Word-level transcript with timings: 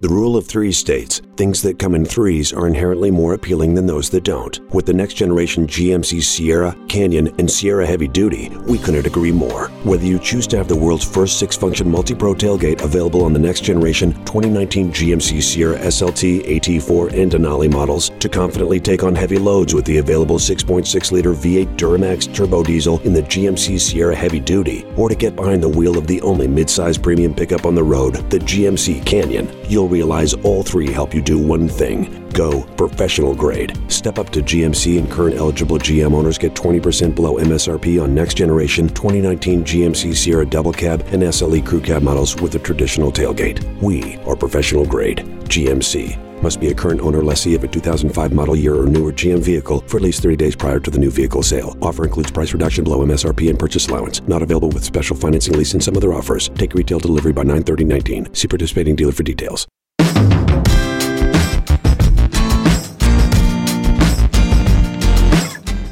The 0.00 0.08
rule 0.08 0.36
of 0.36 0.46
three 0.46 0.70
states 0.70 1.22
things 1.36 1.62
that 1.62 1.78
come 1.78 1.94
in 1.94 2.04
threes 2.04 2.52
are 2.52 2.66
inherently 2.66 3.12
more 3.12 3.34
appealing 3.34 3.74
than 3.74 3.86
those 3.86 4.10
that 4.10 4.24
don't. 4.24 4.58
With 4.74 4.86
the 4.86 4.92
next 4.92 5.14
generation 5.14 5.68
GMC 5.68 6.20
Sierra, 6.20 6.76
Canyon, 6.88 7.28
and 7.38 7.48
Sierra 7.48 7.86
Heavy 7.86 8.08
Duty, 8.08 8.48
we 8.66 8.76
couldn't 8.76 9.06
agree 9.06 9.30
more. 9.30 9.68
Whether 9.84 10.04
you 10.04 10.18
choose 10.18 10.48
to 10.48 10.56
have 10.56 10.66
the 10.66 10.76
world's 10.76 11.04
first 11.04 11.38
six 11.38 11.56
function 11.56 11.88
multi 11.88 12.14
pro 12.14 12.34
tailgate 12.34 12.82
available 12.82 13.24
on 13.24 13.32
the 13.32 13.38
next 13.38 13.62
generation 13.62 14.12
2019 14.24 14.92
GMC 14.92 15.42
Sierra 15.42 15.78
SLT, 15.78 16.46
AT4, 16.46 17.20
and 17.20 17.32
Denali 17.32 17.70
models, 17.70 18.10
to 18.20 18.28
confidently 18.28 18.78
take 18.80 19.02
on 19.02 19.14
heavy 19.14 19.38
loads 19.38 19.74
with 19.74 19.84
the 19.84 19.98
available 19.98 20.38
6.6 20.38 21.12
liter 21.12 21.34
V8 21.34 21.76
Duramax 21.76 22.32
turbo 22.32 22.62
diesel 22.62 23.00
in 23.00 23.12
the 23.12 23.22
GMC 23.22 23.80
Sierra 23.80 24.14
Heavy 24.14 24.40
Duty, 24.40 24.84
or 24.96 25.08
to 25.08 25.14
get 25.14 25.36
behind 25.36 25.62
the 25.62 25.68
wheel 25.68 25.98
of 25.98 26.06
the 26.06 26.20
only 26.22 26.46
midsize 26.46 27.00
premium 27.00 27.34
pickup 27.34 27.64
on 27.64 27.76
the 27.76 27.82
road, 27.82 28.14
the 28.30 28.38
GMC 28.38 29.04
Canyon, 29.06 29.48
you'll 29.68 29.87
realize 29.88 30.34
all 30.34 30.62
three 30.62 30.92
help 30.92 31.14
you 31.14 31.22
do 31.22 31.38
one 31.38 31.68
thing 31.68 32.28
go 32.32 32.62
professional 32.76 33.34
grade. 33.34 33.76
Step 33.90 34.18
up 34.18 34.30
to 34.30 34.40
GMC 34.40 34.98
and 34.98 35.10
current 35.10 35.36
eligible 35.36 35.78
GM 35.78 36.12
owners 36.12 36.38
get 36.38 36.54
20% 36.54 37.14
below 37.14 37.36
MSRP 37.36 38.00
on 38.02 38.14
next 38.14 38.34
generation 38.34 38.88
2019 38.88 39.64
GMC 39.64 40.14
Sierra 40.14 40.46
Double 40.46 40.72
Cab 40.72 41.00
and 41.08 41.22
SLE 41.22 41.66
Crew 41.66 41.80
Cab 41.80 42.02
models 42.02 42.36
with 42.36 42.54
a 42.54 42.58
traditional 42.58 43.10
tailgate. 43.10 43.60
We 43.82 44.18
are 44.18 44.36
professional 44.36 44.86
grade. 44.86 45.18
GMC. 45.48 46.27
Must 46.42 46.60
be 46.60 46.68
a 46.68 46.74
current 46.74 47.00
owner 47.00 47.22
lessee 47.22 47.54
of 47.54 47.64
a 47.64 47.68
2005 47.68 48.32
model 48.32 48.54
year 48.54 48.74
or 48.74 48.86
newer 48.86 49.12
GM 49.12 49.40
vehicle 49.40 49.82
for 49.86 49.96
at 49.96 50.02
least 50.02 50.22
30 50.22 50.36
days 50.36 50.54
prior 50.54 50.78
to 50.80 50.90
the 50.90 50.98
new 50.98 51.10
vehicle 51.10 51.42
sale. 51.42 51.76
Offer 51.82 52.04
includes 52.04 52.30
price 52.30 52.52
reduction 52.52 52.84
below 52.84 53.04
MSRP 53.04 53.50
and 53.50 53.58
purchase 53.58 53.88
allowance. 53.88 54.20
Not 54.28 54.42
available 54.42 54.68
with 54.68 54.84
special 54.84 55.16
financing 55.16 55.54
lease 55.54 55.72
and 55.72 55.82
some 55.82 55.96
other 55.96 56.14
offers. 56.14 56.48
Take 56.50 56.74
retail 56.74 57.00
delivery 57.00 57.32
by 57.32 57.42
93019. 57.42 58.34
See 58.34 58.46
participating 58.48 58.94
dealer 58.96 59.12
for 59.12 59.24
details. 59.24 59.66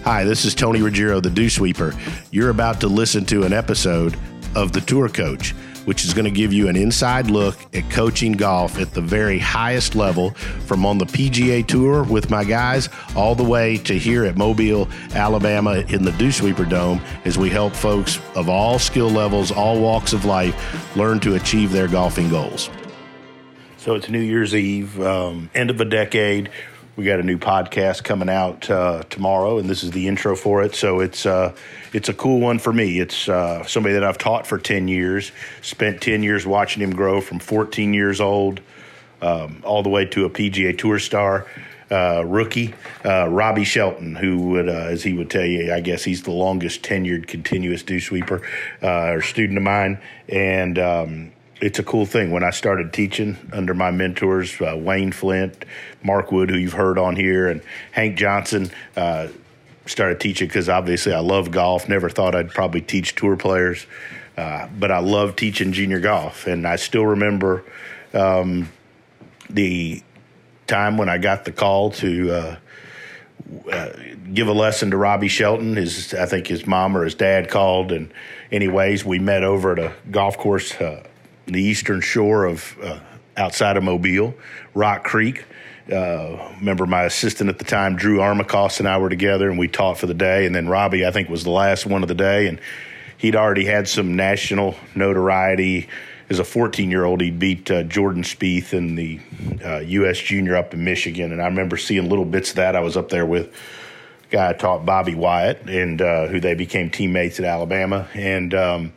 Hi, 0.05 0.23
this 0.23 0.45
is 0.45 0.55
Tony 0.55 0.81
Ruggiero, 0.81 1.20
the 1.20 1.31
Dew 1.31 1.51
Sweeper. 1.51 1.92
You're 2.31 2.51
about 2.51 2.81
to 2.83 2.87
listen 2.87 3.25
to 3.27 3.42
an 3.42 3.53
episode 3.53 4.17
of 4.55 4.70
The 4.70 4.81
Tour 4.81 5.09
Coach, 5.09 5.53
which 5.87 6.05
is 6.05 6.12
going 6.12 6.27
to 6.27 6.31
give 6.31 6.53
you 6.53 6.69
an 6.69 6.77
inside 6.77 7.31
look 7.31 7.56
at 7.75 7.89
coaching 7.91 8.33
golf 8.33 8.79
at 8.79 8.92
the 8.92 9.01
very 9.01 9.39
highest 9.39 9.95
level 9.95 10.31
from 10.67 10.84
on 10.84 10.98
the 10.98 11.06
PGA 11.06 11.67
Tour 11.67 12.05
with 12.05 12.31
my 12.31 12.45
guys 12.45 12.89
all 13.17 13.34
the 13.34 13.42
way 13.42 13.79
to 13.79 13.98
here 13.98 14.25
at 14.25 14.37
Mobile, 14.37 14.89
Alabama 15.14 15.84
in 15.89 16.05
the 16.05 16.12
Dew 16.12 16.31
Sweeper 16.31 16.64
Dome 16.64 17.01
as 17.25 17.39
we 17.39 17.48
help 17.48 17.75
folks 17.75 18.20
of 18.34 18.48
all 18.48 18.79
skill 18.79 19.11
levels, 19.11 19.51
all 19.51 19.81
walks 19.81 20.12
of 20.12 20.25
life 20.25 20.97
learn 20.97 21.19
to 21.20 21.34
achieve 21.34 21.73
their 21.73 21.89
golfing 21.89 22.29
goals. 22.29 22.69
So 23.79 23.95
it's 23.95 24.09
New 24.09 24.20
Year's 24.20 24.55
Eve, 24.55 25.01
um, 25.01 25.48
end 25.55 25.70
of 25.70 25.81
a 25.81 25.84
decade 25.84 26.51
we 26.97 27.05
got 27.05 27.20
a 27.20 27.22
new 27.22 27.36
podcast 27.36 28.05
coming 28.05 28.30
out 28.30 28.69
uh, 28.70 29.02
tomorrow, 29.11 29.58
and 29.58 29.69
this 29.69 29.84
is 29.84 29.91
the 29.91 30.08
intro 30.08 30.34
for 30.34 30.62
it. 30.62 30.75
So 30.75 31.00
it's 31.00 31.27
uh, 31.27 31.55
it's 31.92 32.08
a 32.08 32.14
cool 32.14 32.41
one 32.41 32.58
for 32.58 32.72
me. 32.72 32.98
It's 32.98 33.28
uh, 33.28 33.64
somebody 33.64 33.94
that 33.94 34.05
I've 34.05 34.19
taught 34.19 34.47
for 34.47 34.58
ten 34.58 34.89
years. 34.89 35.30
Spent 35.61 36.00
ten 36.00 36.22
years 36.22 36.47
watching 36.47 36.83
him 36.83 36.94
grow 36.94 37.20
from 37.20 37.39
14 37.39 37.92
years 37.92 38.20
old 38.20 38.61
um, 39.20 39.62
all 39.64 39.83
the 39.83 39.91
way 39.91 40.06
to 40.06 40.24
a 40.24 40.30
PGA 40.30 40.77
Tour 40.77 40.98
star. 40.98 41.47
Uh, 41.89 42.24
rookie 42.27 42.74
uh, 43.05 43.28
Robbie 43.28 43.62
Shelton, 43.62 44.17
who 44.17 44.48
would, 44.48 44.69
uh, 44.69 44.72
as 44.72 45.05
he 45.05 45.12
would 45.12 45.30
tell 45.30 45.44
you, 45.44 45.72
I 45.72 45.78
guess 45.78 46.02
he's 46.02 46.24
the 46.24 46.33
longest 46.33 46.83
tenured 46.83 47.28
continuous 47.28 47.84
dew 47.84 48.00
sweeper 48.00 48.42
or 48.83 49.22
student 49.22 49.56
of 49.56 49.62
mine, 49.62 50.00
and 50.28 50.80
um, 50.80 51.33
it's 51.61 51.79
a 51.79 51.83
cool 51.83 52.05
thing. 52.05 52.31
When 52.31 52.45
I 52.45 52.51
started 52.51 52.93
teaching 52.93 53.37
under 53.53 53.73
my 53.75 53.91
mentors, 53.91 54.61
uh, 54.61 54.77
Wayne 54.77 55.12
Flint, 55.12 55.65
Mark 56.03 56.31
Wood, 56.31 56.51
who 56.51 56.57
you've 56.57 56.75
heard 56.75 56.98
on 56.98 57.17
here, 57.17 57.48
and 57.48 57.63
Hank 57.93 58.19
Johnson, 58.19 58.71
uh, 58.97 59.29
started 59.87 60.21
teaching 60.21 60.48
because 60.48 60.69
obviously 60.69 61.13
I 61.13 61.21
love 61.21 61.51
golf. 61.51 61.89
Never 61.89 62.11
thought 62.11 62.35
I'd 62.35 62.51
probably 62.51 62.83
teach 62.83 63.14
tour 63.14 63.36
players, 63.36 63.86
uh, 64.36 64.69
but 64.79 64.91
I 64.91 64.98
love 64.98 65.36
teaching 65.36 65.73
junior 65.73 66.01
golf. 66.01 66.47
And 66.47 66.67
I 66.67 66.77
still 66.77 67.07
remember 67.07 67.64
um, 68.13 68.70
the 69.48 70.03
time 70.67 70.98
when 70.98 71.09
I 71.09 71.19
got 71.19 71.45
the 71.45 71.53
call 71.53 71.91
to. 71.92 72.33
Uh, 72.33 72.57
uh, 73.70 73.91
give 74.35 74.48
a 74.48 74.53
lesson 74.53 74.91
to 74.91 74.97
Robbie 74.97 75.29
Shelton. 75.29 75.77
His, 75.77 76.13
I 76.14 76.27
think 76.27 76.48
his 76.48 76.67
mom 76.67 76.97
or 76.97 77.05
his 77.05 77.14
dad 77.14 77.48
called, 77.48 77.92
and 77.92 78.13
anyways, 78.51 79.05
we 79.05 79.20
met 79.20 79.45
over 79.45 79.70
at 79.70 79.79
a 79.79 79.92
golf 80.11 80.36
course 80.36 80.75
uh, 80.80 81.07
the 81.46 81.62
eastern 81.62 82.01
shore 82.01 82.45
of 82.45 82.77
uh, 82.83 82.98
outside 83.36 83.77
of 83.77 83.84
Mobile, 83.84 84.34
Rock 84.74 85.05
Creek. 85.05 85.45
Uh, 85.90 86.52
remember 86.58 86.84
my 86.86 87.05
assistant 87.05 87.48
at 87.48 87.58
the 87.58 87.64
time, 87.64 87.95
Drew 87.95 88.18
Armacost, 88.18 88.80
and 88.80 88.89
I 88.89 88.98
were 88.98 89.08
together, 89.08 89.48
and 89.48 89.58
we 89.58 89.68
taught 89.68 89.98
for 89.98 90.06
the 90.06 90.14
day. 90.14 90.45
And 90.45 90.55
then 90.55 90.68
Robbie, 90.68 91.06
I 91.06 91.12
think, 91.12 91.29
was 91.29 91.45
the 91.45 91.51
last 91.51 91.86
one 91.86 92.02
of 92.02 92.08
the 92.08 92.14
day, 92.14 92.48
and 92.48 92.61
he'd 93.18 93.36
already 93.36 93.64
had 93.64 93.89
some 93.89 94.17
national 94.17 94.74
notoriety. 94.95 95.89
As 96.29 96.40
a 96.40 96.45
14 96.45 96.90
year 96.90 97.05
old, 97.05 97.20
he 97.20 97.30
beat 97.30 97.70
uh, 97.70 97.85
Jordan 97.85 98.24
Spieth 98.24 98.73
in 98.73 98.96
the 98.96 99.20
U.S. 99.86 100.18
Uh, 100.18 100.24
Junior 100.24 100.56
up 100.56 100.74
in 100.74 100.83
Michigan, 100.83 101.30
and 101.30 101.40
I 101.40 101.46
remember 101.46 101.77
seeing 101.77 102.08
little 102.08 102.24
bits 102.24 102.51
of 102.51 102.56
that. 102.56 102.74
I 102.74 102.80
was 102.80 102.96
up 102.96 103.11
there 103.11 103.24
with 103.24 103.55
a 104.24 104.33
guy 104.33 104.51
I 104.51 104.52
taught, 104.52 104.85
Bobby 104.85 105.14
Wyatt, 105.14 105.68
and 105.68 106.02
uh, 106.02 106.27
who 106.27 106.40
they 106.40 106.55
became 106.55 106.90
teammates 106.90 107.39
at 107.39 107.45
Alabama, 107.45 108.08
and 108.12 108.52
um, 108.55 108.92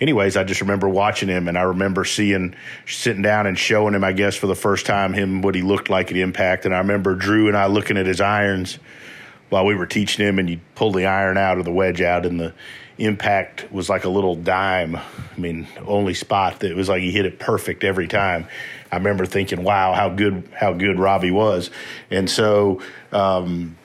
anyways, 0.00 0.36
I 0.36 0.44
just 0.44 0.60
remember 0.60 0.88
watching 0.88 1.28
him, 1.28 1.48
and 1.48 1.56
I 1.56 1.62
remember 1.62 2.04
seeing 2.04 2.54
sitting 2.86 3.22
down 3.22 3.46
and 3.46 3.58
showing 3.58 3.94
him, 3.94 4.04
I 4.04 4.12
guess, 4.12 4.36
for 4.36 4.46
the 4.46 4.54
first 4.54 4.86
time, 4.86 5.12
him 5.12 5.42
what 5.42 5.54
he 5.54 5.62
looked 5.62 5.90
like 5.90 6.10
at 6.10 6.16
Impact. 6.16 6.64
And 6.64 6.74
I 6.74 6.78
remember 6.78 7.14
Drew 7.14 7.48
and 7.48 7.56
I 7.56 7.66
looking 7.66 7.96
at 7.96 8.06
his 8.06 8.20
irons 8.20 8.78
while 9.48 9.64
we 9.64 9.74
were 9.74 9.86
teaching 9.86 10.26
him, 10.26 10.38
and 10.38 10.48
you 10.50 10.60
pull 10.74 10.92
the 10.92 11.06
iron 11.06 11.38
out 11.38 11.58
or 11.58 11.62
the 11.62 11.72
wedge 11.72 12.00
out, 12.00 12.26
and 12.26 12.38
the 12.38 12.52
impact 12.98 13.70
was 13.70 13.90
like 13.90 14.04
a 14.04 14.08
little 14.08 14.34
dime. 14.34 14.96
I 14.96 15.38
mean, 15.38 15.66
only 15.86 16.14
spot 16.14 16.60
that 16.60 16.74
was 16.74 16.88
like 16.88 17.02
he 17.02 17.12
hit 17.12 17.26
it 17.26 17.38
perfect 17.38 17.84
every 17.84 18.08
time. 18.08 18.48
I 18.90 18.96
remember 18.96 19.26
thinking, 19.26 19.62
"Wow, 19.62 19.92
how 19.92 20.08
good 20.08 20.48
how 20.54 20.72
good 20.72 20.98
Robbie 20.98 21.30
was," 21.30 21.70
and 22.10 22.28
so. 22.28 22.80
Um, 23.12 23.76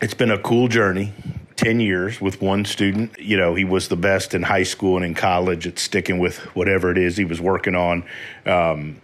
it's 0.00 0.14
been 0.14 0.30
a 0.30 0.38
cool 0.38 0.68
journey 0.68 1.12
10 1.58 1.80
years 1.80 2.20
with 2.20 2.40
one 2.40 2.64
student. 2.64 3.18
You 3.18 3.36
know, 3.36 3.54
he 3.54 3.64
was 3.64 3.88
the 3.88 3.96
best 3.96 4.32
in 4.32 4.42
high 4.42 4.62
school 4.62 4.96
and 4.96 5.04
in 5.04 5.14
college 5.14 5.66
at 5.66 5.78
sticking 5.78 6.20
with 6.20 6.38
whatever 6.54 6.90
it 6.90 6.98
is 6.98 7.16
he 7.16 7.24
was 7.24 7.40
working 7.40 7.74
on. 7.74 8.04
Um, 8.46 9.00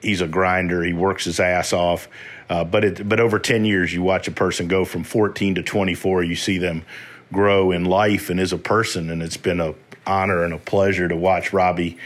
he's 0.00 0.22
a 0.22 0.26
grinder, 0.26 0.82
he 0.82 0.94
works 0.94 1.26
his 1.26 1.38
ass 1.38 1.74
off. 1.74 2.08
Uh, 2.48 2.64
but 2.64 2.82
it, 2.82 3.08
but 3.08 3.20
over 3.20 3.38
10 3.38 3.66
years, 3.66 3.92
you 3.92 4.02
watch 4.02 4.26
a 4.26 4.30
person 4.30 4.68
go 4.68 4.86
from 4.86 5.04
14 5.04 5.56
to 5.56 5.62
24, 5.62 6.24
you 6.24 6.34
see 6.34 6.56
them 6.56 6.82
grow 7.30 7.70
in 7.70 7.84
life 7.84 8.30
and 8.30 8.40
as 8.40 8.54
a 8.54 8.58
person. 8.58 9.10
And 9.10 9.22
it's 9.22 9.36
been 9.36 9.60
a 9.60 9.74
honor 10.06 10.44
and 10.44 10.54
a 10.54 10.58
pleasure 10.58 11.08
to 11.08 11.16
watch 11.16 11.52
Robbie 11.52 11.98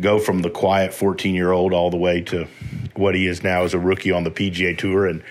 go 0.00 0.18
from 0.18 0.40
the 0.40 0.50
quiet 0.50 0.94
14 0.94 1.34
year 1.34 1.52
old 1.52 1.74
all 1.74 1.90
the 1.90 1.96
way 1.98 2.22
to 2.22 2.48
what 2.96 3.14
he 3.14 3.26
is 3.26 3.42
now 3.42 3.62
as 3.62 3.74
a 3.74 3.78
rookie 3.78 4.10
on 4.10 4.24
the 4.24 4.30
PGA 4.30 4.76
Tour 4.76 5.06
and 5.06 5.22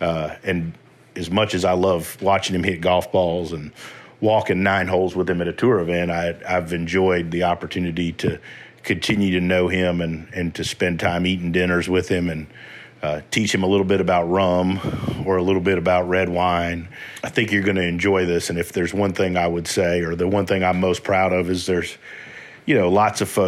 uh, 0.00 0.36
and 0.44 0.74
as 1.18 1.30
much 1.30 1.54
as 1.54 1.64
I 1.64 1.72
love 1.72 2.20
watching 2.22 2.54
him 2.54 2.62
hit 2.62 2.80
golf 2.80 3.10
balls 3.12 3.52
and 3.52 3.72
walking 4.20 4.62
nine 4.62 4.86
holes 4.86 5.14
with 5.14 5.28
him 5.28 5.40
at 5.40 5.48
a 5.48 5.52
tour 5.52 5.80
event, 5.80 6.10
I, 6.10 6.36
I've 6.48 6.72
enjoyed 6.72 7.30
the 7.30 7.42
opportunity 7.44 8.12
to 8.12 8.40
continue 8.84 9.32
to 9.32 9.40
know 9.40 9.68
him 9.68 10.00
and, 10.00 10.32
and 10.32 10.54
to 10.54 10.64
spend 10.64 11.00
time 11.00 11.26
eating 11.26 11.52
dinners 11.52 11.88
with 11.88 12.08
him 12.08 12.30
and 12.30 12.46
uh, 13.02 13.20
teach 13.30 13.54
him 13.54 13.62
a 13.62 13.66
little 13.66 13.84
bit 13.84 14.00
about 14.00 14.24
rum 14.24 14.80
or 15.26 15.36
a 15.36 15.42
little 15.42 15.60
bit 15.60 15.78
about 15.78 16.08
red 16.08 16.28
wine. 16.28 16.88
I 17.22 17.28
think 17.28 17.52
you're 17.52 17.62
going 17.62 17.76
to 17.76 17.86
enjoy 17.86 18.24
this. 18.26 18.50
And 18.50 18.58
if 18.58 18.72
there's 18.72 18.94
one 18.94 19.12
thing 19.12 19.36
I 19.36 19.46
would 19.46 19.68
say, 19.68 20.00
or 20.00 20.16
the 20.16 20.26
one 20.26 20.46
thing 20.46 20.64
I'm 20.64 20.80
most 20.80 21.04
proud 21.04 21.32
of, 21.32 21.50
is 21.50 21.66
there's, 21.66 21.96
you 22.66 22.74
know, 22.74 22.88
lots 22.88 23.20
of 23.20 23.38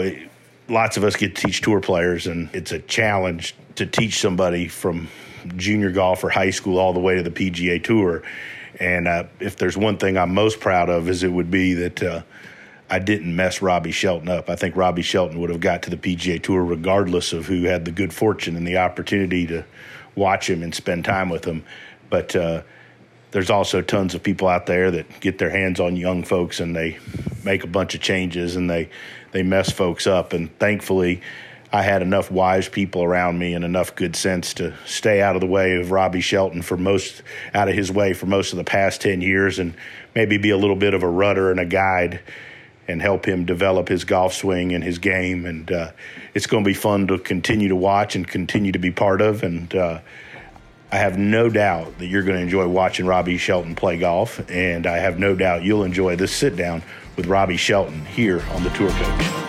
lots 0.69 0.97
of 0.97 1.05
us 1.05 1.17
get 1.17 1.35
to 1.37 1.47
teach 1.47 1.63
tour 1.63 1.81
players, 1.81 2.27
and 2.27 2.49
it's 2.55 2.71
a 2.71 2.79
challenge 2.79 3.57
to 3.75 3.87
teach 3.87 4.21
somebody 4.21 4.69
from 4.69 5.09
junior 5.57 5.91
golf 5.91 6.25
or 6.25 6.31
high 6.31 6.51
school 6.51 6.79
all 6.79 6.93
the 6.93 7.01
way 7.01 7.15
to 7.17 7.23
the 7.23 7.31
PGA 7.31 7.83
Tour. 7.83 8.23
And 8.79 9.09
uh, 9.09 9.25
if 9.41 9.57
there's 9.57 9.77
one 9.77 9.99
thing 9.99 10.17
I'm 10.17 10.33
most 10.33 10.61
proud 10.61 10.89
of, 10.89 11.09
is 11.09 11.23
it 11.23 11.33
would 11.33 11.51
be 11.51 11.75
that 11.75 12.03
uh, 12.03 12.23
I 12.89 12.99
didn't 12.99 13.35
mess 13.35 13.63
Robbie 13.63 13.93
Shelton 13.93 14.29
up. 14.29 14.51
I 14.51 14.57
think 14.57 14.77
Robbie 14.77 15.03
Shelton 15.03 15.39
would 15.41 15.51
have 15.51 15.61
got 15.61 15.83
to 15.83 15.91
the 15.91 15.97
PGA 15.97 16.43
Tour 16.43 16.65
regardless 16.65 17.33
of 17.33 17.47
who 17.47 17.65
had 17.65 17.85
the 17.85 17.93
good 17.93 18.13
fortune 18.13 18.57
and 18.57 18.67
the 18.67 18.79
opportunity 18.79 19.47
to 19.47 19.65
watch 20.15 20.49
him 20.49 20.63
and 20.63 20.75
spend 20.75 21.05
time 21.05 21.29
with 21.29 21.45
him. 21.45 21.65
But 22.09 22.35
uh, 22.35 22.63
there's 23.31 23.51
also 23.51 23.81
tons 23.81 24.15
of 24.15 24.23
people 24.23 24.49
out 24.49 24.67
there 24.67 24.91
that 24.91 25.21
get 25.21 25.39
their 25.39 25.51
hands 25.51 25.79
on 25.79 25.97
young 25.97 26.25
folks 26.25 26.59
and 26.59 26.75
they 26.75 26.99
make 27.45 27.63
a 27.63 27.69
bunch 27.69 27.95
of 27.95 28.01
changes 28.01 28.57
and 28.57 28.69
they 28.69 28.91
they 29.33 29.43
mess 29.45 29.71
folks 29.71 30.09
up. 30.09 30.33
And 30.33 30.57
thankfully, 30.59 31.23
I 31.73 31.83
had 31.83 32.03
enough 32.03 32.31
wise 32.31 32.69
people 32.69 33.05
around 33.05 33.39
me 33.39 33.55
and 33.55 33.65
enough 33.65 33.95
good 33.95 34.17
sense 34.17 34.55
to 34.55 34.75
stay 34.87 35.23
out 35.23 35.37
of 35.37 35.41
the 35.41 35.47
way 35.47 35.77
of 35.77 35.93
Robbie 35.93 36.21
Shelton 36.21 36.63
for 36.63 36.77
most 36.77 37.23
out 37.55 37.69
of 37.69 37.75
his 37.75 37.93
way 37.93 38.13
for 38.13 38.27
most 38.27 38.53
of 38.53 38.57
the 38.57 38.65
past 38.65 39.01
10 39.03 39.21
years 39.21 39.59
and 39.59 39.75
maybe 40.15 40.37
be 40.37 40.51
a 40.51 40.57
little 40.57 40.77
bit 40.77 40.95
of 40.95 41.05
a 41.05 41.09
rudder 41.09 41.51
and 41.51 41.61
a 41.61 41.65
guide 41.65 42.21
and 42.89 43.01
help 43.01 43.25
him 43.25 43.45
develop 43.45 43.89
his 43.89 44.05
golf 44.05 44.35
swing 44.35 44.73
and 44.75 44.83
his 44.83 44.99
game. 44.99 45.47
And 45.47 45.71
uh, 45.71 45.93
it's 46.35 46.47
going 46.47 46.65
to 46.65 46.69
be 46.69 46.75
fun 46.75 47.07
to 47.07 47.19
continue 47.19 47.69
to 47.69 47.77
watch 47.77 48.17
and 48.17 48.27
continue 48.27 48.73
to 48.73 48.81
be 48.81 48.91
part 48.91 49.21
of. 49.21 49.45
And 49.45 49.73
uh, 49.73 50.01
I 50.91 50.97
have 50.97 51.17
no 51.17 51.49
doubt 51.49 51.99
that 51.99 52.07
you're 52.07 52.25
going 52.25 52.37
to 52.37 52.43
enjoy 52.43 52.67
watching 52.67 53.07
Robbie 53.07 53.39
Shelton 53.39 53.77
play 53.77 53.97
golf, 53.97 54.41
and 54.51 54.89
I 54.89 54.97
have 54.97 55.21
no 55.21 55.37
doubt 55.37 55.63
you'll 55.63 55.85
enjoy 55.85 56.17
this 56.17 56.35
sit 56.35 56.57
down 56.57 56.83
with 57.17 57.27
Robbie 57.27 57.57
Shelton 57.57 58.05
here 58.07 58.43
on 58.51 58.65
the 58.65 58.71
Tour 58.71 58.91
Coach. 58.91 59.40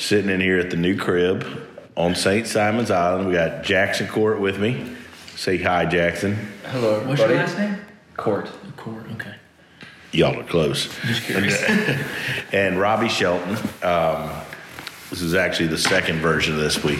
Sitting 0.00 0.30
in 0.30 0.40
here 0.40 0.58
at 0.58 0.70
the 0.70 0.78
new 0.78 0.96
crib 0.96 1.46
on 1.94 2.14
St. 2.14 2.46
Simon's 2.46 2.90
Island, 2.90 3.28
we 3.28 3.34
got 3.34 3.62
Jackson 3.62 4.08
Court 4.08 4.40
with 4.40 4.58
me. 4.58 4.96
Say 5.36 5.58
hi, 5.58 5.84
Jackson. 5.84 6.36
Hello, 6.70 7.00
everybody. 7.00 7.06
What's 7.06 7.20
your 7.20 7.34
last 7.34 7.58
name? 7.58 7.78
Court. 8.16 8.50
Court. 8.78 9.04
Okay. 9.12 9.34
Y'all 10.12 10.40
are 10.40 10.44
close. 10.44 10.88
Just 11.02 11.24
curious. 11.24 11.62
and 12.52 12.80
Robbie 12.80 13.10
Shelton. 13.10 13.58
Um, 13.82 14.30
this 15.10 15.20
is 15.20 15.34
actually 15.34 15.66
the 15.66 15.76
second 15.76 16.20
version 16.20 16.54
of 16.54 16.60
this. 16.60 16.82
We 16.82 16.98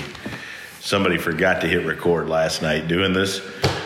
somebody 0.81 1.17
forgot 1.17 1.62
to 1.62 1.69
hit 1.69 1.87
record 1.87 2.29
last 2.29 2.61
night 2.61 2.87
doing 2.87 3.14
this, 3.14 3.41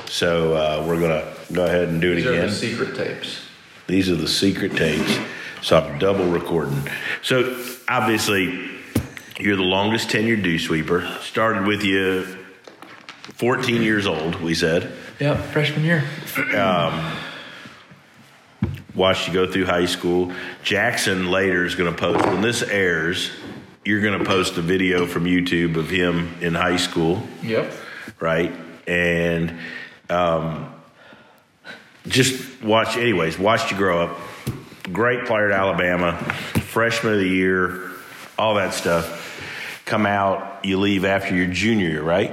so 0.06 0.54
uh, 0.54 0.84
we're 0.84 1.00
gonna 1.00 1.32
go 1.52 1.66
ahead 1.66 1.88
and 1.88 2.00
do 2.00 2.10
it 2.10 2.16
These 2.16 2.26
again. 2.26 2.44
are 2.46 2.46
the 2.48 2.52
secret 2.52 2.96
tapes. 2.96 3.46
These 3.86 4.10
are 4.10 4.16
the 4.16 4.26
secret 4.26 4.72
tapes. 4.72 5.16
So 5.62 5.78
I'm 5.78 6.00
double 6.00 6.26
recording. 6.26 6.82
So 7.22 7.64
obviously, 7.88 8.74
you're 9.38 9.56
the 9.56 9.62
longest 9.62 10.08
tenured 10.08 10.42
dew 10.42 10.58
sweeper. 10.58 11.06
Started 11.20 11.66
with 11.66 11.82
you 11.82 12.24
14 13.34 13.82
years 13.82 14.06
old, 14.06 14.36
we 14.40 14.54
said. 14.54 14.92
yep. 15.18 15.38
Freshman 15.46 15.84
year. 15.84 16.04
Watched 18.94 19.26
you 19.26 19.34
go 19.34 19.50
through 19.50 19.64
high 19.66 19.86
school. 19.86 20.32
Jackson 20.62 21.30
later 21.30 21.64
is 21.64 21.74
going 21.74 21.92
to 21.92 21.98
post, 21.98 22.24
when 22.26 22.42
this 22.42 22.62
airs, 22.62 23.30
you're 23.84 24.00
going 24.00 24.18
to 24.18 24.24
post 24.24 24.56
a 24.56 24.62
video 24.62 25.04
from 25.06 25.24
YouTube 25.24 25.76
of 25.76 25.90
him 25.90 26.32
in 26.40 26.54
high 26.54 26.76
school. 26.76 27.20
Yep. 27.42 27.72
right? 28.20 28.52
And 28.86 29.58
um, 30.08 30.72
just 32.06 32.62
watch, 32.62 32.96
anyways, 32.96 33.36
watched 33.38 33.72
you 33.72 33.76
grow 33.76 34.02
up. 34.04 34.18
Great 34.92 35.26
player 35.26 35.50
at 35.50 35.58
Alabama, 35.58 36.16
freshman 36.66 37.14
of 37.14 37.18
the 37.18 37.26
year, 37.28 37.90
all 38.38 38.54
that 38.54 38.74
stuff. 38.74 39.82
Come 39.84 40.06
out, 40.06 40.64
you 40.64 40.78
leave 40.78 41.04
after 41.04 41.34
your 41.34 41.46
junior 41.46 41.88
year, 41.88 42.02
right? 42.02 42.32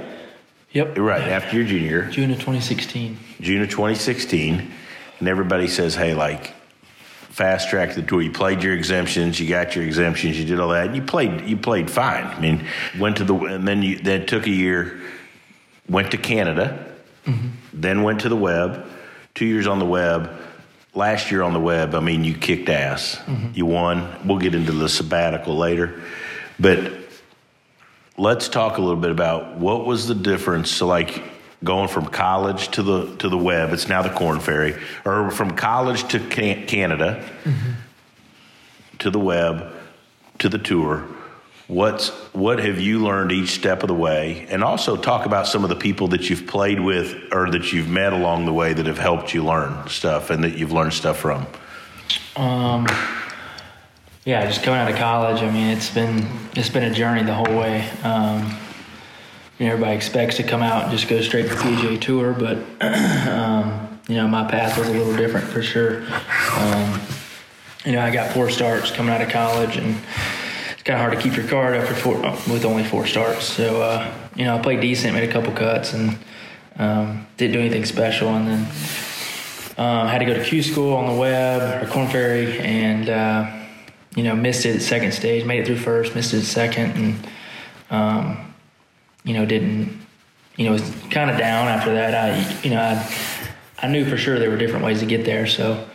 Yep. 0.72 0.96
Right, 0.98 1.22
after 1.22 1.56
your 1.56 1.66
junior 1.66 1.88
year, 1.88 2.08
June 2.10 2.30
of 2.30 2.38
2016. 2.38 3.18
June 3.40 3.62
of 3.62 3.68
2016. 3.68 4.72
And 5.18 5.28
everybody 5.28 5.68
says, 5.68 5.94
hey, 5.94 6.14
like, 6.14 6.54
fast 7.32 7.70
track 7.70 7.94
the 7.94 8.02
tour. 8.02 8.22
You 8.22 8.32
played 8.32 8.62
your 8.62 8.74
exemptions, 8.74 9.38
you 9.38 9.48
got 9.48 9.74
your 9.76 9.84
exemptions, 9.84 10.38
you 10.38 10.44
did 10.44 10.60
all 10.60 10.70
that. 10.70 10.94
You 10.94 11.02
played, 11.02 11.42
you 11.48 11.56
played 11.56 11.90
fine. 11.90 12.24
I 12.24 12.40
mean, 12.40 12.66
went 12.98 13.16
to 13.18 13.24
the, 13.24 13.34
and 13.34 13.68
then 13.68 13.82
you 13.82 13.98
then 13.98 14.26
took 14.26 14.46
a 14.46 14.50
year, 14.50 15.00
went 15.88 16.10
to 16.10 16.18
Canada, 16.18 16.92
mm-hmm. 17.26 17.48
then 17.72 18.02
went 18.02 18.20
to 18.20 18.28
the 18.28 18.36
web, 18.36 18.86
two 19.34 19.46
years 19.46 19.66
on 19.66 19.78
the 19.78 19.86
web. 19.86 20.30
Last 20.94 21.30
year 21.30 21.42
on 21.42 21.54
the 21.54 21.60
web, 21.60 21.94
I 21.94 22.00
mean, 22.00 22.22
you 22.22 22.34
kicked 22.34 22.68
ass. 22.68 23.16
Mm-hmm. 23.24 23.48
You 23.54 23.66
won. 23.66 24.14
We'll 24.26 24.38
get 24.38 24.54
into 24.54 24.72
the 24.72 24.88
sabbatical 24.88 25.56
later. 25.56 26.02
But 26.60 26.92
let's 28.18 28.48
talk 28.48 28.76
a 28.76 28.80
little 28.80 29.00
bit 29.00 29.10
about 29.10 29.56
what 29.56 29.86
was 29.86 30.06
the 30.06 30.14
difference. 30.14 30.70
So, 30.70 30.86
like, 30.86 31.22
going 31.64 31.88
from 31.88 32.06
college 32.06 32.68
to 32.72 32.82
the 32.82 33.16
to 33.16 33.28
the 33.28 33.38
web, 33.38 33.72
it's 33.72 33.88
now 33.88 34.02
the 34.02 34.10
Korn 34.10 34.40
Ferry, 34.40 34.74
or 35.04 35.30
from 35.30 35.56
college 35.56 36.06
to 36.08 36.18
can- 36.18 36.66
Canada 36.66 37.26
mm-hmm. 37.44 37.72
to 38.98 39.10
the 39.10 39.18
web 39.18 39.72
to 40.40 40.48
the 40.48 40.58
tour. 40.58 41.06
What's 41.72 42.10
what 42.34 42.58
have 42.58 42.78
you 42.78 43.02
learned 43.02 43.32
each 43.32 43.52
step 43.52 43.82
of 43.82 43.88
the 43.88 43.94
way, 43.94 44.46
and 44.50 44.62
also 44.62 44.94
talk 44.94 45.24
about 45.24 45.46
some 45.46 45.62
of 45.64 45.70
the 45.70 45.76
people 45.76 46.08
that 46.08 46.28
you've 46.28 46.46
played 46.46 46.78
with 46.78 47.32
or 47.32 47.50
that 47.50 47.72
you've 47.72 47.88
met 47.88 48.12
along 48.12 48.44
the 48.44 48.52
way 48.52 48.74
that 48.74 48.84
have 48.84 48.98
helped 48.98 49.32
you 49.32 49.42
learn 49.42 49.88
stuff 49.88 50.28
and 50.28 50.44
that 50.44 50.58
you've 50.58 50.70
learned 50.70 50.92
stuff 50.92 51.16
from. 51.16 51.46
Um, 52.36 52.86
yeah, 54.26 54.44
just 54.44 54.62
coming 54.62 54.80
out 54.80 54.90
of 54.90 54.98
college. 54.98 55.42
I 55.42 55.50
mean, 55.50 55.68
it's 55.68 55.88
been 55.88 56.28
it's 56.54 56.68
been 56.68 56.84
a 56.84 56.92
journey 56.92 57.22
the 57.22 57.32
whole 57.32 57.56
way. 57.56 57.88
Um, 58.02 58.54
you 59.58 59.64
know, 59.64 59.72
everybody 59.72 59.96
expects 59.96 60.36
to 60.36 60.42
come 60.42 60.62
out 60.62 60.82
and 60.82 60.92
just 60.92 61.08
go 61.08 61.22
straight 61.22 61.48
to 61.48 61.54
PGA 61.54 61.98
Tour, 61.98 62.34
but 62.34 62.58
um, 63.30 63.98
you 64.08 64.16
know, 64.16 64.28
my 64.28 64.44
path 64.44 64.76
was 64.76 64.88
a 64.88 64.92
little 64.92 65.16
different 65.16 65.46
for 65.46 65.62
sure. 65.62 66.02
Um, 66.54 67.00
you 67.86 67.92
know, 67.92 68.02
I 68.02 68.10
got 68.10 68.34
four 68.34 68.50
starts 68.50 68.90
coming 68.90 69.14
out 69.14 69.22
of 69.22 69.30
college, 69.30 69.78
and 69.78 69.96
it's 70.82 70.88
kind 70.88 71.00
of 71.00 71.06
hard 71.06 71.16
to 71.16 71.22
keep 71.22 71.36
your 71.36 71.46
card 71.46 71.76
after 71.76 71.94
four 71.94 72.20
with 72.52 72.64
only 72.64 72.82
four 72.82 73.06
starts. 73.06 73.44
So, 73.44 73.82
uh, 73.82 74.12
you 74.34 74.44
know, 74.44 74.56
I 74.56 74.60
played 74.60 74.80
decent, 74.80 75.14
made 75.14 75.28
a 75.28 75.32
couple 75.32 75.52
cuts, 75.52 75.92
and 75.92 76.18
um, 76.76 77.24
didn't 77.36 77.52
do 77.52 77.60
anything 77.60 77.84
special, 77.84 78.30
and 78.30 78.48
then 78.48 78.60
um, 79.78 80.08
had 80.08 80.18
to 80.18 80.24
go 80.24 80.34
to 80.34 80.42
Q 80.42 80.60
school 80.60 80.96
on 80.96 81.06
the 81.06 81.14
web 81.14 81.84
or 81.84 81.86
Korn 81.86 82.08
Ferry, 82.08 82.58
and 82.58 83.08
uh, 83.08 83.64
you 84.16 84.24
know 84.24 84.34
missed 84.34 84.66
it 84.66 84.74
at 84.74 84.82
second 84.82 85.12
stage. 85.12 85.44
Made 85.44 85.60
it 85.60 85.66
through 85.66 85.76
first, 85.76 86.16
missed 86.16 86.34
it 86.34 86.38
at 86.38 86.44
second, 86.46 86.90
and 86.96 87.28
um, 87.90 88.54
you 89.22 89.34
know 89.34 89.46
didn't. 89.46 90.00
You 90.56 90.64
know 90.66 90.72
was 90.72 90.92
kind 91.12 91.30
of 91.30 91.38
down 91.38 91.68
after 91.68 91.94
that. 91.94 92.12
I 92.12 92.60
you 92.62 92.70
know 92.70 92.80
I 92.82 93.86
I 93.86 93.86
knew 93.86 94.04
for 94.04 94.16
sure 94.16 94.40
there 94.40 94.50
were 94.50 94.56
different 94.56 94.84
ways 94.84 94.98
to 94.98 95.06
get 95.06 95.24
there. 95.24 95.46
So 95.46 95.88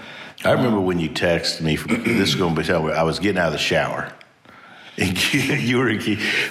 I 0.46 0.52
remember 0.52 0.80
when 0.80 0.98
you 0.98 1.10
texted 1.10 1.60
me. 1.60 1.76
From, 1.76 2.02
this 2.06 2.30
is 2.30 2.36
going 2.36 2.56
to 2.56 2.62
be 2.62 2.66
tell. 2.66 2.90
I 2.90 3.04
was 3.04 3.20
getting 3.20 3.38
out 3.38 3.48
of 3.48 3.52
the 3.52 3.60
shower. 3.60 4.14
And 4.98 5.18
were 5.34 5.56
you 5.56 5.78
were, 5.78 5.94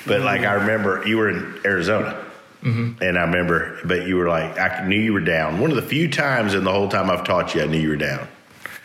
but 0.07 0.21
like 0.21 0.43
I 0.43 0.55
remember, 0.55 1.07
you 1.07 1.17
were 1.17 1.31
in 1.31 1.61
Arizona, 1.65 2.25
mm-hmm. 2.63 3.03
and 3.03 3.19
I 3.19 3.23
remember, 3.23 3.81
but 3.85 4.07
you 4.07 4.17
were 4.17 4.29
like, 4.29 4.59
I 4.59 4.87
knew 4.87 5.01
you 5.01 5.13
were 5.13 5.21
down. 5.21 5.61
One 5.61 5.71
of 5.71 5.77
the 5.77 5.83
few 5.83 6.09
times 6.09 6.55
in 6.55 6.63
the 6.63 6.73
whole 6.73 6.89
time 6.89 7.11
I've 7.11 7.25
taught 7.25 7.55
you, 7.55 7.63
I 7.63 7.67
knew 7.67 7.79
you 7.79 7.89
were 7.89 7.97
down. 7.97 8.29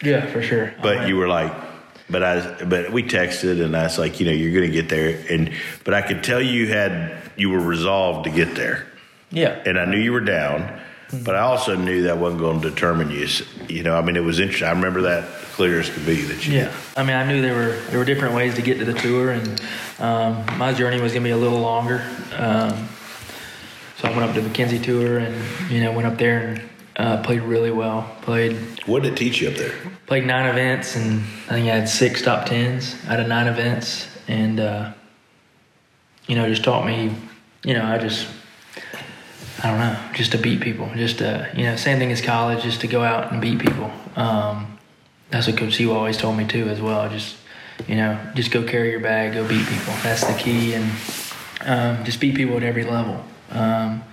yeah, 0.01 0.25
for 0.27 0.41
sure. 0.41 0.73
But 0.81 1.07
you 1.07 1.15
were 1.15 1.27
like, 1.27 1.53
but 2.09 2.23
I, 2.23 2.63
but 2.63 2.91
we 2.91 3.03
texted, 3.03 3.63
and 3.63 3.77
I 3.77 3.83
was 3.83 3.99
like, 3.99 4.19
you 4.19 4.25
know, 4.25 4.31
you're 4.31 4.51
going 4.51 4.69
to 4.69 4.73
get 4.73 4.89
there, 4.89 5.23
and 5.29 5.53
but 5.83 5.93
I 5.93 6.01
could 6.01 6.23
tell 6.23 6.41
you 6.41 6.67
had 6.67 7.21
you 7.37 7.51
were 7.51 7.61
resolved 7.61 8.25
to 8.25 8.31
get 8.31 8.55
there, 8.55 8.87
yeah 9.29 9.61
and 9.65 9.79
I 9.79 9.85
knew 9.85 9.99
you 9.99 10.11
were 10.11 10.21
down. 10.21 10.80
But 11.13 11.35
I 11.35 11.39
also 11.39 11.75
knew 11.75 12.03
that 12.03 12.17
wasn't 12.17 12.41
going 12.41 12.61
to 12.61 12.69
determine 12.69 13.11
you. 13.11 13.27
You 13.67 13.83
know, 13.83 13.95
I 13.95 14.01
mean, 14.01 14.15
it 14.15 14.23
was 14.23 14.39
interesting. 14.39 14.67
I 14.67 14.71
remember 14.71 15.01
that 15.01 15.27
clear 15.53 15.79
as 15.79 15.89
could 15.89 16.05
be. 16.05 16.21
That 16.21 16.47
you, 16.47 16.57
Yeah, 16.57 16.73
I 16.95 17.03
mean, 17.03 17.15
I 17.15 17.25
knew 17.25 17.41
there 17.41 17.55
were 17.55 17.75
there 17.89 17.99
were 17.99 18.05
different 18.05 18.33
ways 18.33 18.55
to 18.55 18.61
get 18.61 18.79
to 18.79 18.85
the 18.85 18.93
tour, 18.93 19.31
and 19.31 19.61
um, 19.99 20.45
my 20.57 20.73
journey 20.73 21.01
was 21.01 21.13
gonna 21.13 21.23
be 21.23 21.31
a 21.31 21.37
little 21.37 21.59
longer. 21.59 22.03
Um, 22.37 22.87
so 23.97 24.07
I 24.07 24.11
went 24.11 24.23
up 24.23 24.33
to 24.35 24.41
the 24.41 24.47
Mackenzie 24.47 24.79
Tour, 24.79 25.19
and 25.19 25.71
you 25.71 25.81
know, 25.81 25.91
went 25.91 26.07
up 26.07 26.17
there 26.17 26.39
and 26.39 26.61
uh, 26.95 27.21
played 27.23 27.41
really 27.41 27.71
well. 27.71 28.09
Played 28.21 28.55
What 28.85 29.03
did 29.03 29.13
it 29.13 29.17
teach 29.17 29.41
you 29.41 29.49
up 29.49 29.55
there? 29.55 29.73
played 30.07 30.25
nine 30.25 30.45
events, 30.47 30.97
and 30.97 31.21
I 31.47 31.53
think 31.53 31.69
I 31.69 31.75
had 31.77 31.87
six 31.87 32.21
top 32.21 32.45
tens 32.45 32.95
out 33.07 33.21
of 33.21 33.27
nine 33.27 33.47
events, 33.47 34.07
and 34.27 34.59
uh, 34.59 34.93
you 36.27 36.35
know, 36.35 36.47
just 36.49 36.63
taught 36.63 36.85
me. 36.85 37.15
You 37.63 37.75
know, 37.75 37.85
I 37.85 37.97
just 37.97 38.27
I 39.63 39.69
don't 39.69 39.79
know, 39.79 39.99
just 40.13 40.31
to 40.31 40.37
beat 40.39 40.61
people, 40.61 40.89
just 40.95 41.19
to 41.19 41.49
you 41.55 41.63
know, 41.63 41.75
same 41.75 41.99
thing 41.99 42.11
as 42.11 42.21
college, 42.21 42.63
just 42.63 42.81
to 42.81 42.87
go 42.87 43.03
out 43.03 43.31
and 43.31 43.41
beat 43.41 43.59
people. 43.59 43.91
Um, 44.15 44.79
that's 45.29 45.47
what 45.47 45.57
Coach 45.57 45.75
Seawell 45.75 45.97
always 45.97 46.17
told 46.17 46.37
me 46.37 46.45
too, 46.47 46.67
as 46.67 46.81
well. 46.81 47.07
Just 47.09 47.35
you 47.87 47.95
know, 47.95 48.19
just 48.35 48.51
go 48.51 48.63
carry 48.63 48.91
your 48.91 48.99
bag, 48.99 49.33
go 49.33 49.47
beat 49.47 49.65
people. 49.67 49.93
That's 50.03 50.25
the 50.25 50.33
key, 50.33 50.73
and 50.73 50.91
um, 51.65 52.03
just 52.03 52.19
beat 52.19 52.35
people 52.35 52.57
at 52.57 52.63
every 52.63 52.83
level. 52.83 53.23
Um, 53.51 54.03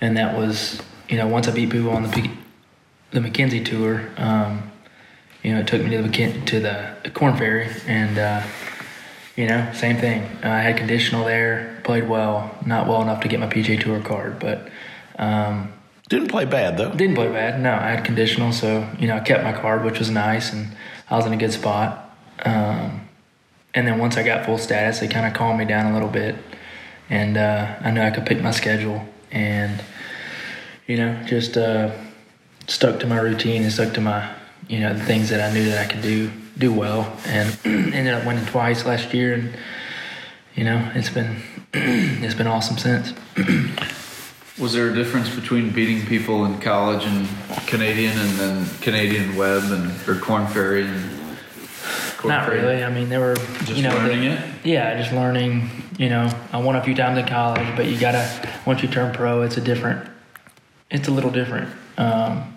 and 0.00 0.16
that 0.16 0.36
was, 0.36 0.80
you 1.08 1.16
know, 1.16 1.28
once 1.28 1.46
I 1.48 1.52
beat 1.52 1.70
people 1.70 1.90
on 1.90 2.02
the 2.02 2.08
P- 2.08 2.30
the 3.12 3.20
Mackenzie 3.20 3.62
tour, 3.62 4.10
um, 4.16 4.70
you 5.42 5.52
know, 5.52 5.60
it 5.60 5.68
took 5.68 5.82
me 5.82 5.90
to 5.90 6.02
the 6.02 6.08
McKin- 6.08 6.46
to 6.46 6.60
the 6.60 7.10
Korn 7.10 7.36
Ferry, 7.36 7.68
and 7.86 8.18
uh, 8.18 8.42
you 9.36 9.46
know, 9.46 9.70
same 9.74 9.96
thing. 9.96 10.22
I 10.42 10.60
had 10.60 10.76
conditional 10.76 11.24
there, 11.24 11.80
played 11.84 12.08
well, 12.08 12.56
not 12.64 12.86
well 12.86 13.02
enough 13.02 13.20
to 13.22 13.28
get 13.28 13.40
my 13.40 13.46
PJ 13.48 13.82
Tour 13.82 14.00
card, 14.00 14.38
but 14.38 14.68
um, 15.18 15.72
Didn't 16.08 16.28
play 16.28 16.44
bad 16.44 16.76
though. 16.76 16.92
didn't 16.92 17.14
play 17.16 17.28
bad. 17.28 17.60
No, 17.60 17.72
I 17.72 17.90
had 17.90 18.04
conditional, 18.04 18.52
so 18.52 18.88
you 18.98 19.08
know 19.08 19.16
I 19.16 19.20
kept 19.20 19.42
my 19.42 19.52
card, 19.52 19.84
which 19.84 19.98
was 19.98 20.10
nice, 20.10 20.52
and 20.52 20.68
I 21.10 21.16
was 21.16 21.26
in 21.26 21.32
a 21.32 21.36
good 21.36 21.52
spot. 21.52 22.16
Um, 22.44 23.08
and 23.74 23.86
then 23.88 23.98
once 23.98 24.16
I 24.16 24.22
got 24.22 24.46
full 24.46 24.58
status, 24.58 25.00
they 25.00 25.08
kind 25.08 25.26
of 25.26 25.34
calmed 25.34 25.58
me 25.58 25.64
down 25.64 25.90
a 25.90 25.94
little 25.94 26.08
bit, 26.08 26.36
and 27.10 27.36
uh, 27.36 27.74
I 27.80 27.90
knew 27.90 28.00
I 28.02 28.10
could 28.10 28.26
pick 28.26 28.40
my 28.42 28.52
schedule, 28.52 29.04
and 29.32 29.82
you 30.86 30.96
know 30.96 31.22
just 31.24 31.56
uh, 31.56 31.90
stuck 32.68 33.00
to 33.00 33.06
my 33.06 33.18
routine 33.18 33.62
and 33.62 33.72
stuck 33.72 33.92
to 33.94 34.00
my 34.00 34.30
you 34.68 34.78
know 34.80 34.94
the 34.94 35.04
things 35.04 35.28
that 35.30 35.40
I 35.40 35.52
knew 35.52 35.64
that 35.70 35.78
I 35.78 35.90
could 35.92 36.02
do 36.02 36.30
do 36.58 36.72
well, 36.72 37.16
and 37.26 37.58
ended 37.64 38.14
up 38.14 38.24
winning 38.26 38.46
twice 38.46 38.84
last 38.84 39.12
year, 39.14 39.34
and 39.34 39.56
you 40.54 40.64
know 40.64 40.90
it's 40.94 41.10
been 41.10 41.42
it's 41.74 42.34
been 42.34 42.46
awesome 42.46 42.78
since. 42.78 43.12
Was 44.58 44.72
there 44.72 44.88
a 44.88 44.94
difference 44.94 45.34
between 45.34 45.70
beating 45.70 46.06
people 46.06 46.44
in 46.44 46.60
college 46.60 47.04
and 47.04 47.28
Canadian, 47.66 48.16
and 48.16 48.30
then 48.38 48.66
Canadian 48.80 49.34
Web 49.36 49.64
and 49.64 49.90
or 50.08 50.14
Korn 50.20 50.46
Ferry 50.46 50.86
and 50.86 51.10
Korn 52.18 52.32
Not 52.32 52.46
Ferry? 52.46 52.60
really. 52.60 52.84
I 52.84 52.90
mean, 52.90 53.08
they 53.08 53.18
were 53.18 53.34
Just 53.34 53.70
you 53.70 53.82
know, 53.82 53.90
learning 53.96 54.24
it? 54.24 54.40
Yeah, 54.62 54.96
just 54.96 55.12
learning. 55.12 55.68
You 55.98 56.08
know, 56.08 56.30
I 56.52 56.60
won 56.60 56.76
a 56.76 56.82
few 56.84 56.94
times 56.94 57.18
in 57.18 57.26
college, 57.26 57.66
but 57.76 57.86
you 57.86 57.98
gotta 57.98 58.48
once 58.64 58.80
you 58.82 58.88
turn 58.88 59.12
pro, 59.12 59.42
it's 59.42 59.56
a 59.56 59.60
different. 59.60 60.08
It's 60.90 61.08
a 61.08 61.10
little 61.10 61.30
different. 61.30 61.68
Um, 61.98 62.53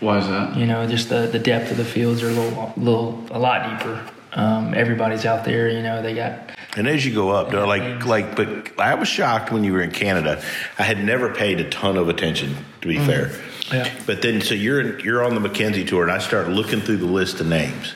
Why 0.00 0.18
is 0.18 0.26
that? 0.28 0.56
you 0.56 0.66
know, 0.66 0.86
just 0.86 1.08
the 1.08 1.26
the 1.26 1.38
depth 1.38 1.70
of 1.70 1.76
the 1.76 1.84
fields 1.84 2.22
are 2.22 2.28
a 2.28 2.32
little, 2.32 2.72
little, 2.76 3.26
a 3.30 3.38
lot 3.38 3.78
deeper. 3.78 4.04
Um, 4.32 4.74
everybody's 4.74 5.24
out 5.24 5.44
there. 5.44 5.70
You 5.70 5.80
know, 5.82 6.02
they 6.02 6.14
got 6.14 6.50
And 6.76 6.86
as 6.86 7.06
you 7.06 7.14
go 7.14 7.30
up, 7.30 7.50
though, 7.50 7.66
like 7.66 8.04
like, 8.04 8.36
but 8.36 8.78
I 8.78 8.94
was 8.94 9.08
shocked 9.08 9.50
when 9.50 9.64
you 9.64 9.72
were 9.72 9.80
in 9.82 9.90
Canada. 9.92 10.42
I 10.78 10.82
had 10.82 11.02
never 11.02 11.32
paid 11.32 11.60
a 11.60 11.70
ton 11.70 11.96
of 11.96 12.08
attention, 12.10 12.56
to 12.82 12.88
be 12.88 12.98
fair. 12.98 13.32
Yeah. 13.72 13.90
But 14.06 14.22
then, 14.22 14.42
so 14.42 14.54
you're 14.54 14.80
in, 14.80 15.00
you're 15.00 15.24
on 15.24 15.34
the 15.34 15.40
Mackenzie 15.40 15.84
tour, 15.84 16.02
and 16.02 16.12
I 16.12 16.18
start 16.18 16.48
looking 16.48 16.80
through 16.80 16.98
the 16.98 17.06
list 17.06 17.40
of 17.40 17.46
names. 17.46 17.94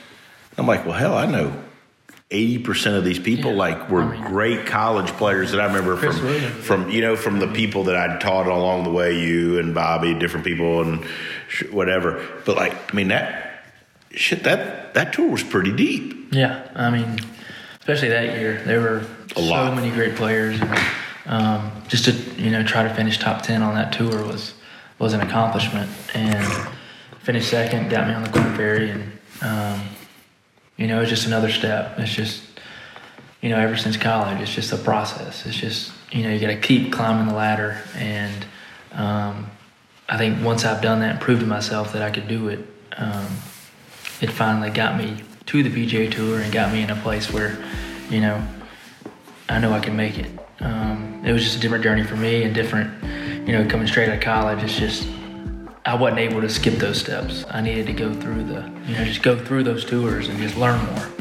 I'm 0.58 0.66
like, 0.66 0.84
well, 0.84 0.96
hell, 0.96 1.16
I 1.16 1.26
know 1.26 1.52
eighty 2.32 2.58
percent 2.58 2.96
of 2.96 3.04
these 3.04 3.18
people. 3.18 3.50
Yeah. 3.52 3.56
Like, 3.58 3.90
were 3.90 4.02
I 4.02 4.10
mean- 4.12 4.24
great 4.32 4.66
college 4.66 5.08
players 5.12 5.50
that 5.52 5.60
I 5.60 5.66
remember 5.66 5.96
Chris 5.96 6.16
from 6.18 6.26
Williams. 6.26 6.64
from 6.64 6.90
you 6.90 7.02
know 7.02 7.16
from 7.16 7.38
the 7.38 7.48
people 7.48 7.84
that 7.84 7.96
I'd 7.96 8.20
taught 8.20 8.46
along 8.46 8.84
the 8.84 8.90
way, 8.90 9.20
you 9.20 9.58
and 9.58 9.74
Bobby, 9.74 10.14
different 10.14 10.44
people, 10.46 10.80
and 10.82 11.04
sh- 11.04 11.08
whatever. 11.70 12.26
But 12.44 12.56
like, 12.56 12.92
I 12.92 12.96
mean 12.96 13.08
that 13.08 13.62
shit 14.12 14.42
that 14.44 14.94
that 14.94 15.12
tour 15.12 15.28
was 15.30 15.42
pretty 15.42 15.72
deep. 15.72 16.32
Yeah, 16.32 16.68
I 16.74 16.90
mean, 16.90 17.18
especially 17.80 18.08
that 18.10 18.38
year, 18.38 18.62
there 18.64 18.80
were 18.80 18.98
A 19.32 19.34
so 19.34 19.40
lot. 19.42 19.74
many 19.74 19.90
great 19.90 20.14
players, 20.14 20.60
and 20.60 20.78
um, 21.26 21.70
just 21.88 22.04
to 22.06 22.12
you 22.40 22.50
know 22.50 22.62
try 22.64 22.82
to 22.84 22.94
finish 22.94 23.18
top 23.18 23.42
ten 23.42 23.62
on 23.62 23.74
that 23.74 23.92
tour 23.92 24.24
was 24.24 24.54
was 24.98 25.12
an 25.12 25.20
accomplishment. 25.20 25.90
And 26.14 26.68
finished 27.20 27.50
second 27.50 27.90
got 27.90 28.06
me 28.08 28.14
on 28.14 28.22
the 28.22 28.30
Korn 28.30 28.54
Ferry, 28.56 28.90
and 28.90 29.12
um, 29.42 29.80
you 30.76 30.86
know 30.86 31.00
it's 31.00 31.10
just 31.10 31.26
another 31.26 31.50
step. 31.50 31.98
It's 31.98 32.12
just 32.14 32.42
you 33.40 33.48
know 33.50 33.58
ever 33.58 33.76
since 33.76 33.96
college, 33.96 34.40
it's 34.40 34.54
just 34.54 34.72
a 34.72 34.76
process. 34.78 35.46
It's 35.46 35.56
just 35.56 35.92
you 36.12 36.22
know 36.22 36.30
you 36.30 36.40
got 36.40 36.48
to 36.48 36.60
keep 36.60 36.92
climbing 36.92 37.26
the 37.28 37.34
ladder, 37.34 37.80
and 37.96 38.46
um, 38.92 39.50
I 40.10 40.18
think 40.18 40.44
once 40.44 40.64
I've 40.64 40.82
done 40.82 40.98
that 41.00 41.10
and 41.12 41.20
proved 41.20 41.40
to 41.40 41.46
myself 41.46 41.92
that 41.92 42.02
I 42.02 42.10
could 42.10 42.26
do 42.26 42.48
it. 42.48 42.58
Um, 42.96 43.26
it 44.20 44.30
finally 44.30 44.68
got 44.68 44.98
me 44.98 45.22
to 45.46 45.62
the 45.62 45.70
PGA 45.70 46.10
Tour 46.10 46.40
and 46.40 46.52
got 46.52 46.72
me 46.72 46.82
in 46.82 46.90
a 46.90 46.96
place 46.96 47.32
where, 47.32 47.56
you 48.10 48.20
know, 48.20 48.44
I 49.48 49.60
know 49.60 49.72
I 49.72 49.78
can 49.78 49.96
make 49.96 50.18
it. 50.18 50.30
Um, 50.58 51.22
it 51.24 51.32
was 51.32 51.44
just 51.44 51.56
a 51.56 51.60
different 51.60 51.84
journey 51.84 52.02
for 52.02 52.16
me 52.16 52.42
and 52.42 52.52
different, 52.52 52.92
you 53.46 53.52
know, 53.52 53.64
coming 53.68 53.86
straight 53.86 54.08
out 54.08 54.16
of 54.16 54.20
college. 54.20 54.64
It's 54.64 54.76
just 54.76 55.08
I 55.84 55.94
wasn't 55.94 56.18
able 56.18 56.40
to 56.40 56.48
skip 56.48 56.74
those 56.74 56.98
steps. 57.00 57.44
I 57.48 57.60
needed 57.60 57.86
to 57.86 57.92
go 57.92 58.12
through 58.12 58.44
the, 58.44 58.68
you 58.86 58.96
know, 58.96 59.04
just 59.04 59.22
go 59.22 59.38
through 59.38 59.62
those 59.62 59.84
tours 59.84 60.28
and 60.28 60.38
just 60.38 60.56
learn 60.56 60.84
more. 60.86 61.19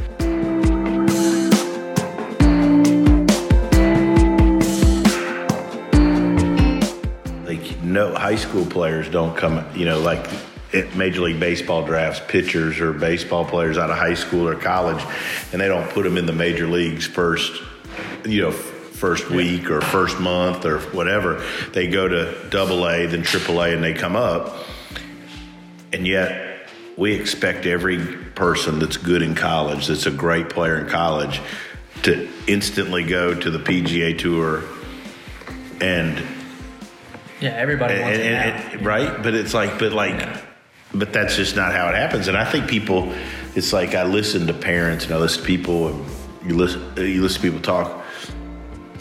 No 7.94 8.14
high 8.14 8.36
school 8.36 8.66
players 8.66 9.10
don't 9.10 9.36
come 9.36 9.66
you 9.76 9.86
know 9.86 10.00
like 10.00 10.26
at 10.74 10.96
major 10.96 11.22
league 11.22 11.40
baseball 11.40 11.86
drafts 11.86 12.22
pitchers 12.28 12.80
or 12.80 12.94
baseball 12.94 13.44
players 13.44 13.78
out 13.78 13.90
of 13.90 13.98
high 13.98 14.14
school 14.14 14.48
or 14.48 14.56
college 14.56 15.04
and 15.52 15.60
they 15.60 15.68
don't 15.68 15.90
put 15.92 16.04
them 16.04 16.18
in 16.18 16.26
the 16.26 16.34
major 16.34 16.68
leagues 16.68 17.06
first 17.06 17.62
you 18.26 18.42
know 18.42 18.52
first 19.00 19.30
week 19.30 19.72
or 19.72 19.80
first 19.80 20.20
month 20.20 20.66
or 20.66 20.80
whatever. 20.92 21.42
They 21.72 21.88
go 21.88 22.08
to 22.08 22.36
double 22.50 22.86
a 22.86 23.06
then 23.06 23.24
triple 23.24 23.62
a 23.62 23.74
and 23.74 23.82
they 23.82 23.94
come 23.94 24.18
up. 24.18 24.66
And 25.94 26.06
yet 26.06 26.70
we 26.98 27.14
expect 27.14 27.66
every 27.66 28.18
person 28.36 28.80
that's 28.80 28.98
good 28.98 29.22
in 29.22 29.36
college 29.36 29.88
that's 29.88 30.06
a 30.06 30.12
great 30.12 30.50
player 30.50 30.78
in 30.80 30.88
college 30.90 31.42
to 32.04 32.30
instantly 32.48 33.04
go 33.04 33.34
to 33.34 33.50
the 33.50 33.60
pga 33.60 34.18
tour 34.18 34.64
and 35.82 36.22
Yeah, 37.42 37.50
everybody 37.50 38.00
wants 38.00 38.20
and, 38.20 38.28
it 38.28 38.32
now. 38.32 38.72
and- 38.72 38.86
right? 38.86 39.24
But 39.24 39.34
it's 39.34 39.54
like, 39.54 39.80
but 39.80 39.94
like, 39.94 40.28
but 40.94 41.14
that's 41.14 41.36
just 41.36 41.56
not 41.56 41.74
how 41.74 41.88
it 41.90 41.96
happens. 41.96 42.28
And 42.28 42.36
I 42.38 42.46
think 42.46 42.68
people, 42.68 43.14
it's 43.56 43.72
like 43.74 43.96
I 43.96 44.04
listen 44.04 44.48
to 44.48 44.54
parents 44.54 45.06
and 45.06 45.14
I 45.14 45.18
listen 45.18 45.42
to 45.42 45.48
people, 45.48 45.90
and 45.90 46.06
you 46.46 46.56
listen, 46.56 46.82
you 46.98 47.22
listen 47.22 47.42
to 47.42 47.48
people 47.48 47.62
talk. 47.62 48.04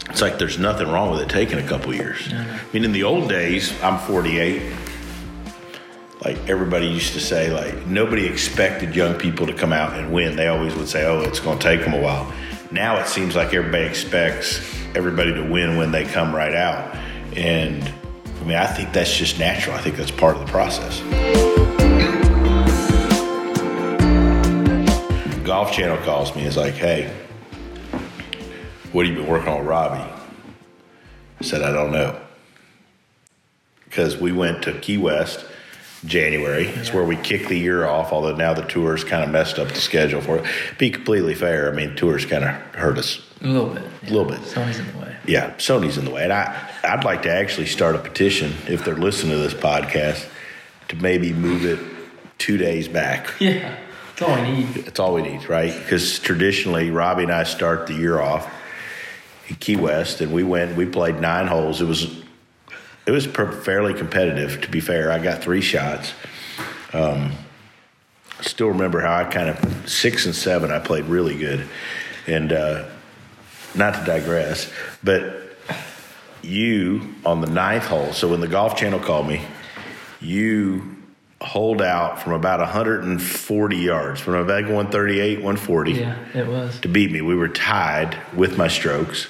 It's 0.09 0.21
like 0.21 0.39
there's 0.39 0.57
nothing 0.57 0.87
wrong 0.87 1.11
with 1.11 1.21
it 1.21 1.29
taking 1.29 1.59
a 1.59 1.67
couple 1.67 1.93
years. 1.93 2.31
I 2.33 2.59
mean, 2.73 2.83
in 2.83 2.91
the 2.91 3.03
old 3.03 3.29
days, 3.29 3.71
I'm 3.83 3.99
48. 3.99 4.71
Like 6.23 6.37
everybody 6.49 6.87
used 6.87 7.13
to 7.13 7.19
say, 7.19 7.51
like 7.51 7.85
nobody 7.87 8.25
expected 8.25 8.95
young 8.95 9.15
people 9.15 9.45
to 9.47 9.53
come 9.53 9.71
out 9.71 9.93
and 9.93 10.11
win. 10.11 10.35
They 10.35 10.47
always 10.47 10.75
would 10.75 10.89
say, 10.89 11.05
"Oh, 11.05 11.21
it's 11.21 11.39
going 11.39 11.57
to 11.59 11.63
take 11.63 11.81
them 11.81 11.93
a 11.93 12.01
while." 12.01 12.31
Now 12.71 12.97
it 12.97 13.07
seems 13.07 13.35
like 13.35 13.53
everybody 13.53 13.85
expects 13.85 14.59
everybody 14.95 15.33
to 15.33 15.43
win 15.43 15.77
when 15.77 15.91
they 15.91 16.03
come 16.05 16.35
right 16.35 16.53
out, 16.53 16.93
and 17.37 17.89
I 18.39 18.43
mean, 18.43 18.57
I 18.57 18.65
think 18.65 18.93
that's 18.93 19.15
just 19.15 19.37
natural. 19.39 19.75
I 19.75 19.81
think 19.81 19.97
that's 19.97 20.11
part 20.11 20.35
of 20.37 20.45
the 20.45 20.51
process. 20.51 20.99
Golf 25.43 25.71
Channel 25.71 25.97
calls 26.05 26.35
me. 26.35 26.45
Is 26.45 26.57
like, 26.57 26.75
"Hey, 26.75 27.11
what 28.91 29.05
have 29.05 29.15
you 29.15 29.21
been 29.21 29.29
working 29.29 29.49
on, 29.49 29.59
with 29.59 29.67
Robbie?" 29.67 30.11
I 31.39 31.43
said, 31.43 31.61
"I 31.61 31.71
don't 31.71 31.91
know." 31.91 32.19
because 33.89 34.17
we 34.17 34.31
went 34.31 34.61
to 34.63 34.73
Key 34.79 34.97
West 34.97 35.45
January. 36.05 36.67
It's 36.67 36.93
where 36.93 37.03
we 37.03 37.15
kicked 37.17 37.49
the 37.49 37.57
year 37.57 37.85
off, 37.85 38.13
although 38.13 38.35
now 38.35 38.53
the 38.53 38.61
tour's 38.61 39.03
kind 39.03 39.23
of 39.23 39.29
messed 39.29 39.59
up 39.59 39.67
the 39.67 39.81
schedule 39.81 40.21
for 40.21 40.37
it. 40.37 40.45
Be 40.77 40.89
completely 40.89 41.33
fair, 41.33 41.71
I 41.71 41.75
mean, 41.75 41.95
tours 41.95 42.25
kind 42.25 42.45
of 42.45 42.51
hurt 42.75 42.97
us. 42.97 43.19
A 43.41 43.47
little 43.47 43.73
bit. 43.73 43.83
A 44.03 44.05
little 44.05 44.25
bit. 44.25 44.39
Sony's 44.41 44.79
in 44.79 44.91
the 44.93 44.99
way. 44.99 45.15
Yeah, 45.29 45.51
Sony's 45.57 45.99
in 45.99 46.05
the 46.05 46.11
way. 46.11 46.23
And 46.23 46.33
I, 46.33 46.71
I'd 46.83 47.03
like 47.03 47.21
to 47.21 47.31
actually 47.31 47.67
start 47.67 47.95
a 47.95 47.99
petition, 47.99 48.51
if 48.67 48.83
they're 48.83 48.95
listening 48.95 49.33
to 49.33 49.37
this 49.37 49.53
podcast, 49.53 50.27
to 50.87 50.95
maybe 50.95 51.33
move 51.33 51.65
it 51.65 51.79
two 52.39 52.57
days 52.57 52.87
back. 52.87 53.31
Yeah, 53.39 53.77
that's 54.07 54.23
all 54.23 54.35
we 54.35 54.51
need. 54.51 54.67
That's 54.85 54.99
all 54.99 55.13
we 55.13 55.21
need, 55.21 55.47
right? 55.47 55.71
Because 55.71 56.17
traditionally, 56.17 56.89
Robbie 56.89 57.23
and 57.23 57.31
I 57.31 57.43
start 57.43 57.85
the 57.85 57.93
year 57.93 58.19
off 58.19 58.51
in 59.47 59.55
Key 59.57 59.75
West, 59.75 60.19
and 60.19 60.33
we 60.33 60.43
went. 60.43 60.75
We 60.75 60.87
played 60.87 61.21
nine 61.21 61.45
holes. 61.45 61.79
It 61.79 61.85
was 61.85 62.11
it 63.05 63.11
was 63.11 63.27
per- 63.27 63.51
fairly 63.51 63.93
competitive. 63.93 64.61
To 64.61 64.69
be 64.69 64.79
fair, 64.79 65.11
I 65.11 65.19
got 65.19 65.43
three 65.43 65.61
shots. 65.61 66.13
Um, 66.91 67.33
I 68.39 68.41
still 68.41 68.67
remember 68.69 68.99
how 68.99 69.15
I 69.15 69.25
kind 69.25 69.49
of 69.49 69.89
six 69.89 70.25
and 70.25 70.35
seven. 70.35 70.71
I 70.71 70.79
played 70.79 71.05
really 71.05 71.37
good, 71.37 71.67
and 72.27 72.51
uh, 72.51 72.85
not 73.75 73.93
to 73.95 74.05
digress, 74.05 74.71
but 75.03 75.35
you 76.41 77.13
on 77.25 77.41
the 77.41 77.47
ninth 77.47 77.85
hole. 77.85 78.13
So 78.13 78.27
when 78.29 78.39
the 78.41 78.47
Golf 78.47 78.75
Channel 78.77 78.99
called 78.99 79.27
me, 79.27 79.41
you 80.21 80.95
hold 81.41 81.81
out 81.81 82.21
from 82.21 82.33
about 82.33 82.59
140 82.59 83.77
yards, 83.77 84.19
from 84.19 84.33
about 84.35 84.63
138, 84.63 85.35
140 85.37 85.91
Yeah, 85.93 86.15
it 86.33 86.47
was. 86.47 86.79
to 86.81 86.87
beat 86.89 87.11
me. 87.11 87.21
We 87.21 87.35
were 87.35 87.47
tied 87.47 88.17
with 88.35 88.57
my 88.57 88.67
strokes. 88.67 89.27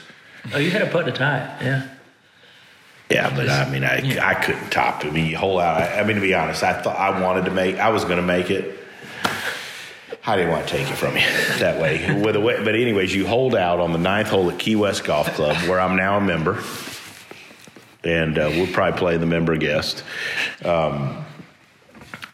Oh, 0.53 0.57
you 0.57 0.71
had 0.71 0.81
a 0.81 0.87
putt 0.87 1.05
to 1.05 1.11
tie 1.11 1.39
it. 1.59 1.63
Yeah. 1.63 1.87
Yeah, 3.11 3.35
but 3.35 3.49
I 3.49 3.69
mean, 3.69 3.83
I, 3.83 3.99
Yeah. 4.01 4.27
I 4.27 4.35
couldn't 4.35 4.69
top 4.69 5.03
it. 5.03 5.07
I 5.07 5.11
mean, 5.11 5.25
you 5.25 5.37
hold 5.37 5.59
out. 5.61 5.81
I, 5.81 5.99
I 5.99 6.03
mean, 6.03 6.15
to 6.15 6.21
be 6.21 6.33
honest, 6.35 6.63
I 6.63 6.79
thought 6.79 6.95
I 6.95 7.19
wanted 7.21 7.45
to 7.45 7.51
make. 7.51 7.77
I 7.77 7.89
was 7.89 8.03
going 8.05 8.17
to 8.17 8.21
make 8.25 8.51
it. 8.51 8.78
I 10.29 10.35
didn't 10.35 10.51
want 10.51 10.67
to 10.67 10.77
take 10.77 10.91
it 10.91 10.95
from 10.95 11.15
you 11.17 11.23
that 11.57 11.81
way. 11.81 12.21
With 12.21 12.35
a. 12.35 12.39
But 12.39 12.75
anyways, 12.75 13.15
you 13.15 13.25
hold 13.25 13.55
out 13.55 13.79
on 13.79 13.93
the 13.93 13.97
ninth 13.97 14.27
hole 14.27 14.47
at 14.51 14.59
Key 14.59 14.75
West 14.75 15.03
Golf 15.03 15.25
Club, 15.33 15.57
where 15.67 15.79
I'm 15.79 15.95
now 15.95 16.17
a 16.17 16.21
member, 16.21 16.61
and 18.03 18.37
uh, 18.37 18.49
we'll 18.51 18.71
probably 18.71 18.99
play 18.99 19.17
the 19.17 19.25
member 19.25 19.57
guest. 19.57 20.03
Um, 20.63 21.25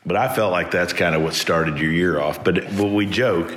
but 0.06 0.18
I 0.18 0.34
felt 0.36 0.52
like 0.52 0.72
that's 0.72 0.92
kind 0.92 1.16
of 1.16 1.24
what 1.24 1.34
started 1.36 1.80
your 1.80 1.92
year 1.92 2.20
off. 2.20 2.44
But 2.44 2.70
well, 2.74 2.92
we 2.92 3.06
joke, 3.06 3.52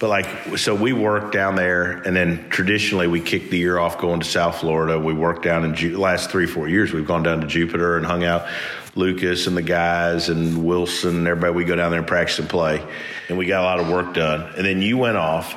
but 0.00 0.08
like 0.08 0.56
so 0.56 0.74
we 0.74 0.94
worked 0.94 1.34
down 1.34 1.54
there, 1.54 1.92
and 2.02 2.16
then 2.16 2.48
traditionally 2.48 3.08
we 3.08 3.20
kick 3.20 3.50
the 3.50 3.58
year 3.58 3.78
off 3.78 3.98
going 3.98 4.20
to 4.20 4.26
South 4.26 4.60
Florida. 4.60 4.98
We 4.98 5.12
worked 5.12 5.44
down 5.44 5.66
in 5.66 5.74
Ju- 5.74 5.98
last 5.98 6.30
three 6.30 6.46
four 6.46 6.66
years. 6.66 6.94
We've 6.94 7.06
gone 7.06 7.22
down 7.22 7.42
to 7.42 7.46
Jupiter 7.46 7.98
and 7.98 8.06
hung 8.06 8.24
out. 8.24 8.46
Lucas 8.94 9.46
and 9.46 9.56
the 9.56 9.62
guys 9.62 10.28
and 10.28 10.64
Wilson 10.66 11.16
and 11.18 11.26
everybody. 11.28 11.54
We 11.54 11.64
go 11.64 11.76
down 11.76 11.90
there 11.90 11.98
and 12.00 12.06
practice 12.08 12.38
and 12.38 12.48
play, 12.48 12.84
and 13.28 13.38
we 13.38 13.46
got 13.46 13.60
a 13.62 13.64
lot 13.64 13.80
of 13.80 13.88
work 13.88 14.14
done. 14.14 14.52
And 14.56 14.64
then 14.66 14.82
you 14.82 14.98
went 14.98 15.16
off, 15.16 15.54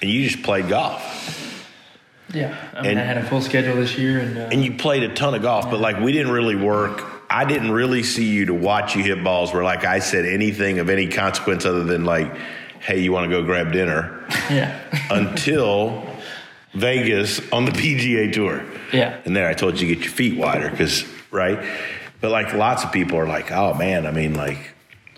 and 0.00 0.10
you 0.10 0.28
just 0.28 0.42
played 0.42 0.68
golf. 0.68 1.02
Yeah. 2.32 2.54
I 2.74 2.82
mean, 2.82 2.90
And- 2.92 3.00
I 3.00 3.04
had 3.04 3.18
a 3.18 3.24
full 3.24 3.40
schedule 3.40 3.76
this 3.76 3.96
year, 3.98 4.18
and, 4.20 4.36
uh, 4.38 4.48
and 4.52 4.64
you 4.64 4.72
played 4.72 5.02
a 5.02 5.14
ton 5.14 5.34
of 5.34 5.42
golf, 5.42 5.70
but 5.70 5.80
like 5.80 5.98
we 6.00 6.12
didn't 6.12 6.32
really 6.32 6.56
work. 6.56 7.04
I 7.30 7.44
didn't 7.44 7.72
really 7.72 8.02
see 8.02 8.24
you 8.28 8.46
to 8.46 8.54
watch 8.54 8.96
you 8.96 9.02
hit 9.02 9.22
balls 9.22 9.52
where 9.52 9.62
like 9.62 9.84
I 9.84 9.98
said 9.98 10.24
anything 10.24 10.78
of 10.78 10.88
any 10.88 11.08
consequence 11.08 11.66
other 11.66 11.84
than 11.84 12.04
like, 12.06 12.34
hey, 12.80 13.00
you 13.00 13.12
want 13.12 13.30
to 13.30 13.30
go 13.30 13.42
grab 13.44 13.72
dinner 13.72 14.24
yeah. 14.50 14.78
until 15.10 16.06
Vegas 16.72 17.40
on 17.52 17.64
the 17.66 17.72
PGA 17.72 18.32
tour. 18.32 18.62
Yeah. 18.94 19.18
And 19.26 19.36
there 19.36 19.46
I 19.48 19.52
told 19.54 19.78
you 19.78 19.88
to 19.88 19.94
get 19.94 20.04
your 20.04 20.12
feet 20.12 20.38
wider 20.38 20.70
because, 20.70 21.04
right? 21.30 21.58
But 22.20 22.30
like 22.30 22.52
lots 22.54 22.84
of 22.84 22.92
people 22.92 23.18
are 23.18 23.26
like, 23.26 23.52
oh 23.52 23.74
man, 23.74 24.06
I 24.06 24.10
mean, 24.10 24.34
like, 24.34 24.70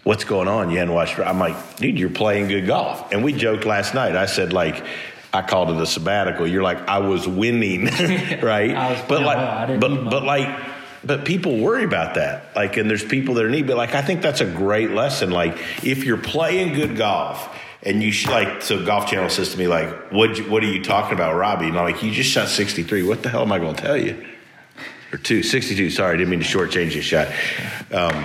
what's 0.04 0.24
going 0.24 0.48
on? 0.48 0.70
You 0.70 0.78
hadn't 0.78 0.94
watched. 0.94 1.18
I'm 1.18 1.38
like, 1.38 1.76
dude, 1.76 1.98
you're 1.98 2.10
playing 2.10 2.48
good 2.48 2.66
golf. 2.66 3.12
And 3.12 3.24
we 3.24 3.32
joked 3.32 3.64
last 3.64 3.94
night. 3.94 4.16
I 4.16 4.26
said 4.26 4.52
like. 4.52 4.84
I 5.32 5.42
called 5.42 5.70
it 5.70 5.76
a 5.76 5.86
sabbatical. 5.86 6.44
You're 6.44 6.64
like, 6.64 6.88
I 6.88 6.98
was 6.98 7.28
winning, 7.28 7.84
right? 8.42 8.74
I 8.74 8.90
was 8.90 9.02
but 9.06 9.22
like, 9.22 9.68
well. 9.68 9.78
But 9.78 10.10
but 10.10 10.24
like, 10.24 10.48
but 11.04 11.24
people 11.24 11.58
worry 11.58 11.84
about 11.84 12.16
that. 12.16 12.54
Like, 12.56 12.76
and 12.76 12.90
there's 12.90 13.04
people 13.04 13.34
that 13.34 13.44
are 13.44 13.48
neat. 13.48 13.68
But 13.68 13.76
like, 13.76 13.94
I 13.94 14.02
think 14.02 14.22
that's 14.22 14.40
a 14.40 14.44
great 14.44 14.90
lesson. 14.90 15.30
Like, 15.30 15.56
if 15.84 16.04
you're 16.04 16.18
playing 16.18 16.74
good 16.74 16.96
golf, 16.96 17.48
and 17.82 18.02
you 18.02 18.12
sh- 18.12 18.26
like, 18.26 18.62
so 18.62 18.84
Golf 18.84 19.08
Channel 19.08 19.30
says 19.30 19.52
to 19.52 19.58
me 19.58 19.66
like, 19.66 20.12
what 20.12 20.36
what 20.48 20.62
are 20.62 20.66
you 20.66 20.82
talking 20.82 21.14
about, 21.14 21.36
Robbie? 21.36 21.68
And 21.68 21.78
I'm 21.78 21.90
like, 21.90 22.02
you 22.02 22.10
just 22.10 22.30
shot 22.30 22.48
63. 22.48 23.02
What 23.04 23.22
the 23.22 23.30
hell 23.30 23.42
am 23.42 23.52
I 23.52 23.58
going 23.58 23.74
to 23.74 23.82
tell 23.82 23.96
you? 23.96 24.26
Or 25.12 25.18
two, 25.18 25.42
62. 25.42 25.90
Sorry, 25.90 26.14
I 26.14 26.16
didn't 26.16 26.30
mean 26.30 26.40
to 26.40 26.46
shortchange 26.46 26.94
your 26.94 27.02
shot. 27.02 27.28
Um, 27.92 28.24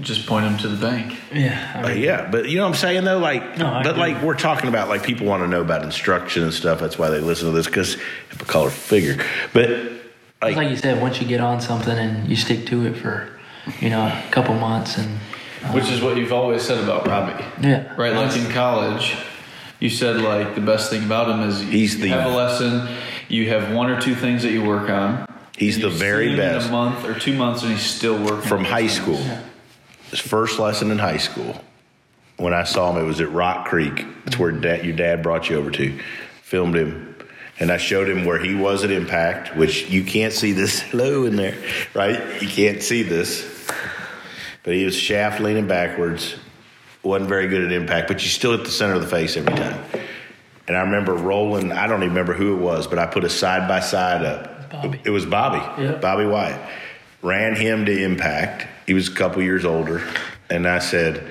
Just 0.00 0.26
point 0.26 0.44
them 0.44 0.58
to 0.58 0.68
the 0.68 0.76
bank. 0.76 1.16
Yeah. 1.32 1.72
I 1.84 1.92
Uh, 1.92 1.94
yeah, 1.94 2.28
but 2.30 2.48
you 2.48 2.56
know 2.58 2.64
what 2.64 2.70
I'm 2.70 2.74
saying 2.74 3.04
though, 3.04 3.18
like, 3.18 3.56
No, 3.58 3.80
but 3.84 3.92
do. 3.94 4.00
like 4.00 4.20
we're 4.22 4.34
talking 4.34 4.68
about 4.68 4.88
like 4.88 5.02
people 5.04 5.26
want 5.26 5.42
to 5.42 5.48
know 5.48 5.60
about 5.60 5.82
instruction 5.84 6.42
and 6.42 6.52
stuff. 6.52 6.80
That's 6.80 6.98
why 6.98 7.10
they 7.10 7.20
listen 7.20 7.46
to 7.46 7.52
this 7.52 7.66
because 7.66 7.94
have 8.30 8.42
a 8.42 8.44
color 8.44 8.70
figure. 8.70 9.24
But 9.52 9.70
like, 10.42 10.56
like 10.56 10.68
you 10.68 10.76
said, 10.76 11.00
once 11.00 11.20
you 11.20 11.26
get 11.28 11.40
on 11.40 11.60
something 11.60 11.96
and 11.96 12.28
you 12.28 12.34
stick 12.36 12.66
to 12.66 12.86
it 12.86 12.94
for, 12.96 13.28
you 13.80 13.88
know, 13.88 14.02
a 14.04 14.30
couple 14.32 14.54
months 14.56 14.98
and 14.98 15.18
Which 15.72 15.88
is 15.90 16.02
what 16.02 16.16
you've 16.18 16.32
always 16.32 16.60
said 16.62 16.82
about 16.82 17.06
Robbie. 17.06 17.42
yeah. 17.62 17.94
Right, 17.96 18.12
like 18.14 18.36
in 18.36 18.50
college, 18.50 19.16
you 19.80 19.88
said 19.88 20.16
like 20.20 20.56
the 20.56 20.60
best 20.60 20.90
thing 20.90 21.04
about 21.04 21.30
him 21.30 21.48
is 21.48 21.60
He's 21.60 21.94
you 21.94 22.02
the- 22.02 22.08
have 22.08 22.30
a 22.30 22.34
lesson, 22.36 22.88
you 23.28 23.48
have 23.50 23.72
one 23.72 23.88
or 23.88 23.98
two 24.00 24.14
things 24.16 24.42
that 24.42 24.50
you 24.50 24.62
work 24.64 24.90
on. 24.90 25.24
He's 25.56 25.78
the 25.78 25.90
very 25.90 26.36
best. 26.36 26.66
In 26.66 26.74
a 26.74 26.76
month 26.76 27.04
or 27.04 27.18
two 27.18 27.34
months, 27.34 27.62
and 27.62 27.72
he's 27.72 27.82
still 27.82 28.18
working 28.22 28.48
from 28.48 28.64
high 28.64 28.88
things. 28.88 28.94
school, 28.94 29.22
his 30.10 30.20
first 30.20 30.58
lesson 30.58 30.90
in 30.90 30.98
high 30.98 31.18
school. 31.18 31.60
When 32.36 32.52
I 32.52 32.64
saw 32.64 32.90
him, 32.90 33.02
it 33.02 33.06
was 33.06 33.20
at 33.20 33.30
Rock 33.30 33.68
Creek. 33.68 34.04
That's 34.24 34.38
where 34.38 34.50
dad, 34.50 34.84
your 34.84 34.96
dad 34.96 35.22
brought 35.22 35.48
you 35.48 35.56
over 35.56 35.70
to. 35.70 35.98
Filmed 36.42 36.74
him, 36.74 37.14
and 37.60 37.70
I 37.70 37.76
showed 37.76 38.08
him 38.08 38.24
where 38.24 38.38
he 38.38 38.54
was 38.54 38.82
at 38.82 38.90
impact, 38.90 39.56
which 39.56 39.88
you 39.88 40.02
can't 40.02 40.32
see 40.32 40.52
this 40.52 40.92
low 40.94 41.24
in 41.24 41.36
there, 41.36 41.56
right? 41.94 42.42
You 42.42 42.48
can't 42.48 42.82
see 42.82 43.02
this, 43.02 43.68
but 44.64 44.74
he 44.74 44.84
was 44.84 44.96
shaft 44.96 45.40
leaning 45.40 45.68
backwards. 45.68 46.34
wasn't 47.04 47.28
very 47.28 47.46
good 47.46 47.62
at 47.62 47.70
impact, 47.70 48.08
but 48.08 48.20
you 48.24 48.28
still 48.28 48.56
hit 48.56 48.64
the 48.64 48.72
center 48.72 48.94
of 48.94 49.02
the 49.02 49.06
face 49.06 49.36
every 49.36 49.54
time. 49.54 49.84
And 50.66 50.76
I 50.76 50.80
remember 50.80 51.14
rolling. 51.14 51.70
I 51.70 51.86
don't 51.86 52.02
even 52.02 52.08
remember 52.08 52.32
who 52.32 52.54
it 52.56 52.60
was, 52.60 52.88
but 52.88 52.98
I 52.98 53.06
put 53.06 53.22
a 53.22 53.28
side 53.28 53.68
by 53.68 53.80
side 53.80 54.24
up. 54.24 54.53
Bobby. 54.82 55.00
It 55.04 55.10
was 55.10 55.26
Bobby. 55.26 55.82
Yeah. 55.82 55.92
Bobby 55.92 56.26
Wyatt. 56.26 56.60
Ran 57.22 57.56
him 57.56 57.86
to 57.86 58.04
impact. 58.04 58.66
He 58.86 58.94
was 58.94 59.08
a 59.08 59.12
couple 59.12 59.42
years 59.42 59.64
older, 59.64 60.02
and 60.50 60.68
I 60.68 60.78
said, 60.78 61.24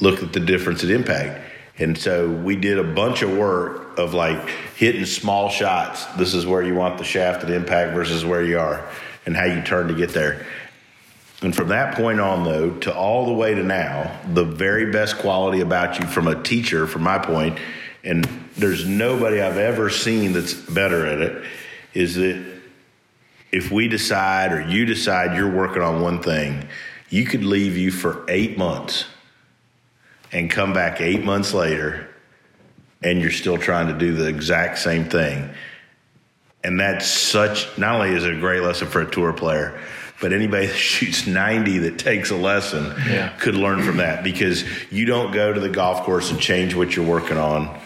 "Look 0.00 0.22
at 0.22 0.32
the 0.32 0.40
difference 0.40 0.84
at 0.84 0.90
impact." 0.90 1.40
And 1.76 1.98
so 1.98 2.28
we 2.30 2.54
did 2.54 2.78
a 2.78 2.84
bunch 2.84 3.22
of 3.22 3.36
work 3.36 3.98
of 3.98 4.14
like 4.14 4.48
hitting 4.76 5.06
small 5.06 5.48
shots. 5.50 6.04
This 6.16 6.32
is 6.34 6.46
where 6.46 6.62
you 6.62 6.74
want 6.74 6.98
the 6.98 7.04
shaft 7.04 7.42
at 7.42 7.50
impact 7.50 7.94
versus 7.94 8.24
where 8.24 8.44
you 8.44 8.60
are, 8.60 8.88
and 9.26 9.36
how 9.36 9.44
you 9.44 9.60
turn 9.62 9.88
to 9.88 9.94
get 9.94 10.10
there. 10.10 10.46
And 11.42 11.54
from 11.54 11.68
that 11.68 11.96
point 11.96 12.20
on, 12.20 12.44
though, 12.44 12.70
to 12.70 12.94
all 12.94 13.26
the 13.26 13.32
way 13.32 13.54
to 13.54 13.62
now, 13.62 14.18
the 14.32 14.44
very 14.44 14.92
best 14.92 15.18
quality 15.18 15.60
about 15.60 15.98
you 15.98 16.06
from 16.06 16.28
a 16.28 16.40
teacher, 16.40 16.86
from 16.86 17.02
my 17.02 17.18
point, 17.18 17.58
and 18.04 18.24
there's 18.56 18.86
nobody 18.86 19.40
I've 19.40 19.58
ever 19.58 19.90
seen 19.90 20.32
that's 20.32 20.54
better 20.54 21.06
at 21.06 21.20
it, 21.20 21.44
is 21.92 22.14
that 22.14 22.53
if 23.54 23.70
we 23.70 23.86
decide 23.86 24.52
or 24.52 24.60
you 24.68 24.84
decide 24.84 25.36
you're 25.36 25.48
working 25.50 25.80
on 25.80 26.02
one 26.02 26.20
thing, 26.20 26.66
you 27.08 27.24
could 27.24 27.44
leave 27.44 27.76
you 27.76 27.92
for 27.92 28.24
eight 28.28 28.58
months 28.58 29.04
and 30.32 30.50
come 30.50 30.72
back 30.72 31.00
eight 31.00 31.22
months 31.24 31.54
later 31.54 32.08
and 33.00 33.20
you're 33.20 33.30
still 33.30 33.56
trying 33.56 33.86
to 33.86 33.94
do 33.96 34.12
the 34.12 34.26
exact 34.26 34.78
same 34.78 35.04
thing. 35.04 35.48
And 36.64 36.80
that's 36.80 37.06
such, 37.06 37.78
not 37.78 37.94
only 38.00 38.16
is 38.16 38.24
it 38.24 38.34
a 38.34 38.40
great 38.40 38.62
lesson 38.62 38.88
for 38.88 39.02
a 39.02 39.08
tour 39.08 39.32
player, 39.32 39.80
but 40.20 40.32
anybody 40.32 40.66
that 40.66 40.74
shoots 40.92 41.24
90 41.24 41.78
that 41.78 41.96
takes 41.96 42.32
a 42.32 42.36
lesson 42.36 42.86
Yeah. 43.08 43.28
could 43.38 43.54
learn 43.54 43.82
from 43.84 43.98
that 43.98 44.24
because 44.24 44.64
you 44.90 45.04
don't 45.04 45.30
go 45.32 45.52
to 45.52 45.60
the 45.60 45.68
golf 45.68 46.02
course 46.02 46.32
and 46.32 46.40
change 46.40 46.74
what 46.74 46.96
you're 46.96 47.06
working 47.06 47.36
on 47.38 47.78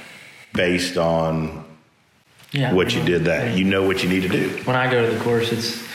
based 0.54 0.96
on 0.96 1.66
Yeah. 2.52 2.72
what 2.72 2.94
you 2.94 3.02
did 3.04 3.24
that. 3.26 3.56
You 3.56 3.64
know 3.64 3.86
what 3.86 4.02
you 4.02 4.08
need 4.08 4.22
to 4.22 4.28
do. 4.28 4.48
when 4.64 4.76
I 4.76 4.90
go 4.90 5.04
to 5.06 5.12
the 5.12 5.22
course, 5.22 5.52
it's 5.52 5.86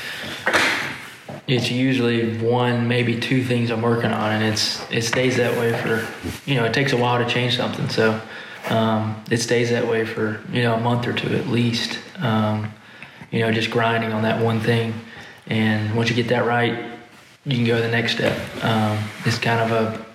it's 1.47 1.69
usually 1.69 2.37
one, 2.37 2.87
maybe 2.87 3.19
two 3.19 3.43
things 3.43 3.69
I'm 3.69 3.81
working 3.81 4.11
on, 4.11 4.31
and 4.31 4.43
it's 4.43 4.89
it 4.91 5.01
stays 5.01 5.37
that 5.37 5.57
way 5.57 5.73
for 5.73 6.07
you 6.49 6.55
know 6.55 6.65
it 6.65 6.73
takes 6.73 6.93
a 6.93 6.97
while 6.97 7.23
to 7.23 7.29
change 7.29 7.57
something, 7.57 7.89
so 7.89 8.21
um, 8.69 9.21
it 9.29 9.37
stays 9.37 9.69
that 9.71 9.87
way 9.87 10.05
for 10.05 10.41
you 10.51 10.61
know 10.61 10.75
a 10.75 10.79
month 10.79 11.07
or 11.07 11.13
two 11.13 11.35
at 11.35 11.47
least. 11.47 11.99
Um, 12.19 12.71
you 13.31 13.39
know, 13.39 13.51
just 13.51 13.71
grinding 13.71 14.13
on 14.13 14.21
that 14.21 14.43
one 14.43 14.59
thing, 14.59 14.93
and 15.47 15.95
once 15.95 16.09
you 16.09 16.15
get 16.15 16.27
that 16.27 16.45
right, 16.45 16.91
you 17.45 17.55
can 17.55 17.65
go 17.65 17.77
to 17.77 17.81
the 17.81 17.89
next 17.89 18.13
step. 18.13 18.37
Um, 18.63 19.03
it's 19.25 19.39
kind 19.39 19.59
of 19.59 19.71
a 19.71 20.05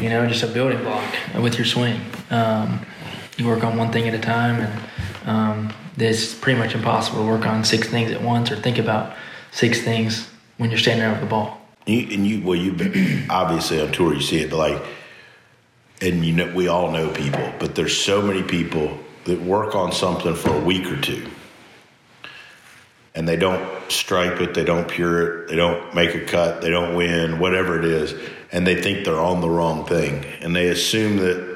you 0.00 0.08
know 0.08 0.26
just 0.26 0.44
a 0.44 0.46
building 0.46 0.82
block 0.82 1.12
with 1.34 1.56
your 1.56 1.66
swing. 1.66 2.00
You 3.40 3.46
work 3.46 3.64
on 3.64 3.78
one 3.78 3.90
thing 3.90 4.06
at 4.06 4.12
a 4.12 4.18
time, 4.18 4.60
and 4.60 5.26
um, 5.26 5.72
it's 5.96 6.34
pretty 6.34 6.58
much 6.58 6.74
impossible 6.74 7.20
to 7.20 7.26
work 7.26 7.46
on 7.46 7.64
six 7.64 7.88
things 7.88 8.12
at 8.12 8.20
once 8.20 8.52
or 8.52 8.56
think 8.56 8.76
about 8.76 9.16
six 9.50 9.80
things 9.80 10.28
when 10.58 10.68
you're 10.68 10.78
standing 10.78 11.00
there 11.00 11.10
with 11.10 11.22
the 11.22 11.26
ball. 11.26 11.58
You, 11.86 12.00
and 12.14 12.26
you, 12.26 12.42
well, 12.44 12.54
you've 12.54 12.76
been 12.76 13.30
obviously 13.30 13.80
on 13.80 13.92
tour. 13.92 14.12
You 14.12 14.20
see 14.20 14.40
it, 14.40 14.50
but 14.50 14.58
like, 14.58 14.82
and 16.02 16.22
you 16.22 16.34
know, 16.34 16.54
we 16.54 16.68
all 16.68 16.90
know 16.92 17.10
people, 17.10 17.50
but 17.58 17.74
there's 17.74 17.96
so 17.96 18.20
many 18.20 18.42
people 18.42 18.98
that 19.24 19.40
work 19.40 19.74
on 19.74 19.90
something 19.90 20.34
for 20.34 20.54
a 20.54 20.60
week 20.60 20.92
or 20.92 21.00
two, 21.00 21.26
and 23.14 23.26
they 23.26 23.36
don't 23.36 23.90
stripe 23.90 24.38
it, 24.42 24.52
they 24.52 24.64
don't 24.64 24.86
pure 24.86 25.44
it, 25.44 25.48
they 25.48 25.56
don't 25.56 25.94
make 25.94 26.14
a 26.14 26.26
cut, 26.26 26.60
they 26.60 26.68
don't 26.68 26.94
win, 26.94 27.38
whatever 27.38 27.78
it 27.78 27.86
is, 27.86 28.14
and 28.52 28.66
they 28.66 28.82
think 28.82 29.06
they're 29.06 29.18
on 29.18 29.40
the 29.40 29.48
wrong 29.48 29.86
thing, 29.86 30.26
and 30.42 30.54
they 30.54 30.68
assume 30.68 31.16
that 31.16 31.49